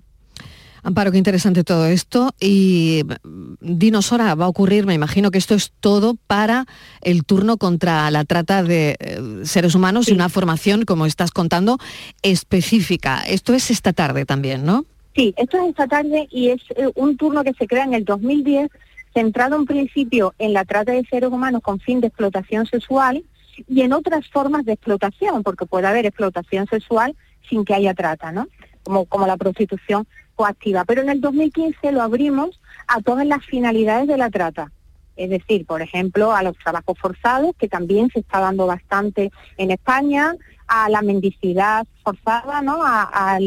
Amparo, 0.83 1.11
qué 1.11 1.17
interesante 1.17 1.63
todo 1.63 1.87
esto. 1.87 2.29
Y 2.39 3.03
mm, 3.23 3.53
dinos 3.59 4.11
ahora, 4.11 4.35
va 4.35 4.45
a 4.45 4.49
ocurrir, 4.49 4.85
me 4.85 4.93
imagino 4.93 5.31
que 5.31 5.37
esto 5.37 5.55
es 5.55 5.71
todo 5.79 6.15
para 6.27 6.65
el 7.01 7.25
turno 7.25 7.57
contra 7.57 8.09
la 8.11 8.23
trata 8.25 8.63
de 8.63 8.95
eh, 8.99 9.19
seres 9.43 9.75
humanos 9.75 10.09
y 10.09 10.13
una 10.13 10.29
formación, 10.29 10.85
como 10.85 11.05
estás 11.05 11.31
contando, 11.31 11.77
específica. 12.21 13.21
Esto 13.27 13.53
es 13.53 13.71
esta 13.71 13.91
tarde 13.91 14.25
también, 14.25 14.65
¿no? 14.65 14.85
Sí, 15.15 15.33
esto 15.37 15.57
es 15.57 15.69
esta 15.69 15.87
tarde 15.87 16.27
y 16.31 16.49
es 16.49 16.61
eh, 16.75 16.89
un 16.95 17.17
turno 17.17 17.43
que 17.43 17.53
se 17.53 17.67
crea 17.67 17.83
en 17.83 17.93
el 17.93 18.05
2010, 18.05 18.69
centrado 19.13 19.55
en 19.57 19.65
principio 19.65 20.33
en 20.37 20.53
la 20.53 20.63
trata 20.63 20.91
de 20.91 21.03
seres 21.09 21.29
humanos 21.29 21.61
con 21.63 21.79
fin 21.79 21.99
de 21.99 22.07
explotación 22.07 22.67
sexual 22.67 23.23
y 23.67 23.81
en 23.81 23.93
otras 23.93 24.27
formas 24.29 24.65
de 24.65 24.73
explotación, 24.73 25.43
porque 25.43 25.65
puede 25.65 25.87
haber 25.87 26.05
explotación 26.05 26.67
sexual 26.67 27.15
sin 27.49 27.65
que 27.65 27.73
haya 27.73 27.93
trata, 27.93 28.31
¿no? 28.31 28.47
Como, 28.83 29.05
como 29.05 29.27
la 29.27 29.37
prostitución 29.37 30.07
coactiva. 30.35 30.85
Pero 30.85 31.01
en 31.01 31.09
el 31.09 31.21
2015 31.21 31.91
lo 31.91 32.01
abrimos 32.01 32.61
a 32.87 33.01
todas 33.01 33.25
las 33.25 33.45
finalidades 33.45 34.07
de 34.07 34.17
la 34.17 34.29
trata. 34.29 34.71
Es 35.19 35.29
decir, 35.29 35.65
por 35.65 35.81
ejemplo, 35.81 36.31
a 36.31 36.43
los 36.43 36.57
trabajos 36.57 36.97
forzados, 36.97 37.53
que 37.57 37.67
también 37.67 38.09
se 38.13 38.21
está 38.21 38.39
dando 38.39 38.65
bastante 38.65 39.31
en 39.57 39.71
España, 39.71 40.33
a 40.65 40.87
la 40.87 41.01
mendicidad 41.01 41.85
forzada, 42.03 42.61
¿no? 42.61 42.79
A, 42.81 43.37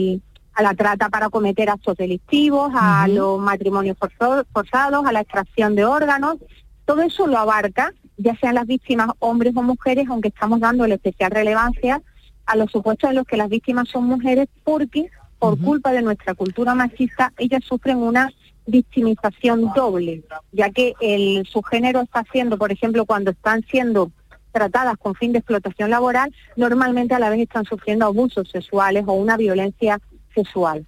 la 0.61 0.75
trata 0.75 1.09
para 1.09 1.31
cometer 1.31 1.71
actos 1.71 1.97
delictivos, 1.97 2.71
a 2.75 3.09
los 3.09 3.41
matrimonios 3.41 3.97
forzados, 3.97 5.07
a 5.07 5.13
la 5.13 5.21
extracción 5.21 5.75
de 5.75 5.87
órganos. 5.87 6.37
Todo 6.85 7.01
eso 7.01 7.27
lo 7.27 7.39
abarca, 7.39 7.95
ya 8.23 8.37
sean 8.37 8.55
las 8.55 8.67
víctimas 8.67 9.09
hombres 9.19 9.55
o 9.57 9.63
mujeres, 9.63 10.07
aunque 10.09 10.29
estamos 10.29 10.61
dando 10.61 10.87
la 10.87 10.95
especial 10.95 11.31
relevancia 11.31 12.01
a 12.47 12.57
los 12.57 12.71
supuestos 12.71 13.11
en 13.11 13.17
los 13.17 13.27
que 13.27 13.37
las 13.37 13.49
víctimas 13.49 13.89
son 13.89 14.05
mujeres, 14.05 14.49
porque 14.65 15.11
por 15.39 15.59
culpa 15.59 15.93
de 15.93 16.03
nuestra 16.03 16.35
cultura 16.35 16.75
machista, 16.75 17.33
ellas 17.37 17.65
sufren 17.65 17.97
una 17.97 18.33
victimización 18.67 19.73
doble, 19.75 20.23
ya 20.53 20.71
que 20.71 20.95
el, 21.01 21.45
su 21.47 21.63
género 21.63 22.01
está 22.01 22.25
siendo, 22.31 22.57
por 22.59 22.71
ejemplo, 22.71 23.05
cuando 23.07 23.33
están 23.33 23.65
siendo 23.69 24.13
tratadas 24.53 24.97
con 24.99 25.15
fin 25.15 25.33
de 25.33 25.39
explotación 25.39 25.91
laboral, 25.91 26.33
normalmente 26.57 27.15
a 27.15 27.19
la 27.19 27.31
vez 27.31 27.41
están 27.41 27.65
sufriendo 27.65 28.07
abusos 28.07 28.49
sexuales 28.51 29.05
o 29.07 29.15
una 29.15 29.37
violencia 29.37 30.01
sexual. 30.35 30.87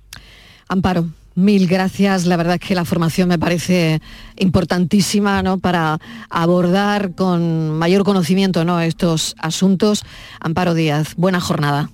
Amparo, 0.68 1.06
Mil 1.34 1.66
gracias. 1.66 2.26
La 2.26 2.36
verdad 2.36 2.54
es 2.54 2.60
que 2.60 2.74
la 2.74 2.84
formación 2.84 3.28
me 3.28 3.38
parece 3.38 4.00
importantísima 4.36 5.42
¿no? 5.42 5.58
para 5.58 5.98
abordar 6.30 7.14
con 7.14 7.70
mayor 7.70 8.04
conocimiento 8.04 8.64
¿no? 8.64 8.80
estos 8.80 9.34
asuntos. 9.38 10.04
Amparo 10.40 10.74
Díaz, 10.74 11.14
buena 11.16 11.40
jornada. 11.40 11.90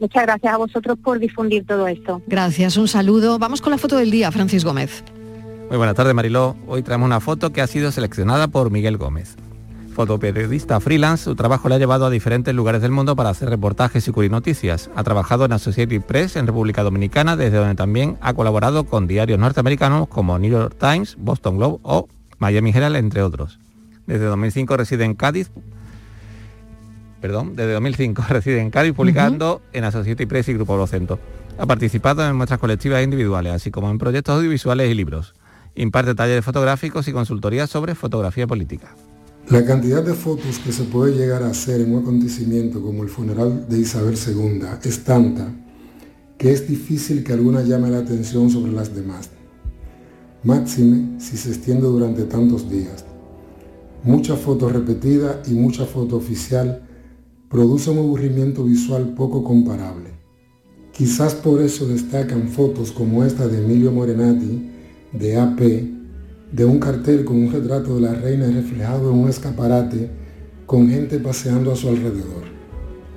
Muchas 0.00 0.24
gracias 0.24 0.52
a 0.52 0.56
vosotros 0.56 0.98
por 1.02 1.18
difundir 1.18 1.64
todo 1.66 1.86
esto. 1.86 2.20
Gracias, 2.26 2.76
un 2.76 2.88
saludo. 2.88 3.38
Vamos 3.38 3.62
con 3.62 3.70
la 3.70 3.78
foto 3.78 3.96
del 3.96 4.10
día, 4.10 4.30
Francis 4.32 4.64
Gómez. 4.64 5.04
Muy 5.68 5.78
buenas 5.78 5.94
tardes, 5.94 6.14
Mariló. 6.14 6.56
Hoy 6.66 6.82
traemos 6.82 7.06
una 7.06 7.20
foto 7.20 7.52
que 7.52 7.62
ha 7.62 7.66
sido 7.66 7.90
seleccionada 7.90 8.48
por 8.48 8.70
Miguel 8.70 8.96
Gómez. 8.96 9.36
Fotoperiodista 9.94 10.80
freelance, 10.80 11.22
su 11.22 11.36
trabajo 11.36 11.68
le 11.68 11.76
ha 11.76 11.78
llevado 11.78 12.04
a 12.04 12.10
diferentes 12.10 12.52
lugares 12.52 12.82
del 12.82 12.90
mundo 12.90 13.14
para 13.14 13.30
hacer 13.30 13.48
reportajes 13.48 14.06
y 14.08 14.10
cubrir 14.10 14.28
noticias. 14.28 14.90
Ha 14.96 15.04
trabajado 15.04 15.44
en 15.44 15.52
Associated 15.52 16.02
Press 16.02 16.34
en 16.34 16.48
República 16.48 16.82
Dominicana, 16.82 17.36
desde 17.36 17.58
donde 17.58 17.76
también 17.76 18.18
ha 18.20 18.34
colaborado 18.34 18.84
con 18.84 19.06
diarios 19.06 19.38
norteamericanos 19.38 20.08
como 20.08 20.36
New 20.40 20.50
York 20.50 20.74
Times, 20.80 21.16
Boston 21.16 21.58
Globe 21.58 21.78
o 21.82 22.08
Miami 22.38 22.72
Herald, 22.74 22.96
entre 22.96 23.22
otros. 23.22 23.60
Desde 24.08 24.24
2005 24.24 24.76
reside 24.76 25.04
en 25.04 25.14
Cádiz, 25.14 25.52
perdón, 27.20 27.54
desde 27.54 27.74
2005 27.74 28.24
reside 28.28 28.60
en 28.60 28.70
Cádiz 28.70 28.94
publicando 28.94 29.62
en 29.72 29.84
Associated 29.84 30.26
Press 30.26 30.48
y 30.48 30.54
Grupo 30.54 30.76
Vocento. 30.76 31.20
Ha 31.56 31.66
participado 31.66 32.26
en 32.28 32.34
muestras 32.34 32.58
colectivas 32.58 32.98
e 32.98 33.04
individuales, 33.04 33.52
así 33.52 33.70
como 33.70 33.90
en 33.90 33.98
proyectos 33.98 34.36
audiovisuales 34.36 34.90
y 34.90 34.94
libros. 34.94 35.34
Imparte 35.76 36.16
talleres 36.16 36.44
fotográficos 36.44 37.06
y 37.06 37.12
consultorías 37.12 37.70
sobre 37.70 37.94
fotografía 37.94 38.48
política. 38.48 38.88
La 39.50 39.62
cantidad 39.62 40.02
de 40.02 40.14
fotos 40.14 40.58
que 40.58 40.72
se 40.72 40.84
puede 40.84 41.14
llegar 41.14 41.42
a 41.42 41.50
hacer 41.50 41.82
en 41.82 41.94
un 41.94 42.00
acontecimiento 42.00 42.80
como 42.80 43.02
el 43.02 43.10
funeral 43.10 43.68
de 43.68 43.78
Isabel 43.78 44.16
II 44.16 44.62
es 44.82 45.04
tanta 45.04 45.52
que 46.38 46.50
es 46.50 46.66
difícil 46.66 47.22
que 47.22 47.34
alguna 47.34 47.62
llame 47.62 47.90
la 47.90 47.98
atención 47.98 48.48
sobre 48.48 48.72
las 48.72 48.94
demás. 48.94 49.28
Máxime 50.44 51.20
si 51.20 51.36
se 51.36 51.50
extiende 51.50 51.86
durante 51.86 52.24
tantos 52.24 52.70
días. 52.70 53.04
Mucha 54.02 54.34
foto 54.34 54.70
repetida 54.70 55.42
y 55.46 55.52
mucha 55.52 55.84
foto 55.84 56.16
oficial 56.16 56.82
produce 57.50 57.90
un 57.90 57.98
aburrimiento 57.98 58.64
visual 58.64 59.14
poco 59.14 59.44
comparable. 59.44 60.10
Quizás 60.92 61.34
por 61.34 61.60
eso 61.60 61.86
destacan 61.86 62.48
fotos 62.48 62.92
como 62.92 63.22
esta 63.24 63.46
de 63.46 63.58
Emilio 63.58 63.92
Morenati, 63.92 64.70
de 65.12 65.36
AP, 65.36 65.93
de 66.54 66.64
un 66.64 66.78
cartel 66.78 67.24
con 67.24 67.36
un 67.36 67.50
retrato 67.50 67.96
de 67.96 68.02
la 68.02 68.14
reina 68.14 68.46
reflejado 68.46 69.10
en 69.10 69.18
un 69.18 69.28
escaparate 69.28 70.08
con 70.66 70.88
gente 70.88 71.18
paseando 71.18 71.72
a 71.72 71.76
su 71.76 71.88
alrededor. 71.88 72.44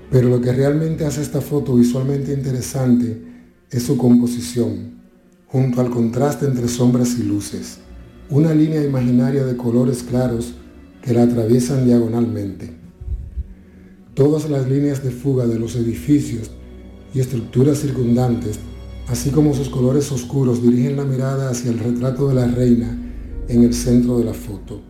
Pero 0.10 0.30
lo 0.30 0.42
que 0.42 0.52
realmente 0.52 1.06
hace 1.06 1.22
esta 1.22 1.40
foto 1.40 1.76
visualmente 1.76 2.34
interesante 2.34 3.22
es 3.70 3.84
su 3.84 3.96
composición, 3.96 5.02
junto 5.46 5.82
al 5.82 5.92
contraste 5.92 6.48
entre 6.48 6.68
sombras 6.68 7.16
y 7.20 7.24
luces, 7.24 7.78
una 8.32 8.56
línea 8.56 8.84
imaginaria 8.84 9.46
de 9.46 9.56
colores 9.56 10.02
claros 10.02 10.56
que 11.04 11.14
la 11.14 11.22
atraviesan 11.22 11.86
diagonalmente. 11.86 12.74
Todas 14.16 14.50
las 14.50 14.68
líneas 14.68 15.04
de 15.04 15.12
fuga 15.12 15.46
de 15.46 15.60
los 15.60 15.76
edificios 15.76 16.50
y 17.14 17.20
estructuras 17.20 17.82
circundantes, 17.82 18.58
así 19.08 19.30
como 19.30 19.54
sus 19.54 19.70
colores 19.70 20.12
oscuros, 20.12 20.64
dirigen 20.64 20.96
la 20.96 21.06
mirada 21.06 21.52
hacia 21.52 21.70
el 21.70 21.78
retrato 21.78 22.30
de 22.30 22.34
la 22.34 22.48
reina 22.48 23.04
en 23.50 23.64
el 23.64 23.74
centro 23.74 24.20
de 24.20 24.26
la 24.26 24.34
foto, 24.34 24.82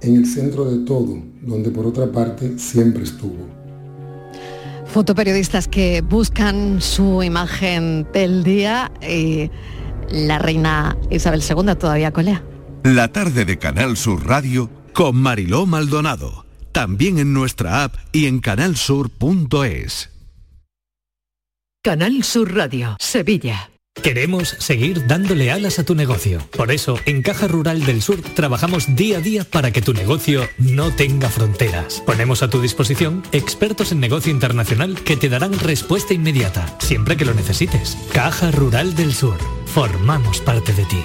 en 0.00 0.16
el 0.16 0.26
centro 0.26 0.64
de 0.64 0.84
todo, 0.84 1.22
donde 1.42 1.70
por 1.70 1.86
otra 1.86 2.10
parte 2.10 2.58
siempre 2.58 3.04
estuvo. 3.04 3.46
Fotoperiodistas 4.86 5.66
que 5.66 6.02
buscan 6.02 6.80
su 6.80 7.22
imagen 7.22 8.06
del 8.12 8.44
día 8.44 8.92
y 9.02 9.50
la 10.10 10.38
reina 10.38 10.96
Isabel 11.10 11.42
II 11.42 11.74
todavía 11.74 12.12
colea. 12.12 12.44
La 12.84 13.08
tarde 13.08 13.44
de 13.44 13.58
Canal 13.58 13.96
Sur 13.96 14.26
Radio 14.26 14.70
con 14.92 15.16
Mariló 15.16 15.66
Maldonado 15.66 16.44
también 16.74 17.18
en 17.18 17.32
nuestra 17.32 17.84
app 17.84 17.94
y 18.10 18.26
en 18.26 18.40
canalsur.es. 18.40 20.10
Canal 21.82 22.24
Sur 22.24 22.52
Radio, 22.52 22.96
Sevilla. 22.98 23.70
Queremos 24.02 24.56
seguir 24.58 25.06
dándole 25.06 25.50
alas 25.50 25.78
a 25.78 25.84
tu 25.84 25.94
negocio. 25.94 26.40
Por 26.56 26.70
eso, 26.72 26.98
en 27.06 27.22
Caja 27.22 27.48
Rural 27.48 27.84
del 27.84 28.02
Sur 28.02 28.20
trabajamos 28.20 28.96
día 28.96 29.18
a 29.18 29.20
día 29.20 29.44
para 29.44 29.70
que 29.70 29.82
tu 29.82 29.94
negocio 29.94 30.48
no 30.58 30.90
tenga 30.90 31.28
fronteras. 31.28 32.02
Ponemos 32.04 32.42
a 32.42 32.50
tu 32.50 32.60
disposición 32.60 33.22
expertos 33.32 33.92
en 33.92 34.00
negocio 34.00 34.32
internacional 34.32 35.00
que 35.02 35.16
te 35.16 35.28
darán 35.28 35.58
respuesta 35.58 36.12
inmediata, 36.12 36.76
siempre 36.80 37.16
que 37.16 37.24
lo 37.24 37.34
necesites. 37.34 37.96
Caja 38.12 38.50
Rural 38.50 38.94
del 38.94 39.14
Sur. 39.14 39.38
Formamos 39.66 40.40
parte 40.40 40.72
de 40.72 40.84
ti. 40.84 41.04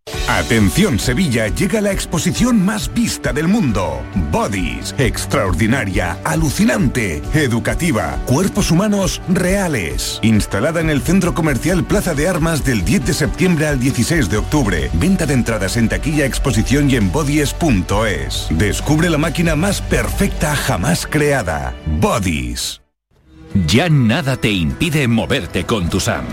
Atención 0.27 0.97
Sevilla, 0.97 1.49
llega 1.49 1.81
la 1.81 1.91
exposición 1.91 2.63
más 2.63 2.93
vista 2.93 3.33
del 3.33 3.49
mundo. 3.49 4.01
Bodies, 4.31 4.95
extraordinaria, 4.97 6.17
alucinante, 6.23 7.21
educativa, 7.33 8.17
cuerpos 8.25 8.71
humanos 8.71 9.21
reales. 9.27 10.19
Instalada 10.21 10.79
en 10.79 10.89
el 10.89 11.01
Centro 11.01 11.33
Comercial 11.33 11.83
Plaza 11.83 12.13
de 12.13 12.29
Armas 12.29 12.63
del 12.63 12.85
10 12.85 13.07
de 13.07 13.13
septiembre 13.13 13.67
al 13.67 13.79
16 13.79 14.29
de 14.29 14.37
octubre. 14.37 14.89
Venta 14.93 15.25
de 15.25 15.33
entradas 15.33 15.75
en 15.75 15.89
taquilla, 15.89 16.25
exposición 16.25 16.89
y 16.89 16.95
en 16.95 17.11
bodies.es. 17.11 18.47
Descubre 18.51 19.09
la 19.09 19.17
máquina 19.17 19.57
más 19.57 19.81
perfecta 19.81 20.55
jamás 20.55 21.05
creada. 21.05 21.75
Bodies. 21.99 22.81
Ya 23.67 23.89
nada 23.89 24.37
te 24.37 24.49
impide 24.49 25.09
moverte 25.09 25.65
con 25.65 25.89
tu 25.89 25.99
SAM. 25.99 26.25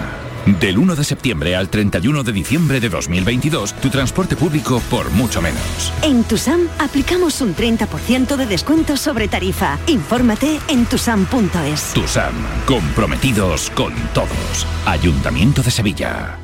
Del 0.47 0.79
1 0.79 0.97
de 0.97 1.05
septiembre 1.05 1.57
al 1.57 1.69
31 1.69 2.23
de 2.25 2.33
diciembre 2.33 2.81
de 2.81 2.89
2022, 2.89 3.75
tu 3.75 3.91
transporte 3.91 4.37
público 4.37 4.81
por 4.91 5.11
mucho 5.11 5.43
menos. 5.43 5.93
En 6.03 6.25
Tusam 6.25 6.69
aplicamos 6.79 7.41
un 7.41 7.55
30% 7.55 8.37
de 8.37 8.47
descuento 8.47 8.97
sobre 8.97 9.29
tarifa. 9.29 9.79
Infórmate 9.87 10.59
en 10.69 10.87
tusam.es. 10.87 11.93
TUSAM, 11.95 12.35
comprometidos 12.67 13.71
con 13.71 13.93
todos. 14.15 14.67
Ayuntamiento 14.87 15.63
de 15.63 15.71
Sevilla. 15.71 16.39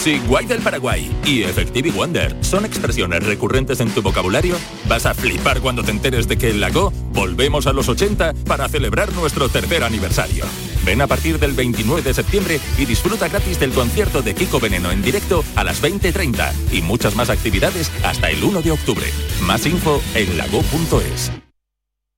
Si 0.00 0.18
Guay 0.20 0.46
del 0.46 0.62
Paraguay 0.62 1.14
y 1.26 1.42
Effective 1.42 1.90
Wonder 1.90 2.34
son 2.40 2.64
expresiones 2.64 3.22
recurrentes 3.22 3.80
en 3.80 3.90
tu 3.90 4.00
vocabulario, 4.00 4.56
vas 4.88 5.04
a 5.04 5.12
flipar 5.12 5.60
cuando 5.60 5.82
te 5.82 5.90
enteres 5.90 6.26
de 6.26 6.38
que 6.38 6.48
en 6.48 6.60
Lago 6.60 6.90
volvemos 7.12 7.66
a 7.66 7.74
los 7.74 7.86
80 7.88 8.32
para 8.46 8.66
celebrar 8.68 9.12
nuestro 9.12 9.50
tercer 9.50 9.84
aniversario. 9.84 10.46
Ven 10.84 11.00
a 11.00 11.06
partir 11.06 11.38
del 11.38 11.52
29 11.52 12.02
de 12.02 12.14
septiembre 12.14 12.60
y 12.78 12.86
disfruta 12.86 13.28
gratis 13.28 13.60
del 13.60 13.72
concierto 13.72 14.22
de 14.22 14.34
Kiko 14.34 14.60
Veneno 14.60 14.90
en 14.90 15.02
directo 15.02 15.44
a 15.56 15.64
las 15.64 15.82
20.30 15.82 16.52
y 16.72 16.82
muchas 16.82 17.14
más 17.16 17.30
actividades 17.30 17.90
hasta 18.04 18.30
el 18.30 18.42
1 18.42 18.62
de 18.62 18.70
octubre. 18.70 19.06
Más 19.42 19.66
info 19.66 20.02
en 20.14 20.36
lago.es. 20.36 21.30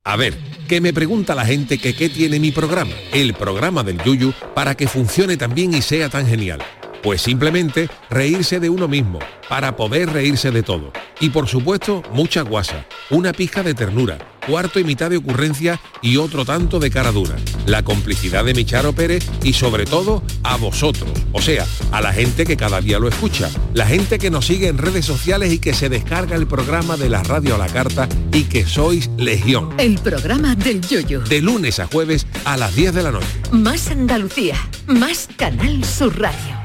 A 0.04 0.16
ver, 0.16 0.36
que 0.68 0.80
me 0.80 0.92
pregunta 0.92 1.34
la 1.34 1.44
gente 1.44 1.78
que 1.78 1.94
qué 1.94 2.08
tiene 2.08 2.40
mi 2.40 2.50
programa, 2.50 2.92
el 3.12 3.34
programa 3.34 3.84
del 3.84 4.02
Yuyu, 4.02 4.32
para 4.52 4.74
que 4.74 4.88
funcione 4.88 5.36
tan 5.36 5.54
bien 5.54 5.74
y 5.74 5.82
sea 5.82 6.08
tan 6.08 6.26
genial. 6.26 6.60
Pues 7.04 7.22
simplemente 7.22 7.88
reírse 8.10 8.58
de 8.58 8.68
uno 8.68 8.88
mismo, 8.88 9.20
para 9.48 9.76
poder 9.76 10.10
reírse 10.10 10.50
de 10.50 10.62
todo. 10.62 10.92
Y 11.20 11.30
por 11.30 11.48
supuesto, 11.48 12.02
mucha 12.12 12.42
guasa, 12.42 12.84
una 13.10 13.32
pizca 13.32 13.62
de 13.62 13.74
ternura, 13.74 14.18
cuarto 14.47 14.78
y 14.78 14.84
mitad 14.84 15.11
de 15.11 15.16
ocurrencia 15.16 15.80
y 16.01 16.16
otro 16.16 16.45
tanto 16.45 16.78
de 16.78 16.90
cara 16.90 17.12
dura. 17.12 17.36
La 17.66 17.82
complicidad 17.82 18.45
de 18.45 18.55
Micharo 18.55 18.93
Pérez 18.93 19.26
y 19.43 19.53
sobre 19.53 19.84
todo 19.84 20.22
a 20.43 20.57
vosotros, 20.57 21.11
o 21.32 21.40
sea, 21.40 21.66
a 21.90 22.01
la 22.01 22.12
gente 22.12 22.45
que 22.45 22.57
cada 22.57 22.80
día 22.80 22.99
lo 22.99 23.09
escucha, 23.09 23.49
la 23.74 23.86
gente 23.86 24.18
que 24.18 24.30
nos 24.30 24.47
sigue 24.47 24.68
en 24.68 24.78
redes 24.78 25.05
sociales 25.05 25.53
y 25.53 25.59
que 25.59 25.74
se 25.74 25.88
descarga 25.88 26.36
el 26.36 26.47
programa 26.47 26.97
de 26.97 27.09
la 27.09 27.22
radio 27.22 27.55
a 27.55 27.59
la 27.59 27.68
carta 27.68 28.09
y 28.32 28.45
que 28.45 28.66
sois 28.66 29.11
legión. 29.16 29.70
El 29.78 29.99
programa 29.99 30.55
del 30.55 30.80
Yoyo. 30.80 31.20
De 31.20 31.40
lunes 31.40 31.78
a 31.78 31.86
jueves 31.86 32.26
a 32.45 32.57
las 32.57 32.74
10 32.74 32.95
de 32.95 33.03
la 33.03 33.12
noche. 33.12 33.26
Más 33.51 33.90
Andalucía, 33.90 34.57
más 34.86 35.28
Canal 35.36 35.84
Sur 35.84 36.18
Radio. 36.18 36.62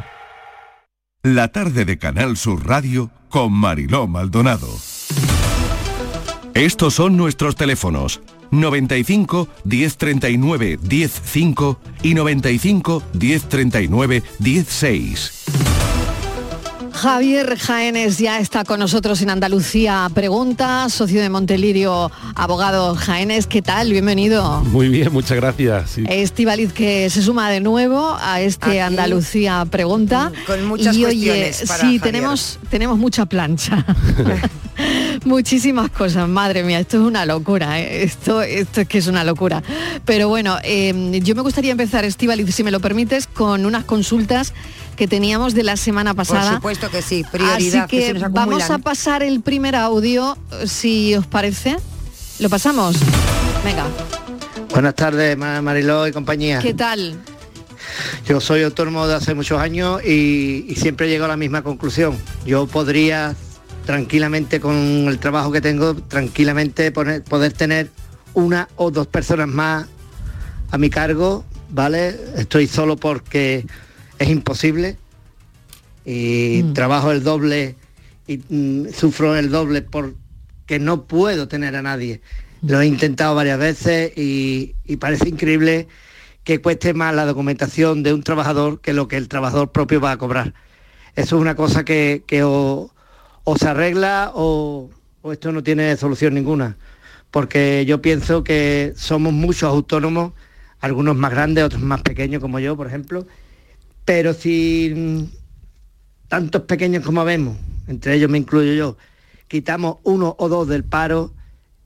La 1.23 1.49
tarde 1.49 1.84
de 1.84 1.97
Canal 1.97 2.38
Sur 2.38 2.65
Radio 2.65 3.11
con 3.30 3.51
Mariló 3.51 4.07
Maldonado. 4.07 4.69
Estos 6.58 6.95
son 6.95 7.18
nuestros 7.18 7.55
teléfonos 7.55 8.20
95 8.49 9.47
1039 9.64 10.80
105 10.82 11.80
y 12.01 12.16
95 12.16 13.03
1039 13.14 14.24
16. 14.39 15.76
Javier 16.97 17.59
Jaénes 17.59 18.17
ya 18.17 18.39
está 18.39 18.63
con 18.63 18.79
nosotros 18.79 19.21
en 19.21 19.29
Andalucía 19.29 20.09
Pregunta, 20.15 20.89
socio 20.89 21.21
de 21.21 21.29
Montelirio, 21.29 22.11
abogado 22.33 22.95
Jaénes, 22.95 23.45
¿qué 23.45 23.61
tal? 23.61 23.91
Bienvenido. 23.91 24.63
Muy 24.63 24.89
bien, 24.89 25.13
muchas 25.13 25.37
gracias. 25.37 25.91
sí. 25.91 26.05
Estivaliz 26.09 26.73
que 26.73 27.11
se 27.11 27.21
suma 27.21 27.51
de 27.51 27.59
nuevo 27.59 28.17
a 28.19 28.41
este 28.41 28.81
Andalucía 28.81 29.63
Pregunta. 29.69 30.31
Con 30.47 30.65
muchas 30.65 30.95
y 30.95 31.05
oye, 31.05 31.27
cuestiones 31.27 31.63
para 31.67 31.81
sí, 31.81 31.85
Javier. 31.85 32.01
tenemos, 32.01 32.59
tenemos 32.71 32.97
mucha 32.97 33.27
plancha. 33.27 33.85
Muchísimas 35.25 35.89
cosas, 35.89 36.27
madre 36.27 36.63
mía, 36.63 36.79
esto 36.79 36.97
es 36.97 37.03
una 37.03 37.25
locura, 37.25 37.79
¿eh? 37.79 38.03
esto, 38.03 38.41
esto 38.41 38.81
es 38.81 38.87
que 38.87 38.97
es 38.99 39.07
una 39.07 39.23
locura. 39.23 39.61
Pero 40.05 40.29
bueno, 40.29 40.57
eh, 40.63 41.19
yo 41.23 41.35
me 41.35 41.41
gustaría 41.41 41.71
empezar, 41.71 42.05
Estivaliz, 42.05 42.53
si 42.53 42.63
me 42.63 42.71
lo 42.71 42.79
permites, 42.79 43.27
con 43.27 43.65
unas 43.65 43.85
consultas 43.85 44.53
que 44.97 45.07
teníamos 45.07 45.53
de 45.53 45.63
la 45.63 45.77
semana 45.77 46.13
pasada. 46.13 46.41
Por 46.49 46.55
supuesto 46.55 46.89
que 46.89 47.01
sí, 47.01 47.23
prioridad 47.31 47.83
Así 47.83 47.87
que, 47.87 48.07
se 48.07 48.13
nos 48.15 48.31
vamos 48.31 48.69
a 48.69 48.79
pasar 48.79 49.23
el 49.23 49.39
primer 49.41 49.75
audio, 49.75 50.37
si 50.65 51.15
os 51.15 51.25
parece. 51.27 51.77
¿Lo 52.39 52.49
pasamos? 52.49 52.97
Venga, 53.63 53.85
Buenas 54.71 54.95
tardes, 54.95 55.37
Ma- 55.37 55.61
Mariló 55.61 56.05
y 56.07 56.11
compañía. 56.11 56.59
¿qué 56.59 56.73
tal? 56.73 57.15
Yo 58.27 58.41
soy 58.41 58.63
autónomo 58.63 59.07
de 59.07 59.15
hace 59.15 59.33
muchos 59.33 59.59
años 59.61 60.01
y, 60.03 60.65
y 60.67 60.75
siempre 60.75 61.07
llego 61.07 61.25
a 61.25 61.29
la 61.29 61.37
misma 61.37 61.61
conclusión. 61.63 62.17
Yo 62.45 62.67
podría 62.67 63.33
tranquilamente 63.85 64.59
con 64.59 64.75
el 65.07 65.17
trabajo 65.19 65.51
que 65.51 65.61
tengo, 65.61 65.95
tranquilamente 65.95 66.91
poner- 66.93 67.23
poder 67.23 67.53
tener 67.53 67.89
una 68.33 68.67
o 68.75 68.91
dos 68.91 69.07
personas 69.07 69.47
más 69.47 69.85
a 70.71 70.77
mi 70.77 70.89
cargo, 70.89 71.45
¿vale? 71.69 72.19
Estoy 72.35 72.67
solo 72.67 72.97
porque 72.97 73.65
es 74.20 74.30
imposible 74.30 74.97
y 76.05 76.63
trabajo 76.74 77.11
el 77.11 77.24
doble 77.24 77.76
y 78.28 78.38
mm, 78.38 78.93
sufro 78.93 79.36
el 79.36 79.49
doble 79.49 79.82
porque 79.82 80.80
no 80.80 81.05
puedo 81.05 81.47
tener 81.47 81.76
a 81.76 81.82
nadie. 81.82 82.22
Lo 82.61 82.82
he 82.82 82.88
intentado 82.88 83.36
varias 83.36 83.59
veces 83.59 84.18
y, 84.18 84.76
y 84.86 84.97
parece 84.97 85.30
increíble 85.30 85.88
que 86.43 86.61
cueste 86.61 86.93
más 86.93 87.13
la 87.13 87.26
documentación 87.26 88.03
de 88.03 88.13
un 88.13 88.24
trabajador 88.24 88.80
que 88.80 88.93
lo 88.93 89.07
que 89.07 89.18
el 89.18 89.28
trabajador 89.28 89.72
propio 89.72 89.99
va 89.99 90.11
a 90.11 90.18
cobrar. 90.18 90.53
Eso 91.15 91.36
es 91.36 91.41
una 91.41 91.55
cosa 91.55 91.84
que, 91.84 92.24
que 92.26 92.43
o, 92.43 92.89
o 93.43 93.57
se 93.57 93.68
arregla 93.68 94.32
o, 94.34 94.89
o 95.22 95.32
esto 95.34 95.51
no 95.51 95.61
tiene 95.61 95.97
solución 95.97 96.36
ninguna. 96.36 96.78
Porque 97.32 97.84
yo 97.86 98.01
pienso 98.01 98.43
que 98.43 98.93
somos 98.95 99.34
muchos 99.34 99.63
autónomos, 99.63 100.32
algunos 100.80 101.18
más 101.18 101.32
grandes, 101.32 101.65
otros 101.65 101.82
más 101.82 102.01
pequeños 102.01 102.41
como 102.41 102.59
yo, 102.59 102.78
por 102.78 102.88
ejemplo, 102.88 103.28
pero 104.08 104.34
si 104.34 104.93
mm, 104.95 105.24
tantos 106.30 106.62
pequeños 106.62 107.03
como 107.03 107.26
vemos, 107.26 107.58
entre 107.89 108.14
ellos 108.14 108.30
me 108.30 108.38
incluyo 108.38 108.72
yo, 108.72 108.97
quitamos 109.49 109.97
uno 110.03 110.34
o 110.39 110.47
dos 110.47 110.70
del 110.70 110.86
paro 110.86 111.34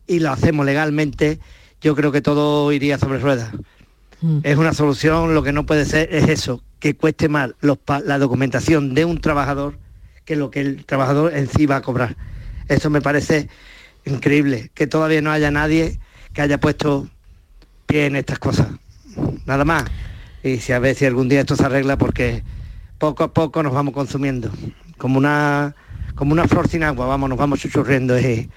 y 0.05 0.19
lo 0.19 0.29
hacemos 0.29 0.67
legalmente, 0.67 1.39
yo 1.81 1.95
creo 1.95 2.11
que 2.11 2.21
todo 2.21 2.71
iría 2.71 2.99
sobre 2.99 3.17
ruedas. 3.17 3.51
Es 4.43 4.55
una 4.55 4.75
solución, 4.75 5.33
lo 5.33 5.41
que 5.41 5.51
no 5.51 5.65
puede 5.65 5.83
ser 5.83 6.13
es 6.13 6.29
eso, 6.29 6.61
que 6.79 6.95
cueste 6.95 7.27
más 7.27 7.53
los 7.59 7.79
la 8.05 8.19
documentación 8.19 8.93
de 8.93 9.03
un 9.03 9.19
trabajador 9.19 9.79
que 10.23 10.35
lo 10.35 10.51
que 10.51 10.61
el 10.61 10.85
trabajador 10.85 11.33
en 11.35 11.49
sí 11.49 11.65
va 11.65 11.77
a 11.77 11.81
cobrar. 11.81 12.15
Eso 12.67 12.91
me 12.91 13.01
parece 13.01 13.49
increíble, 14.05 14.69
que 14.75 14.85
todavía 14.85 15.23
no 15.23 15.31
haya 15.31 15.49
nadie 15.49 15.99
que 16.33 16.43
haya 16.43 16.59
puesto 16.59 17.09
pie 17.87 18.05
en 18.05 18.15
estas 18.15 18.37
cosas. 18.37 18.67
Nada 19.47 19.65
más. 19.65 19.85
Y 20.43 20.57
si 20.57 20.73
a 20.73 20.79
ver 20.79 20.95
si 20.95 21.05
algún 21.05 21.29
día 21.29 21.41
esto 21.41 21.55
se 21.55 21.65
arregla 21.65 21.97
porque 21.97 22.43
poco 22.97 23.23
a 23.23 23.33
poco 23.33 23.63
nos 23.63 23.73
vamos 23.73 23.93
consumiendo. 23.93 24.49
Como 24.97 25.17
una, 25.17 25.75
como 26.15 26.31
una 26.33 26.47
flor 26.47 26.67
sin 26.67 26.83
agua, 26.83 27.05
vamos, 27.05 27.29
nos 27.29 27.37
vamos 27.37 27.59
chuchurriendo 27.59 28.19
y, 28.19 28.49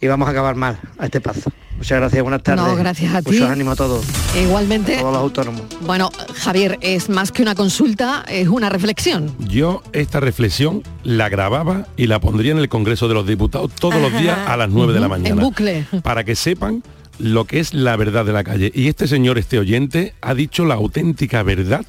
y 0.00 0.06
vamos 0.06 0.28
a 0.28 0.30
acabar 0.32 0.54
mal 0.54 0.78
a 0.98 1.04
este 1.06 1.20
paso. 1.20 1.50
Muchas 1.76 1.98
gracias, 2.00 2.22
buenas 2.22 2.42
tardes. 2.42 2.64
No, 2.64 2.74
gracias 2.74 3.14
a 3.14 3.22
ti. 3.22 3.30
Muchos 3.30 3.48
ánimos 3.48 3.74
a 3.74 3.76
todos. 3.76 4.04
Igualmente, 4.36 4.96
Todos 4.98 5.12
los 5.12 5.22
autónomos. 5.22 5.62
bueno, 5.82 6.10
Javier, 6.34 6.76
es 6.80 7.08
más 7.08 7.30
que 7.30 7.40
una 7.42 7.54
consulta, 7.54 8.24
es 8.28 8.48
una 8.48 8.68
reflexión. 8.68 9.32
Yo 9.48 9.82
esta 9.92 10.18
reflexión 10.18 10.82
la 11.04 11.28
grababa 11.28 11.86
y 11.96 12.06
la 12.08 12.20
pondría 12.20 12.50
en 12.52 12.58
el 12.58 12.68
Congreso 12.68 13.06
de 13.06 13.14
los 13.14 13.26
Diputados 13.28 13.70
todos 13.74 14.00
los 14.02 14.12
días 14.20 14.36
a 14.48 14.56
las 14.56 14.70
9 14.70 14.92
de 14.92 15.00
la 15.00 15.08
mañana. 15.08 15.30
En 15.30 15.38
bucle. 15.40 15.86
Para 16.02 16.24
que 16.24 16.34
sepan 16.34 16.82
lo 17.18 17.44
que 17.44 17.60
es 17.60 17.74
la 17.74 17.96
verdad 17.96 18.24
de 18.24 18.32
la 18.32 18.44
calle. 18.44 18.70
Y 18.74 18.88
este 18.88 19.06
señor, 19.06 19.38
este 19.38 19.58
oyente, 19.58 20.14
ha 20.20 20.34
dicho 20.34 20.64
la 20.64 20.74
auténtica 20.74 21.42
verdad 21.42 21.84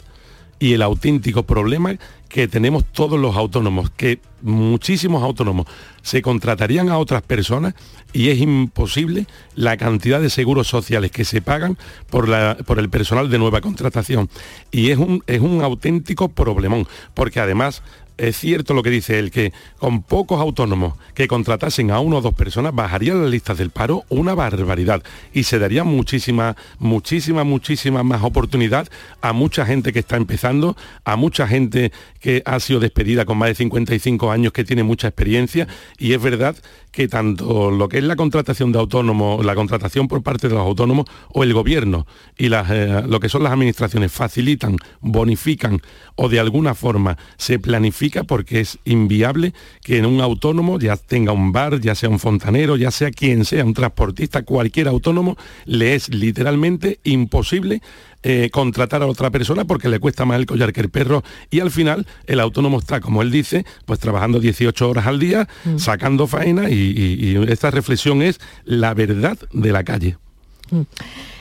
y 0.59 0.73
el 0.73 0.81
auténtico 0.81 1.43
problema 1.43 1.97
que 2.27 2.47
tenemos 2.47 2.85
todos 2.85 3.19
los 3.19 3.35
autónomos, 3.35 3.89
que 3.89 4.19
muchísimos 4.41 5.23
autónomos 5.23 5.65
se 6.03 6.21
contratarían 6.21 6.89
a 6.89 6.97
otras 6.97 7.23
personas 7.23 7.73
y 8.13 8.29
es 8.29 8.39
imposible 8.39 9.25
la 9.55 9.77
cantidad 9.77 10.21
de 10.21 10.29
seguros 10.29 10.67
sociales 10.67 11.11
que 11.11 11.25
se 11.25 11.41
pagan 11.41 11.77
por, 12.09 12.29
la, 12.29 12.57
por 12.65 12.77
el 12.77 12.89
personal 12.89 13.29
de 13.29 13.39
nueva 13.39 13.61
contratación. 13.61 14.29
Y 14.71 14.91
es 14.91 14.97
un, 14.97 15.23
es 15.27 15.41
un 15.41 15.61
auténtico 15.61 16.29
problemón, 16.29 16.87
porque 17.13 17.39
además 17.39 17.81
es 18.19 18.37
cierto 18.37 18.73
lo 18.73 18.83
que 18.83 18.89
dice 18.89 19.17
él, 19.17 19.31
que 19.31 19.53
con 19.77 20.03
pocos 20.03 20.39
autónomos 20.41 20.93
que 21.13 21.27
contratasen 21.27 21.89
a 21.91 21.99
una 21.99 22.17
o 22.17 22.21
dos 22.21 22.33
personas 22.33 22.75
bajarían 22.75 23.21
las 23.21 23.31
listas 23.31 23.57
del 23.57 23.69
paro 23.69 24.03
una 24.09 24.35
barbaridad 24.35 25.01
y 25.33 25.43
se 25.43 25.57
daría 25.57 25.83
muchísima, 25.83 26.55
muchísima, 26.79 27.43
muchísima 27.43 28.03
más 28.03 28.23
oportunidad 28.23 28.89
a 29.21 29.33
mucha 29.33 29.65
gente 29.65 29.93
que 29.93 29.99
está 29.99 30.17
empezando, 30.17 30.75
a 31.05 31.15
mucha 31.15 31.47
gente 31.47 31.91
que 32.19 32.43
ha 32.45 32.59
sido 32.59 32.79
despedida 32.79 33.25
con 33.25 33.37
más 33.37 33.49
de 33.49 33.55
55 33.55 34.31
años, 34.31 34.51
que 34.51 34.63
tiene 34.63 34.83
mucha 34.83 35.07
experiencia. 35.07 35.67
Y 35.97 36.13
es 36.13 36.21
verdad 36.21 36.55
que 36.91 37.07
tanto 37.07 37.71
lo 37.71 37.87
que 37.87 37.99
es 37.99 38.03
la 38.03 38.15
contratación 38.15 38.71
de 38.71 38.79
autónomos, 38.79 39.45
la 39.45 39.55
contratación 39.55 40.07
por 40.07 40.23
parte 40.23 40.47
de 40.47 40.55
los 40.55 40.63
autónomos 40.63 41.05
o 41.33 41.43
el 41.43 41.53
gobierno 41.53 42.07
y 42.37 42.49
las, 42.49 42.69
eh, 42.71 43.03
lo 43.07 43.19
que 43.19 43.29
son 43.29 43.43
las 43.43 43.53
administraciones 43.53 44.11
facilitan, 44.11 44.77
bonifican 44.99 45.81
o 46.15 46.29
de 46.29 46.39
alguna 46.39 46.75
forma 46.75 47.17
se 47.37 47.59
porque 48.25 48.59
es 48.59 48.79
inviable 48.85 49.53
que 49.81 49.97
en 49.97 50.05
un 50.05 50.21
autónomo 50.21 50.79
ya 50.79 50.97
tenga 50.97 51.31
un 51.31 51.51
bar, 51.51 51.79
ya 51.79 51.95
sea 51.95 52.09
un 52.09 52.19
fontanero, 52.19 52.75
ya 52.75 52.91
sea 52.91 53.11
quien 53.11 53.45
sea, 53.45 53.63
un 53.63 53.73
transportista, 53.73 54.43
cualquier 54.43 54.87
autónomo, 54.87 55.37
le 55.65 55.95
es 55.95 56.13
literalmente 56.13 56.99
imposible 57.03 57.81
eh, 58.21 58.49
contratar 58.51 59.01
a 59.01 59.07
otra 59.07 59.29
persona 59.29 59.63
porque 59.63 59.87
le 59.87 59.99
cuesta 59.99 60.25
más 60.25 60.39
el 60.39 60.45
collar 60.45 60.73
que 60.73 60.81
el 60.81 60.89
perro 60.89 61.23
y 61.49 61.61
al 61.61 61.71
final 61.71 62.05
el 62.27 62.41
autónomo 62.41 62.79
está, 62.79 62.99
como 62.99 63.21
él 63.21 63.31
dice, 63.31 63.65
pues 63.85 63.99
trabajando 63.99 64.41
18 64.41 64.89
horas 64.89 65.07
al 65.07 65.19
día, 65.19 65.47
mm. 65.63 65.77
sacando 65.77 66.27
faena 66.27 66.69
y, 66.69 67.37
esta 67.47 67.71
reflexión 67.71 68.21
es 68.21 68.39
la 68.65 68.93
verdad 68.93 69.37
de 69.53 69.71
la 69.71 69.83
calle. 69.83 70.17
Mm. 70.71 70.81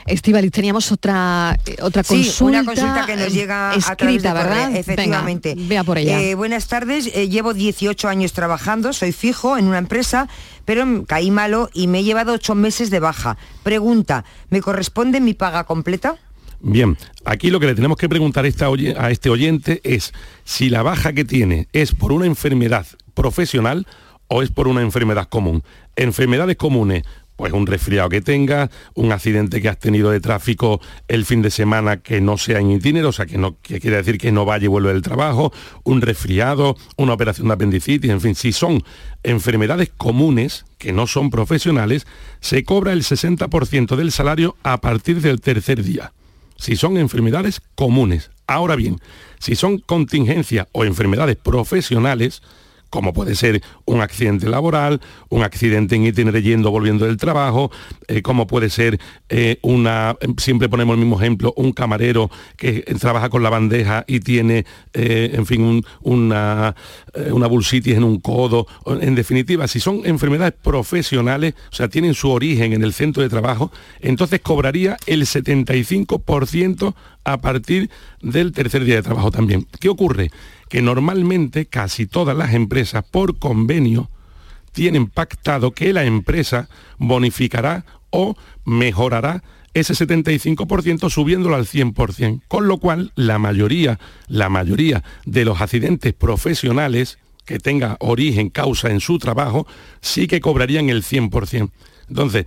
Estivalis, 0.05 0.51
teníamos 0.51 0.91
otra 0.91 1.57
eh, 1.65 1.77
otra 1.81 2.03
consulta. 2.03 2.43
una 2.43 2.65
consulta 2.65 3.05
que 3.05 3.15
nos 3.15 3.33
llega 3.33 3.73
escrita, 3.75 4.33
¿verdad? 4.33 4.75
efectivamente. 4.75 5.55
vea 5.57 5.83
por 5.83 5.97
ella. 5.97 6.19
Eh, 6.19 6.35
buenas 6.35 6.67
tardes, 6.67 7.13
llevo 7.13 7.53
18 7.53 8.07
años 8.07 8.33
trabajando, 8.33 8.93
soy 8.93 9.11
fijo 9.11 9.57
en 9.57 9.67
una 9.67 9.77
empresa, 9.77 10.27
pero 10.65 11.05
caí 11.05 11.31
malo 11.31 11.69
y 11.73 11.87
me 11.87 11.99
he 11.99 12.03
llevado 12.03 12.33
8 12.33 12.55
meses 12.55 12.89
de 12.89 12.99
baja. 12.99 13.37
Pregunta, 13.63 14.25
¿me 14.49 14.61
corresponde 14.61 15.21
mi 15.21 15.33
paga 15.33 15.65
completa? 15.65 16.17
Bien, 16.61 16.97
aquí 17.23 17.51
lo 17.51 17.59
que 17.59 17.67
le 17.67 17.75
tenemos 17.75 17.97
que 17.97 18.09
preguntar 18.09 18.45
a 18.45 19.11
este 19.11 19.29
oyente 19.29 19.79
es 19.83 20.13
si 20.43 20.69
la 20.69 20.83
baja 20.83 21.13
que 21.13 21.23
tiene 21.23 21.69
es 21.71 21.95
por 21.95 22.11
una 22.11 22.25
enfermedad 22.25 22.85
profesional 23.13 23.87
o 24.27 24.43
es 24.43 24.49
por 24.49 24.67
una 24.67 24.81
enfermedad 24.81 25.29
común. 25.29 25.63
Enfermedades 25.95 26.57
comunes, 26.57 27.03
pues 27.39 27.53
un 27.53 27.67
resfriado 27.67 28.09
que 28.09 28.19
tenga, 28.19 28.69
un 28.95 29.13
accidente 29.13 29.61
que 29.61 29.69
has 29.69 29.79
tenido 29.79 30.11
de 30.11 30.19
tráfico 30.19 30.81
el 31.07 31.23
fin 31.23 31.41
de 31.41 31.49
semana 31.49 32.01
que 32.01 32.19
no 32.19 32.37
sea 32.37 32.59
en 32.59 32.69
itinerario, 32.69 33.07
o 33.07 33.13
sea, 33.13 33.27
que, 33.27 33.37
no, 33.37 33.55
quiere 33.61 33.95
decir 33.95 34.17
que 34.17 34.33
no 34.33 34.43
vaya 34.43 34.65
y 34.65 34.67
vuelve 34.67 34.91
del 34.91 35.01
trabajo, 35.01 35.53
un 35.85 36.01
resfriado, 36.01 36.75
una 36.97 37.13
operación 37.13 37.47
de 37.47 37.53
apendicitis, 37.53 38.11
en 38.11 38.19
fin, 38.19 38.35
si 38.35 38.51
son 38.51 38.83
enfermedades 39.23 39.89
comunes, 39.95 40.65
que 40.77 40.91
no 40.91 41.07
son 41.07 41.29
profesionales, 41.29 42.05
se 42.41 42.65
cobra 42.65 42.91
el 42.91 43.03
60% 43.03 43.95
del 43.95 44.11
salario 44.11 44.57
a 44.63 44.81
partir 44.81 45.21
del 45.21 45.39
tercer 45.39 45.81
día 45.81 46.11
si 46.57 46.75
son 46.75 46.97
enfermedades 46.97 47.61
comunes. 47.75 48.31
Ahora 48.45 48.75
bien, 48.75 48.99
si 49.39 49.55
son 49.55 49.77
contingencias 49.77 50.67
o 50.73 50.83
enfermedades 50.83 51.37
profesionales, 51.37 52.41
como 52.89 53.13
puede 53.13 53.35
ser 53.35 53.61
un 53.85 54.01
accidente 54.01 54.49
laboral, 54.49 55.01
un 55.29 55.43
accidente 55.43 55.95
en 55.95 56.05
itinerario 56.05 56.51
yendo 56.51 56.71
volviendo 56.71 57.05
del 57.05 57.17
trabajo, 57.17 57.71
eh, 58.07 58.21
como 58.21 58.47
puede 58.47 58.69
ser 58.69 58.99
eh, 59.29 59.59
una, 59.61 60.15
siempre 60.37 60.69
ponemos 60.69 60.93
el 60.95 60.99
mismo 60.99 61.19
ejemplo, 61.19 61.53
un 61.55 61.71
camarero 61.71 62.29
que 62.57 62.81
trabaja 62.99 63.29
con 63.29 63.43
la 63.43 63.49
bandeja 63.49 64.05
y 64.07 64.19
tiene, 64.19 64.65
eh, 64.93 65.31
en 65.33 65.45
fin, 65.45 65.83
una, 66.01 66.75
una 67.31 67.47
bursitis 67.47 67.95
en 67.95 68.03
un 68.03 68.19
codo. 68.19 68.67
En 68.85 69.15
definitiva, 69.15 69.67
si 69.67 69.79
son 69.79 70.01
enfermedades 70.05 70.53
profesionales, 70.61 71.53
o 71.71 71.75
sea, 71.75 71.87
tienen 71.87 72.13
su 72.13 72.29
origen 72.29 72.73
en 72.73 72.83
el 72.83 72.93
centro 72.93 73.21
de 73.21 73.29
trabajo, 73.29 73.71
entonces 74.01 74.39
cobraría 74.41 74.97
el 75.05 75.23
75% 75.23 76.93
a 77.23 77.37
partir 77.41 77.89
del 78.21 78.51
tercer 78.51 78.83
día 78.83 78.95
de 78.95 79.03
trabajo 79.03 79.31
también. 79.31 79.67
¿Qué 79.79 79.89
ocurre? 79.89 80.31
Que 80.69 80.81
normalmente 80.81 81.65
casi 81.65 82.05
todas 82.05 82.37
las 82.37 82.53
empresas 82.53 83.03
por 83.03 83.39
convenio 83.39 84.09
tienen 84.71 85.07
pactado 85.07 85.71
que 85.71 85.91
la 85.91 86.05
empresa 86.05 86.69
bonificará 86.97 87.85
o 88.11 88.35
mejorará 88.65 89.43
ese 89.73 89.93
75% 89.93 91.09
subiéndolo 91.09 91.55
al 91.55 91.65
100%, 91.65 92.41
con 92.47 92.67
lo 92.67 92.77
cual 92.77 93.11
la 93.15 93.39
mayoría, 93.39 93.99
la 94.27 94.49
mayoría 94.49 95.03
de 95.25 95.45
los 95.45 95.61
accidentes 95.61 96.13
profesionales 96.13 97.19
que 97.45 97.59
tenga 97.59 97.97
origen, 97.99 98.49
causa 98.49 98.91
en 98.91 98.99
su 98.99 99.17
trabajo, 99.17 99.67
sí 100.01 100.27
que 100.27 100.39
cobrarían 100.39 100.89
el 100.89 101.03
100%. 101.03 101.71
Entonces, 102.07 102.45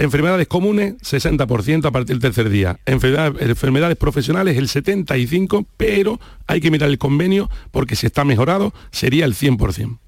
Enfermedades 0.00 0.48
comunes, 0.48 0.94
60% 1.02 1.84
a 1.84 1.90
partir 1.90 2.18
del 2.18 2.20
tercer 2.20 2.48
día. 2.48 2.80
enfermedades 2.86 3.98
profesionales, 3.98 4.56
el 4.56 4.66
75%, 4.66 5.66
pero 5.76 6.18
hay 6.46 6.62
que 6.62 6.70
mirar 6.70 6.88
el 6.88 6.96
convenio 6.96 7.50
porque 7.70 7.96
si 7.96 8.06
está 8.06 8.24
mejorado 8.24 8.72
sería 8.92 9.26
el 9.26 9.34
100%. 9.34 9.98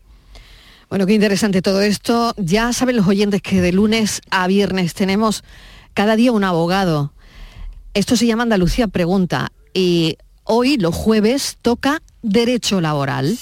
Bueno, 0.89 1.05
qué 1.05 1.13
interesante 1.13 1.61
todo 1.61 1.83
esto. 1.83 2.33
Ya 2.39 2.73
saben 2.73 2.97
los 2.97 3.07
oyentes 3.07 3.43
que 3.43 3.61
de 3.61 3.73
lunes 3.73 4.23
a 4.31 4.47
viernes 4.47 4.95
tenemos 4.95 5.45
cada 5.93 6.17
día 6.17 6.33
un 6.33 6.45
abogado. 6.45 7.13
Esto 7.93 8.17
se 8.17 8.25
llama 8.25 8.45
Andalucía 8.45 8.89
Pregunta 8.89 9.53
y 9.75 10.17
hoy, 10.45 10.79
los 10.79 10.95
jueves, 10.95 11.59
toca 11.61 12.01
derecho 12.23 12.81
laboral. 12.81 13.37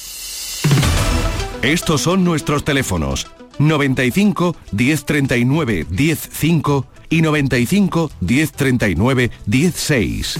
Estos 1.63 2.01
son 2.01 2.25
nuestros 2.25 2.65
teléfonos 2.65 3.29
95 3.61 4.57
1039 4.73 5.87
105 5.95 6.87
y 7.11 7.23
95 7.23 8.11
1039 8.21 9.31
16. 9.47 10.39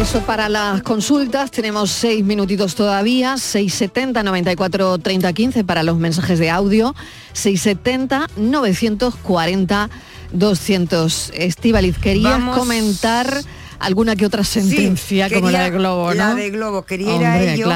Eso 0.00 0.20
para 0.22 0.48
las 0.48 0.82
consultas, 0.82 1.50
tenemos 1.50 1.90
seis 1.90 2.24
minutitos 2.24 2.74
todavía, 2.74 3.36
670 3.36 4.22
94 4.22 4.98
30 4.98 5.32
15 5.32 5.64
para 5.64 5.82
los 5.82 5.98
mensajes 5.98 6.38
de 6.38 6.50
audio, 6.50 6.94
670 7.32 8.28
940 8.36 9.90
200. 10.32 11.32
Estivaliz, 11.34 11.98
querías 11.98 12.40
comentar 12.56 13.42
alguna 13.78 14.16
que 14.16 14.26
otra 14.26 14.44
sentencia 14.44 15.28
como 15.30 15.50
la 15.50 15.64
de 15.64 15.70
Globo, 15.70 16.14
¿no? 16.14 16.14
La 16.14 16.34
de 16.34 16.50
Globo, 16.50 16.84
quería 16.84 17.16
ir 17.16 17.24
a 17.24 17.42
ello, 17.42 17.68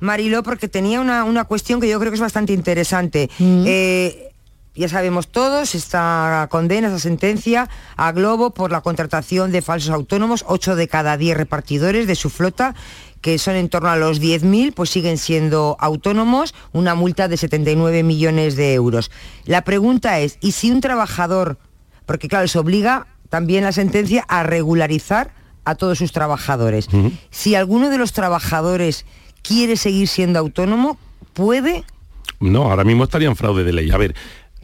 Mariló, 0.00 0.42
porque 0.42 0.68
tenía 0.68 1.00
una, 1.00 1.24
una, 1.24 1.44
cuestión 1.44 1.80
que 1.80 1.88
yo 1.88 1.98
creo 1.98 2.10
que 2.12 2.16
es 2.16 2.20
bastante 2.20 2.52
interesante. 2.52 3.30
Mm. 3.38 3.64
Eh, 3.66 4.33
ya 4.74 4.88
sabemos 4.88 5.28
todos, 5.28 5.74
esta 5.74 6.46
condena, 6.50 6.88
esta 6.88 6.98
sentencia 6.98 7.68
a 7.96 8.12
Globo 8.12 8.50
por 8.50 8.72
la 8.72 8.80
contratación 8.80 9.52
de 9.52 9.62
falsos 9.62 9.90
autónomos, 9.90 10.44
8 10.48 10.76
de 10.76 10.88
cada 10.88 11.16
10 11.16 11.36
repartidores 11.36 12.06
de 12.06 12.14
su 12.14 12.30
flota 12.30 12.74
que 13.24 13.38
son 13.38 13.54
en 13.54 13.70
torno 13.70 13.88
a 13.88 13.96
los 13.96 14.20
10.000, 14.20 14.74
pues 14.74 14.90
siguen 14.90 15.16
siendo 15.16 15.78
autónomos, 15.80 16.54
una 16.72 16.94
multa 16.94 17.26
de 17.26 17.38
79 17.38 18.02
millones 18.02 18.54
de 18.54 18.74
euros. 18.74 19.10
La 19.46 19.62
pregunta 19.62 20.20
es, 20.20 20.36
¿y 20.42 20.52
si 20.52 20.70
un 20.70 20.82
trabajador, 20.82 21.56
porque 22.04 22.28
claro, 22.28 22.46
se 22.48 22.58
obliga 22.58 23.06
también 23.30 23.64
la 23.64 23.72
sentencia 23.72 24.26
a 24.28 24.42
regularizar 24.42 25.32
a 25.64 25.74
todos 25.74 25.96
sus 25.96 26.12
trabajadores, 26.12 26.88
si 27.30 27.54
alguno 27.54 27.88
de 27.88 27.96
los 27.96 28.12
trabajadores 28.12 29.06
quiere 29.40 29.78
seguir 29.78 30.06
siendo 30.06 30.38
autónomo, 30.38 30.98
¿puede? 31.32 31.84
No, 32.40 32.64
ahora 32.64 32.84
mismo 32.84 33.04
estaría 33.04 33.28
en 33.28 33.36
fraude 33.36 33.64
de 33.64 33.72
ley. 33.72 33.90
A 33.90 33.96
ver, 33.96 34.14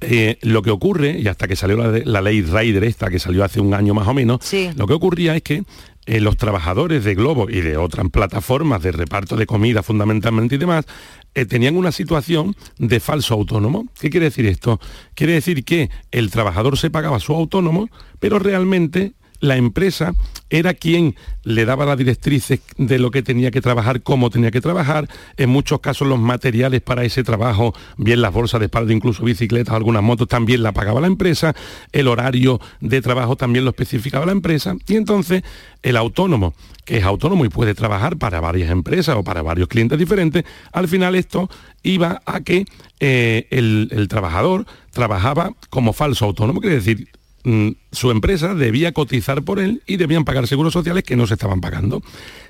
eh, 0.00 0.38
lo 0.42 0.62
que 0.62 0.70
ocurre, 0.70 1.18
y 1.18 1.28
hasta 1.28 1.48
que 1.48 1.56
salió 1.56 1.76
la, 1.76 2.20
ley 2.20 2.42
Rider 2.42 2.84
esta, 2.84 3.10
que 3.10 3.18
salió 3.18 3.44
hace 3.44 3.60
un 3.60 3.74
año 3.74 3.94
más 3.94 4.08
o 4.08 4.14
menos, 4.14 4.40
lo 4.76 4.86
que 4.86 4.94
ocurría 4.94 5.36
es 5.36 5.42
que 5.42 5.64
eh, 6.06 6.20
los 6.20 6.36
trabajadores 6.36 7.04
de 7.04 7.14
Globo 7.14 7.48
y 7.50 7.60
de 7.60 7.76
otras 7.76 8.08
plataformas 8.10 8.82
de 8.82 8.90
reparto 8.90 9.36
de 9.36 9.46
comida 9.46 9.82
fundamentalmente 9.82 10.54
y 10.54 10.58
demás, 10.58 10.86
eh, 11.34 11.44
tenían 11.44 11.76
una 11.76 11.92
situación 11.92 12.56
de 12.78 12.98
falso 13.00 13.34
autónomo. 13.34 13.86
¿Qué 14.00 14.10
quiere 14.10 14.26
decir 14.26 14.46
esto? 14.46 14.80
Quiere 15.14 15.34
decir 15.34 15.64
que 15.64 15.90
el 16.10 16.30
trabajador 16.30 16.78
se 16.78 16.90
pagaba 16.90 17.20
su 17.20 17.34
autónomo, 17.34 17.88
pero 18.18 18.38
realmente 18.38 19.12
la 19.40 19.56
empresa 19.56 20.14
era 20.50 20.74
quien 20.74 21.16
le 21.42 21.64
daba 21.64 21.86
las 21.86 21.96
directrices 21.96 22.60
de 22.76 22.98
lo 22.98 23.10
que 23.10 23.22
tenía 23.22 23.50
que 23.50 23.60
trabajar, 23.60 24.02
cómo 24.02 24.30
tenía 24.30 24.50
que 24.50 24.60
trabajar, 24.60 25.08
en 25.36 25.48
muchos 25.48 25.80
casos 25.80 26.06
los 26.08 26.18
materiales 26.18 26.82
para 26.82 27.04
ese 27.04 27.24
trabajo, 27.24 27.74
bien 27.96 28.20
las 28.20 28.32
bolsas 28.32 28.60
de 28.60 28.66
espalda, 28.66 28.92
incluso 28.92 29.24
bicicletas, 29.24 29.74
algunas 29.74 30.02
motos, 30.02 30.28
también 30.28 30.62
la 30.62 30.72
pagaba 30.72 31.00
la 31.00 31.06
empresa, 31.06 31.54
el 31.92 32.08
horario 32.08 32.60
de 32.80 33.00
trabajo 33.00 33.36
también 33.36 33.64
lo 33.64 33.70
especificaba 33.70 34.26
la 34.26 34.32
empresa, 34.32 34.76
y 34.86 34.96
entonces 34.96 35.42
el 35.82 35.96
autónomo, 35.96 36.54
que 36.84 36.98
es 36.98 37.04
autónomo 37.04 37.44
y 37.44 37.48
puede 37.48 37.74
trabajar 37.74 38.18
para 38.18 38.40
varias 38.40 38.70
empresas 38.70 39.16
o 39.16 39.24
para 39.24 39.42
varios 39.42 39.68
clientes 39.68 39.98
diferentes, 39.98 40.44
al 40.72 40.88
final 40.88 41.14
esto 41.14 41.48
iba 41.82 42.20
a 42.26 42.40
que 42.40 42.66
eh, 42.98 43.46
el, 43.50 43.88
el 43.92 44.08
trabajador 44.08 44.66
trabajaba 44.90 45.52
como 45.70 45.92
falso 45.92 46.26
autónomo, 46.26 46.60
quiere 46.60 46.76
decir, 46.76 47.08
mm, 47.44 47.70
su 47.92 48.10
empresa 48.10 48.54
debía 48.54 48.92
cotizar 48.92 49.42
por 49.42 49.58
él 49.58 49.82
y 49.86 49.96
debían 49.96 50.24
pagar 50.24 50.46
seguros 50.46 50.72
sociales 50.72 51.04
que 51.04 51.16
no 51.16 51.26
se 51.26 51.34
estaban 51.34 51.60
pagando. 51.60 52.02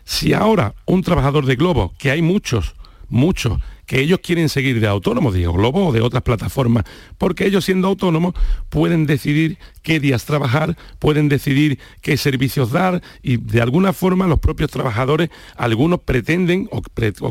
Si 0.04 0.32
ahora 0.32 0.74
un 0.86 1.02
trabajador 1.02 1.46
de 1.46 1.56
Globo, 1.56 1.94
que 1.98 2.10
hay 2.10 2.22
muchos, 2.22 2.74
muchos, 3.08 3.60
que 3.90 4.00
ellos 4.00 4.20
quieren 4.22 4.48
seguir 4.48 4.78
de 4.78 4.86
autónomos, 4.86 5.34
de 5.34 5.40
Globo 5.48 5.88
o 5.88 5.92
de 5.92 6.00
otras 6.00 6.22
plataformas, 6.22 6.84
porque 7.18 7.44
ellos 7.44 7.64
siendo 7.64 7.88
autónomos 7.88 8.34
pueden 8.68 9.04
decidir 9.04 9.58
qué 9.82 9.98
días 9.98 10.26
trabajar, 10.26 10.76
pueden 11.00 11.28
decidir 11.28 11.80
qué 12.00 12.16
servicios 12.16 12.70
dar 12.70 13.02
y 13.20 13.38
de 13.38 13.60
alguna 13.60 13.92
forma 13.92 14.28
los 14.28 14.38
propios 14.38 14.70
trabajadores, 14.70 15.30
algunos 15.56 16.02
pretenden 16.02 16.68
o, 16.70 16.82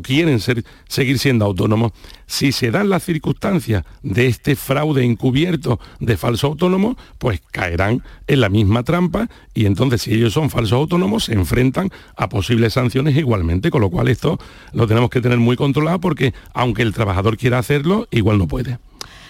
quieren 0.02 0.42
seguir 0.42 1.20
siendo 1.20 1.46
autónomos. 1.46 1.94
Si 2.28 2.52
se 2.52 2.72
dan 2.72 2.90
las 2.90 3.04
circunstancias 3.04 3.86
de 4.04 4.28
este 4.28 4.58
fraude 4.58 5.06
encubierto 5.06 5.80
de 6.02 6.18
falso 6.18 6.48
autónomo, 6.48 6.98
pues 7.20 7.42
caerán 7.52 8.04
en 8.28 8.42
la 8.42 8.50
misma 8.50 8.84
trampa 8.84 9.30
y 9.54 9.66
entonces 9.66 10.02
si 10.02 10.14
ellos 10.14 10.34
son 10.34 10.50
falsos 10.50 10.74
autónomos 10.74 11.24
se 11.24 11.34
enfrentan 11.34 11.90
a 12.18 12.28
posibles 12.28 12.74
sanciones 12.74 13.16
igualmente, 13.16 13.72
con 13.72 13.80
lo 13.80 13.90
cual 13.90 14.10
esto 14.10 14.38
lo 14.74 14.88
tenemos 14.88 15.10
que 15.10 15.22
tener 15.22 15.38
muy 15.38 15.56
controlado 15.56 16.02
porque 16.02 16.34
aunque 16.54 16.82
el 16.82 16.94
trabajador 16.94 17.38
quiera 17.38 17.60
hacerlo, 17.60 18.08
igual 18.12 18.38
no 18.38 18.48
puede. 18.48 18.80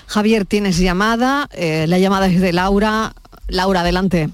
Javier, 0.08 0.46
tienes 0.46 0.80
llamada, 0.80 1.48
eh, 1.54 1.86
la 1.88 2.00
llamada 2.00 2.28
es 2.28 2.42
de 2.42 2.52
Laura. 2.52 3.14
Laura, 3.48 3.82
adelante. 3.82 4.30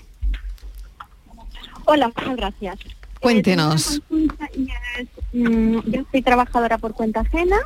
Hola, 1.85 2.07
muchas 2.07 2.35
gracias. 2.37 2.79
Cuéntenos. 3.19 4.01
Eh, 4.09 5.07
mm, 5.33 5.79
yo 5.85 6.03
soy 6.11 6.21
trabajadora 6.21 6.77
por 6.77 6.93
cuenta 6.93 7.21
ajena. 7.21 7.57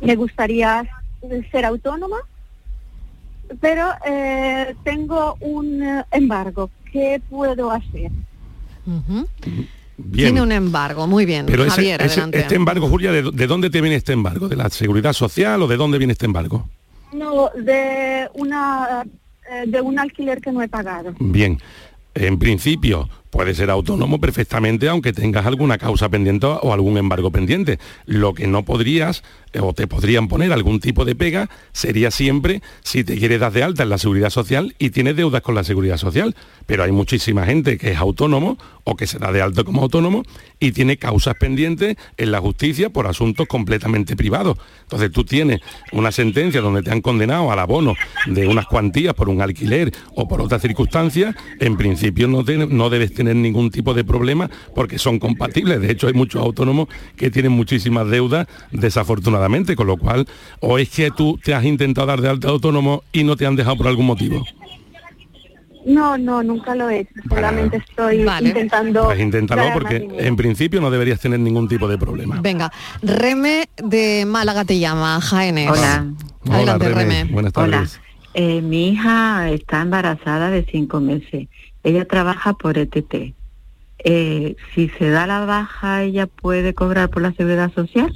Me 0.00 0.14
gustaría 0.16 0.84
ser 1.50 1.64
autónoma, 1.64 2.18
pero 3.60 3.88
eh, 4.04 4.74
tengo 4.84 5.36
un 5.40 6.04
embargo. 6.10 6.70
¿Qué 6.92 7.22
puedo 7.30 7.70
hacer? 7.70 8.10
Bien. 10.04 10.28
Tiene 10.28 10.42
un 10.42 10.52
embargo, 10.52 11.06
muy 11.06 11.24
bien. 11.24 11.46
Pero 11.46 11.62
ese- 11.64 11.76
Javier, 11.76 12.02
ese- 12.02 12.12
adelante. 12.14 12.38
este 12.40 12.54
embargo, 12.56 12.88
Julia, 12.88 13.12
¿de, 13.12 13.30
de 13.32 13.46
dónde 13.46 13.70
te 13.70 13.80
viene 13.80 13.96
este 13.96 14.12
embargo? 14.12 14.48
¿De 14.48 14.56
la 14.56 14.68
seguridad 14.70 15.12
social 15.12 15.62
o 15.62 15.66
de 15.66 15.76
dónde 15.76 15.98
viene 15.98 16.12
este 16.12 16.26
embargo? 16.26 16.68
No, 17.12 17.50
de 17.54 18.28
una 18.34 19.04
eh, 19.50 19.64
de 19.66 19.80
un 19.80 19.98
alquiler 19.98 20.40
que 20.40 20.50
no 20.52 20.62
he 20.62 20.68
pagado. 20.68 21.14
Bien, 21.18 21.58
en 22.14 22.38
principio 22.38 23.08
puede 23.32 23.54
ser 23.54 23.70
autónomo 23.70 24.20
perfectamente 24.20 24.88
aunque 24.90 25.14
tengas 25.14 25.46
alguna 25.46 25.78
causa 25.78 26.10
pendiente 26.10 26.46
o 26.46 26.72
algún 26.72 26.98
embargo 26.98 27.30
pendiente. 27.32 27.78
Lo 28.04 28.34
que 28.34 28.46
no 28.46 28.62
podrías 28.64 29.22
eh, 29.54 29.60
o 29.60 29.72
te 29.72 29.86
podrían 29.86 30.28
poner 30.28 30.52
algún 30.52 30.80
tipo 30.80 31.04
de 31.06 31.14
pega 31.14 31.48
sería 31.72 32.10
siempre 32.10 32.60
si 32.82 33.04
te 33.04 33.16
quieres 33.16 33.40
dar 33.40 33.52
de 33.52 33.62
alta 33.62 33.82
en 33.84 33.88
la 33.88 33.96
seguridad 33.98 34.28
social 34.30 34.74
y 34.78 34.90
tienes 34.90 35.16
deudas 35.16 35.40
con 35.40 35.54
la 35.54 35.64
seguridad 35.64 35.96
social. 35.96 36.36
Pero 36.66 36.84
hay 36.84 36.92
muchísima 36.92 37.46
gente 37.46 37.78
que 37.78 37.92
es 37.92 37.96
autónomo 37.98 38.58
o 38.84 38.96
que 38.96 39.06
se 39.06 39.18
da 39.18 39.32
de 39.32 39.40
alta 39.40 39.64
como 39.64 39.80
autónomo 39.82 40.24
y 40.60 40.72
tiene 40.72 40.98
causas 40.98 41.34
pendientes 41.36 41.96
en 42.18 42.32
la 42.32 42.40
justicia 42.40 42.90
por 42.90 43.06
asuntos 43.06 43.46
completamente 43.48 44.14
privados. 44.14 44.58
Entonces 44.82 45.10
tú 45.10 45.24
tienes 45.24 45.60
una 45.92 46.12
sentencia 46.12 46.60
donde 46.60 46.82
te 46.82 46.90
han 46.90 47.00
condenado 47.00 47.50
al 47.50 47.58
abono 47.60 47.94
de 48.26 48.46
unas 48.46 48.66
cuantías 48.66 49.14
por 49.14 49.30
un 49.30 49.40
alquiler 49.40 49.90
o 50.14 50.28
por 50.28 50.42
otras 50.42 50.60
circunstancias, 50.60 51.34
en 51.60 51.78
principio 51.78 52.28
no, 52.28 52.44
te- 52.44 52.66
no 52.66 52.90
debes 52.90 53.14
tener 53.14 53.21
ningún 53.24 53.70
tipo 53.70 53.94
de 53.94 54.04
problema 54.04 54.50
porque 54.74 54.98
son 54.98 55.18
compatibles. 55.18 55.80
De 55.80 55.92
hecho, 55.92 56.06
hay 56.06 56.14
muchos 56.14 56.42
autónomos 56.42 56.88
que 57.16 57.30
tienen 57.30 57.52
muchísimas 57.52 58.08
deudas, 58.08 58.46
desafortunadamente, 58.70 59.76
con 59.76 59.86
lo 59.86 59.96
cual, 59.96 60.26
o 60.60 60.78
es 60.78 60.90
que 60.90 61.10
tú 61.10 61.38
te 61.42 61.54
has 61.54 61.64
intentado 61.64 62.06
dar 62.06 62.20
de 62.20 62.28
alta 62.28 62.48
de 62.48 62.52
autónomo 62.52 63.02
y 63.12 63.24
no 63.24 63.36
te 63.36 63.46
han 63.46 63.56
dejado 63.56 63.76
por 63.76 63.88
algún 63.88 64.06
motivo. 64.06 64.44
No, 65.84 66.16
no, 66.16 66.42
nunca 66.42 66.74
lo 66.74 66.88
he 66.88 67.00
hecho. 67.00 67.10
Solamente 67.28 67.78
estoy 67.78 68.24
intentando. 68.40 69.04
Pues 69.04 69.20
inténtalo 69.20 69.64
porque 69.72 70.06
en 70.18 70.36
principio 70.36 70.80
no 70.80 70.90
deberías 70.90 71.20
tener 71.20 71.40
ningún 71.40 71.68
tipo 71.68 71.88
de 71.88 71.98
problema. 71.98 72.40
Venga, 72.40 72.72
Reme 73.02 73.68
de 73.76 74.24
Málaga 74.26 74.64
te 74.64 74.78
llama, 74.78 75.20
Jaénes. 75.20 75.70
Hola. 75.70 76.06
Adelante, 76.48 76.86
Hola, 76.86 76.94
Reme. 76.94 77.14
Reme. 77.14 77.32
Buenas 77.32 77.52
Hola. 77.56 77.88
Eh, 78.34 78.62
mi 78.62 78.90
hija 78.90 79.50
está 79.50 79.82
embarazada 79.82 80.50
de 80.50 80.64
cinco 80.70 81.00
meses. 81.00 81.48
Ella 81.84 82.04
trabaja 82.04 82.54
por 82.54 82.78
ETT. 82.78 83.34
Eh, 84.04 84.56
si 84.74 84.88
se 84.88 85.10
da 85.10 85.26
la 85.26 85.44
baja, 85.44 86.02
¿ella 86.02 86.26
puede 86.26 86.74
cobrar 86.74 87.08
por 87.10 87.22
la 87.22 87.32
seguridad 87.32 87.72
social? 87.72 88.12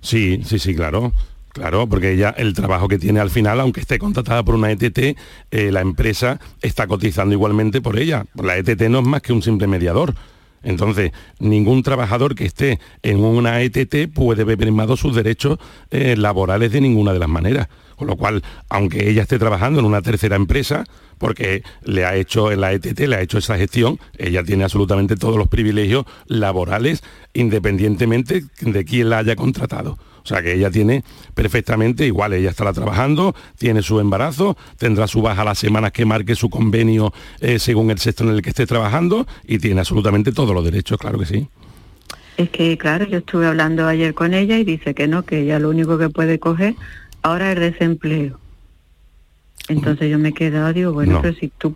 Sí, 0.00 0.40
sí, 0.44 0.58
sí, 0.58 0.74
claro. 0.74 1.12
Claro, 1.56 1.86
porque 1.88 2.12
ella, 2.12 2.34
el 2.36 2.52
trabajo 2.52 2.86
que 2.86 2.98
tiene 2.98 3.18
al 3.18 3.30
final, 3.30 3.58
aunque 3.60 3.80
esté 3.80 3.98
contratada 3.98 4.42
por 4.42 4.54
una 4.54 4.70
ETT, 4.70 5.16
eh, 5.50 5.72
la 5.72 5.80
empresa 5.80 6.38
está 6.60 6.86
cotizando 6.86 7.32
igualmente 7.34 7.80
por 7.80 7.98
ella. 7.98 8.26
La 8.34 8.58
ETT 8.58 8.82
no 8.90 8.98
es 8.98 9.06
más 9.06 9.22
que 9.22 9.32
un 9.32 9.42
simple 9.42 9.66
mediador. 9.66 10.14
Entonces, 10.62 11.12
ningún 11.38 11.82
trabajador 11.82 12.34
que 12.34 12.44
esté 12.44 12.78
en 13.02 13.24
una 13.24 13.62
ETT 13.62 14.12
puede 14.12 14.44
ver 14.44 14.58
primados 14.58 15.00
sus 15.00 15.14
derechos 15.14 15.58
eh, 15.90 16.14
laborales 16.16 16.72
de 16.72 16.80
ninguna 16.82 17.14
de 17.14 17.20
las 17.20 17.28
maneras. 17.28 17.68
Con 17.96 18.08
lo 18.08 18.16
cual, 18.16 18.42
aunque 18.68 19.08
ella 19.08 19.22
esté 19.22 19.38
trabajando 19.38 19.80
en 19.80 19.86
una 19.86 20.02
tercera 20.02 20.36
empresa, 20.36 20.84
porque 21.18 21.62
le 21.82 22.04
ha 22.04 22.14
hecho 22.14 22.52
en 22.52 22.60
la 22.60 22.72
ETT, 22.72 23.00
le 23.00 23.16
ha 23.16 23.22
hecho 23.22 23.38
esa 23.38 23.56
gestión, 23.56 23.98
ella 24.18 24.42
tiene 24.42 24.64
absolutamente 24.64 25.16
todos 25.16 25.36
los 25.36 25.48
privilegios 25.48 26.04
laborales 26.26 27.02
independientemente 27.32 28.44
de 28.60 28.84
quién 28.84 29.10
la 29.10 29.18
haya 29.18 29.36
contratado. 29.36 29.98
O 30.26 30.28
sea 30.28 30.42
que 30.42 30.54
ella 30.54 30.72
tiene 30.72 31.04
perfectamente, 31.34 32.04
igual 32.04 32.32
ella 32.32 32.50
estará 32.50 32.72
trabajando, 32.72 33.34
tiene 33.58 33.80
su 33.80 34.00
embarazo, 34.00 34.56
tendrá 34.76 35.06
su 35.06 35.22
baja 35.22 35.44
las 35.44 35.56
semanas 35.56 35.92
que 35.92 36.04
marque 36.04 36.34
su 36.34 36.50
convenio 36.50 37.12
eh, 37.40 37.60
según 37.60 37.92
el 37.92 37.98
sector 37.98 38.26
en 38.26 38.34
el 38.34 38.42
que 38.42 38.48
esté 38.48 38.66
trabajando 38.66 39.24
y 39.46 39.60
tiene 39.60 39.78
absolutamente 39.80 40.32
todos 40.32 40.52
los 40.52 40.64
derechos, 40.64 40.98
claro 40.98 41.18
que 41.20 41.26
sí. 41.26 41.48
Es 42.36 42.50
que, 42.50 42.76
claro, 42.76 43.06
yo 43.06 43.18
estuve 43.18 43.46
hablando 43.46 43.86
ayer 43.86 44.14
con 44.14 44.34
ella 44.34 44.58
y 44.58 44.64
dice 44.64 44.94
que 44.94 45.06
no, 45.06 45.24
que 45.24 45.42
ella 45.42 45.60
lo 45.60 45.70
único 45.70 45.96
que 45.96 46.10
puede 46.10 46.40
coger 46.40 46.74
ahora 47.26 47.52
es 47.52 47.58
desempleo. 47.60 48.38
Entonces 49.68 50.08
yo 50.10 50.18
me 50.18 50.28
he 50.28 50.32
quedado, 50.32 50.72
digo, 50.72 50.92
bueno, 50.92 51.14
No. 51.14 51.22
pero 51.22 51.34
si 51.34 51.48
tú 51.48 51.74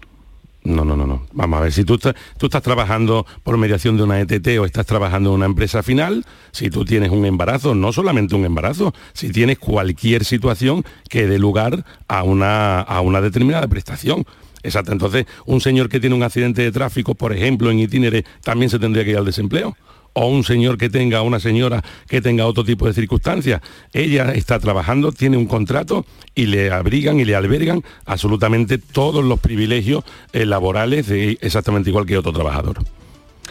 No, 0.63 0.85
no, 0.85 0.95
no, 0.95 1.07
no. 1.07 1.27
Vamos 1.33 1.59
a 1.59 1.63
ver, 1.63 1.73
si 1.73 1.85
tú, 1.85 1.95
estás- 1.95 2.15
tú 2.37 2.45
estás 2.47 2.63
trabajando 2.63 3.25
por 3.43 3.57
mediación 3.57 3.97
de 3.97 4.03
una 4.03 4.21
ETT 4.21 4.59
o 4.59 4.67
estás 4.67 4.85
trabajando 4.85 5.31
en 5.31 5.37
una 5.37 5.47
empresa 5.47 5.83
final, 5.83 6.27
si 6.53 6.69
tú 6.69 6.85
tienes 6.85 7.09
un 7.11 7.25
embarazo, 7.25 7.75
no 7.75 7.93
solamente 7.95 8.35
un 8.37 8.45
embarazo, 8.45 8.93
si 9.15 9.31
tienes 9.33 9.59
cualquier 9.59 10.23
situación 10.27 10.85
que 11.09 11.27
dé 11.27 11.39
lugar 11.39 11.87
a 12.09 12.25
una, 12.25 12.81
a 12.81 13.01
una 13.01 13.23
determinada 13.23 13.67
prestación. 13.69 14.27
Exacto, 14.63 14.93
entonces 14.93 15.25
un 15.47 15.63
señor 15.63 15.89
que 15.89 15.99
tiene 15.99 16.15
un 16.15 16.23
accidente 16.23 16.61
de 16.61 16.71
tráfico, 16.71 17.15
por 17.15 17.33
ejemplo, 17.33 17.71
en 17.71 17.79
itinere, 17.79 18.27
también 18.45 18.69
se 18.69 18.79
tendría 18.79 19.03
que 19.05 19.13
ir 19.13 19.17
al 19.17 19.25
desempleo. 19.25 19.75
O 20.13 20.27
un 20.27 20.45
señor 20.45 20.77
que 20.77 20.91
tenga, 20.91 21.23
una 21.23 21.41
señora 21.41 21.83
que 22.09 22.21
tenga 22.21 22.47
otro 22.47 22.65
tipo 22.65 22.87
de 22.87 22.93
circunstancias. 22.93 23.61
Ella 23.93 24.33
está 24.33 24.59
trabajando, 24.59 25.13
tiene 25.13 25.37
un 25.37 25.47
contrato 25.47 26.05
y 26.35 26.47
le 26.47 26.71
abrigan 26.71 27.21
y 27.21 27.25
le 27.25 27.35
albergan 27.35 27.83
absolutamente 28.07 28.79
todos 28.79 29.25
los 29.25 29.39
privilegios 29.41 30.05
eh, 30.33 30.47
laborales 30.47 31.11
exactamente 31.11 31.91
igual 31.91 32.07
que 32.07 32.19
otro 32.19 32.33
trabajador. 32.33 32.79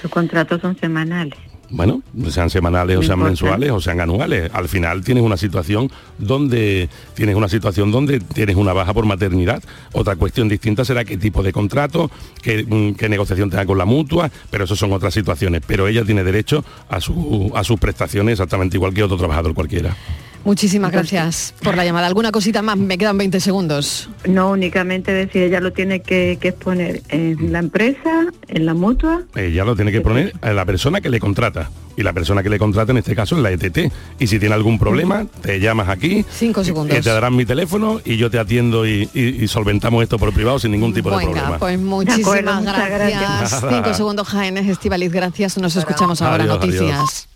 sus 0.01 0.10
contratos 0.12 0.62
son 0.62 0.78
semanales. 0.78 1.49
Bueno, 1.72 2.02
sean 2.30 2.50
semanales 2.50 2.98
o 2.98 3.04
sean 3.04 3.20
mensuales 3.20 3.72
o 3.72 3.80
sean 3.80 4.02
anuales. 4.02 4.50
Al 4.54 4.68
final 4.68 5.04
tienes 5.04 5.24
una 5.24 5.38
situación 5.38 5.92
donde 6.18 6.90
tienes 7.14 7.36
una 7.36 7.48
situación 7.48 7.92
donde 7.92 8.20
tienes 8.20 8.56
una 8.56 8.74
baja 8.74 8.94
por 8.94 9.06
maternidad. 9.06 9.62
Otra 9.94 10.16
cuestión 10.16 10.50
distinta 10.50 10.84
será 10.84 11.06
qué 11.06 11.18
tipo 11.18 11.44
de 11.44 11.54
contrato, 11.54 12.10
qué, 12.42 12.66
mm, 12.68 12.96
qué 12.96 13.08
negociación 13.08 13.50
tenga 13.50 13.66
con 13.66 13.78
la 13.78 13.86
mutua, 13.86 14.32
pero 14.50 14.64
eso 14.64 14.76
son 14.76 14.94
otras 14.94 15.14
situaciones. 15.14 15.62
Pero 15.66 15.88
ella 15.88 16.04
tiene 16.04 16.24
derecho 16.24 16.64
a, 16.90 17.00
su, 17.00 17.52
a 17.56 17.64
sus 17.64 17.80
prestaciones 17.80 18.34
exactamente 18.34 18.78
igual 18.78 18.94
que 18.94 19.04
otro 19.04 19.18
trabajador 19.18 19.54
cualquiera. 19.54 19.96
Muchísimas 20.54 20.91
gracias 20.91 21.54
por 21.62 21.78
la 21.78 21.86
llamada. 21.86 22.08
¿Alguna 22.08 22.32
cosita 22.32 22.64
más? 22.64 22.76
Me 22.76 22.97
quedan 22.97 23.20
20 23.20 23.39
segundos. 23.39 24.10
No 24.28 24.50
únicamente 24.50 25.12
decir, 25.14 25.43
ella 25.43 25.60
lo 25.60 25.74
tiene 25.74 26.02
que, 26.02 26.39
que 26.41 26.47
exponer 26.47 27.04
en 27.10 27.54
la 27.54 27.60
empresa, 27.60 28.26
en 28.47 28.66
la 28.66 28.74
mutua. 28.74 29.22
Ella 29.36 29.64
lo 29.64 29.76
tiene 29.76 29.91
que 29.91 30.02
poner 30.02 30.34
a 30.41 30.52
la 30.54 30.66
persona 30.66 31.02
que 31.02 31.10
le 31.12 31.20
contrata. 31.20 31.70
y 31.95 32.02
la 32.02 32.14
persona 32.14 32.41
que 32.41 32.50
le 32.50 32.58
contrata 32.58 32.91
en 32.93 32.97
este 32.97 33.14
caso 33.16 33.36
es 33.36 33.43
la 33.43 33.52
ETT. 33.52 33.91
Y 34.18 34.26
si 34.26 34.39
tiene 34.39 34.56
algún 34.56 34.80
problema, 34.80 35.28
te 35.43 35.60
llamas 35.60 35.88
aquí, 35.88 36.26
Cinco 36.32 36.64
segundos. 36.64 36.97
eh, 36.97 37.02
te 37.04 37.10
darán 37.12 37.36
mi 37.36 37.45
teléfono 37.45 38.02
y 38.04 38.18
yo 38.18 38.32
te 38.32 38.39
atiendo 38.39 38.88
y, 38.88 39.08
y- 39.14 39.43
y 39.43 39.47
solventamos 39.47 40.02
esto 40.02 40.18
por 40.18 40.34
privado 40.34 40.58
sin 40.58 40.72
ningún 40.72 40.95
tipo 40.95 41.12
de 41.12 41.18
Venga, 41.18 41.32
problema. 41.32 41.60
pues 41.60 41.78
muchísimas 41.80 42.26
acuerdo, 42.26 42.62
gracias. 42.64 42.89
gracias. 43.52 43.66
Cinco 43.70 43.93
segundos, 43.93 44.28
Jaén 44.30 44.58
Estivaliz, 44.58 45.12
gracias. 45.12 45.58
Nos 45.60 45.76
escuchamos 45.76 46.24
ahora, 46.24 46.45
Adiós, 46.45 46.58
adiós. 46.64 46.82
noticias. 46.82 47.28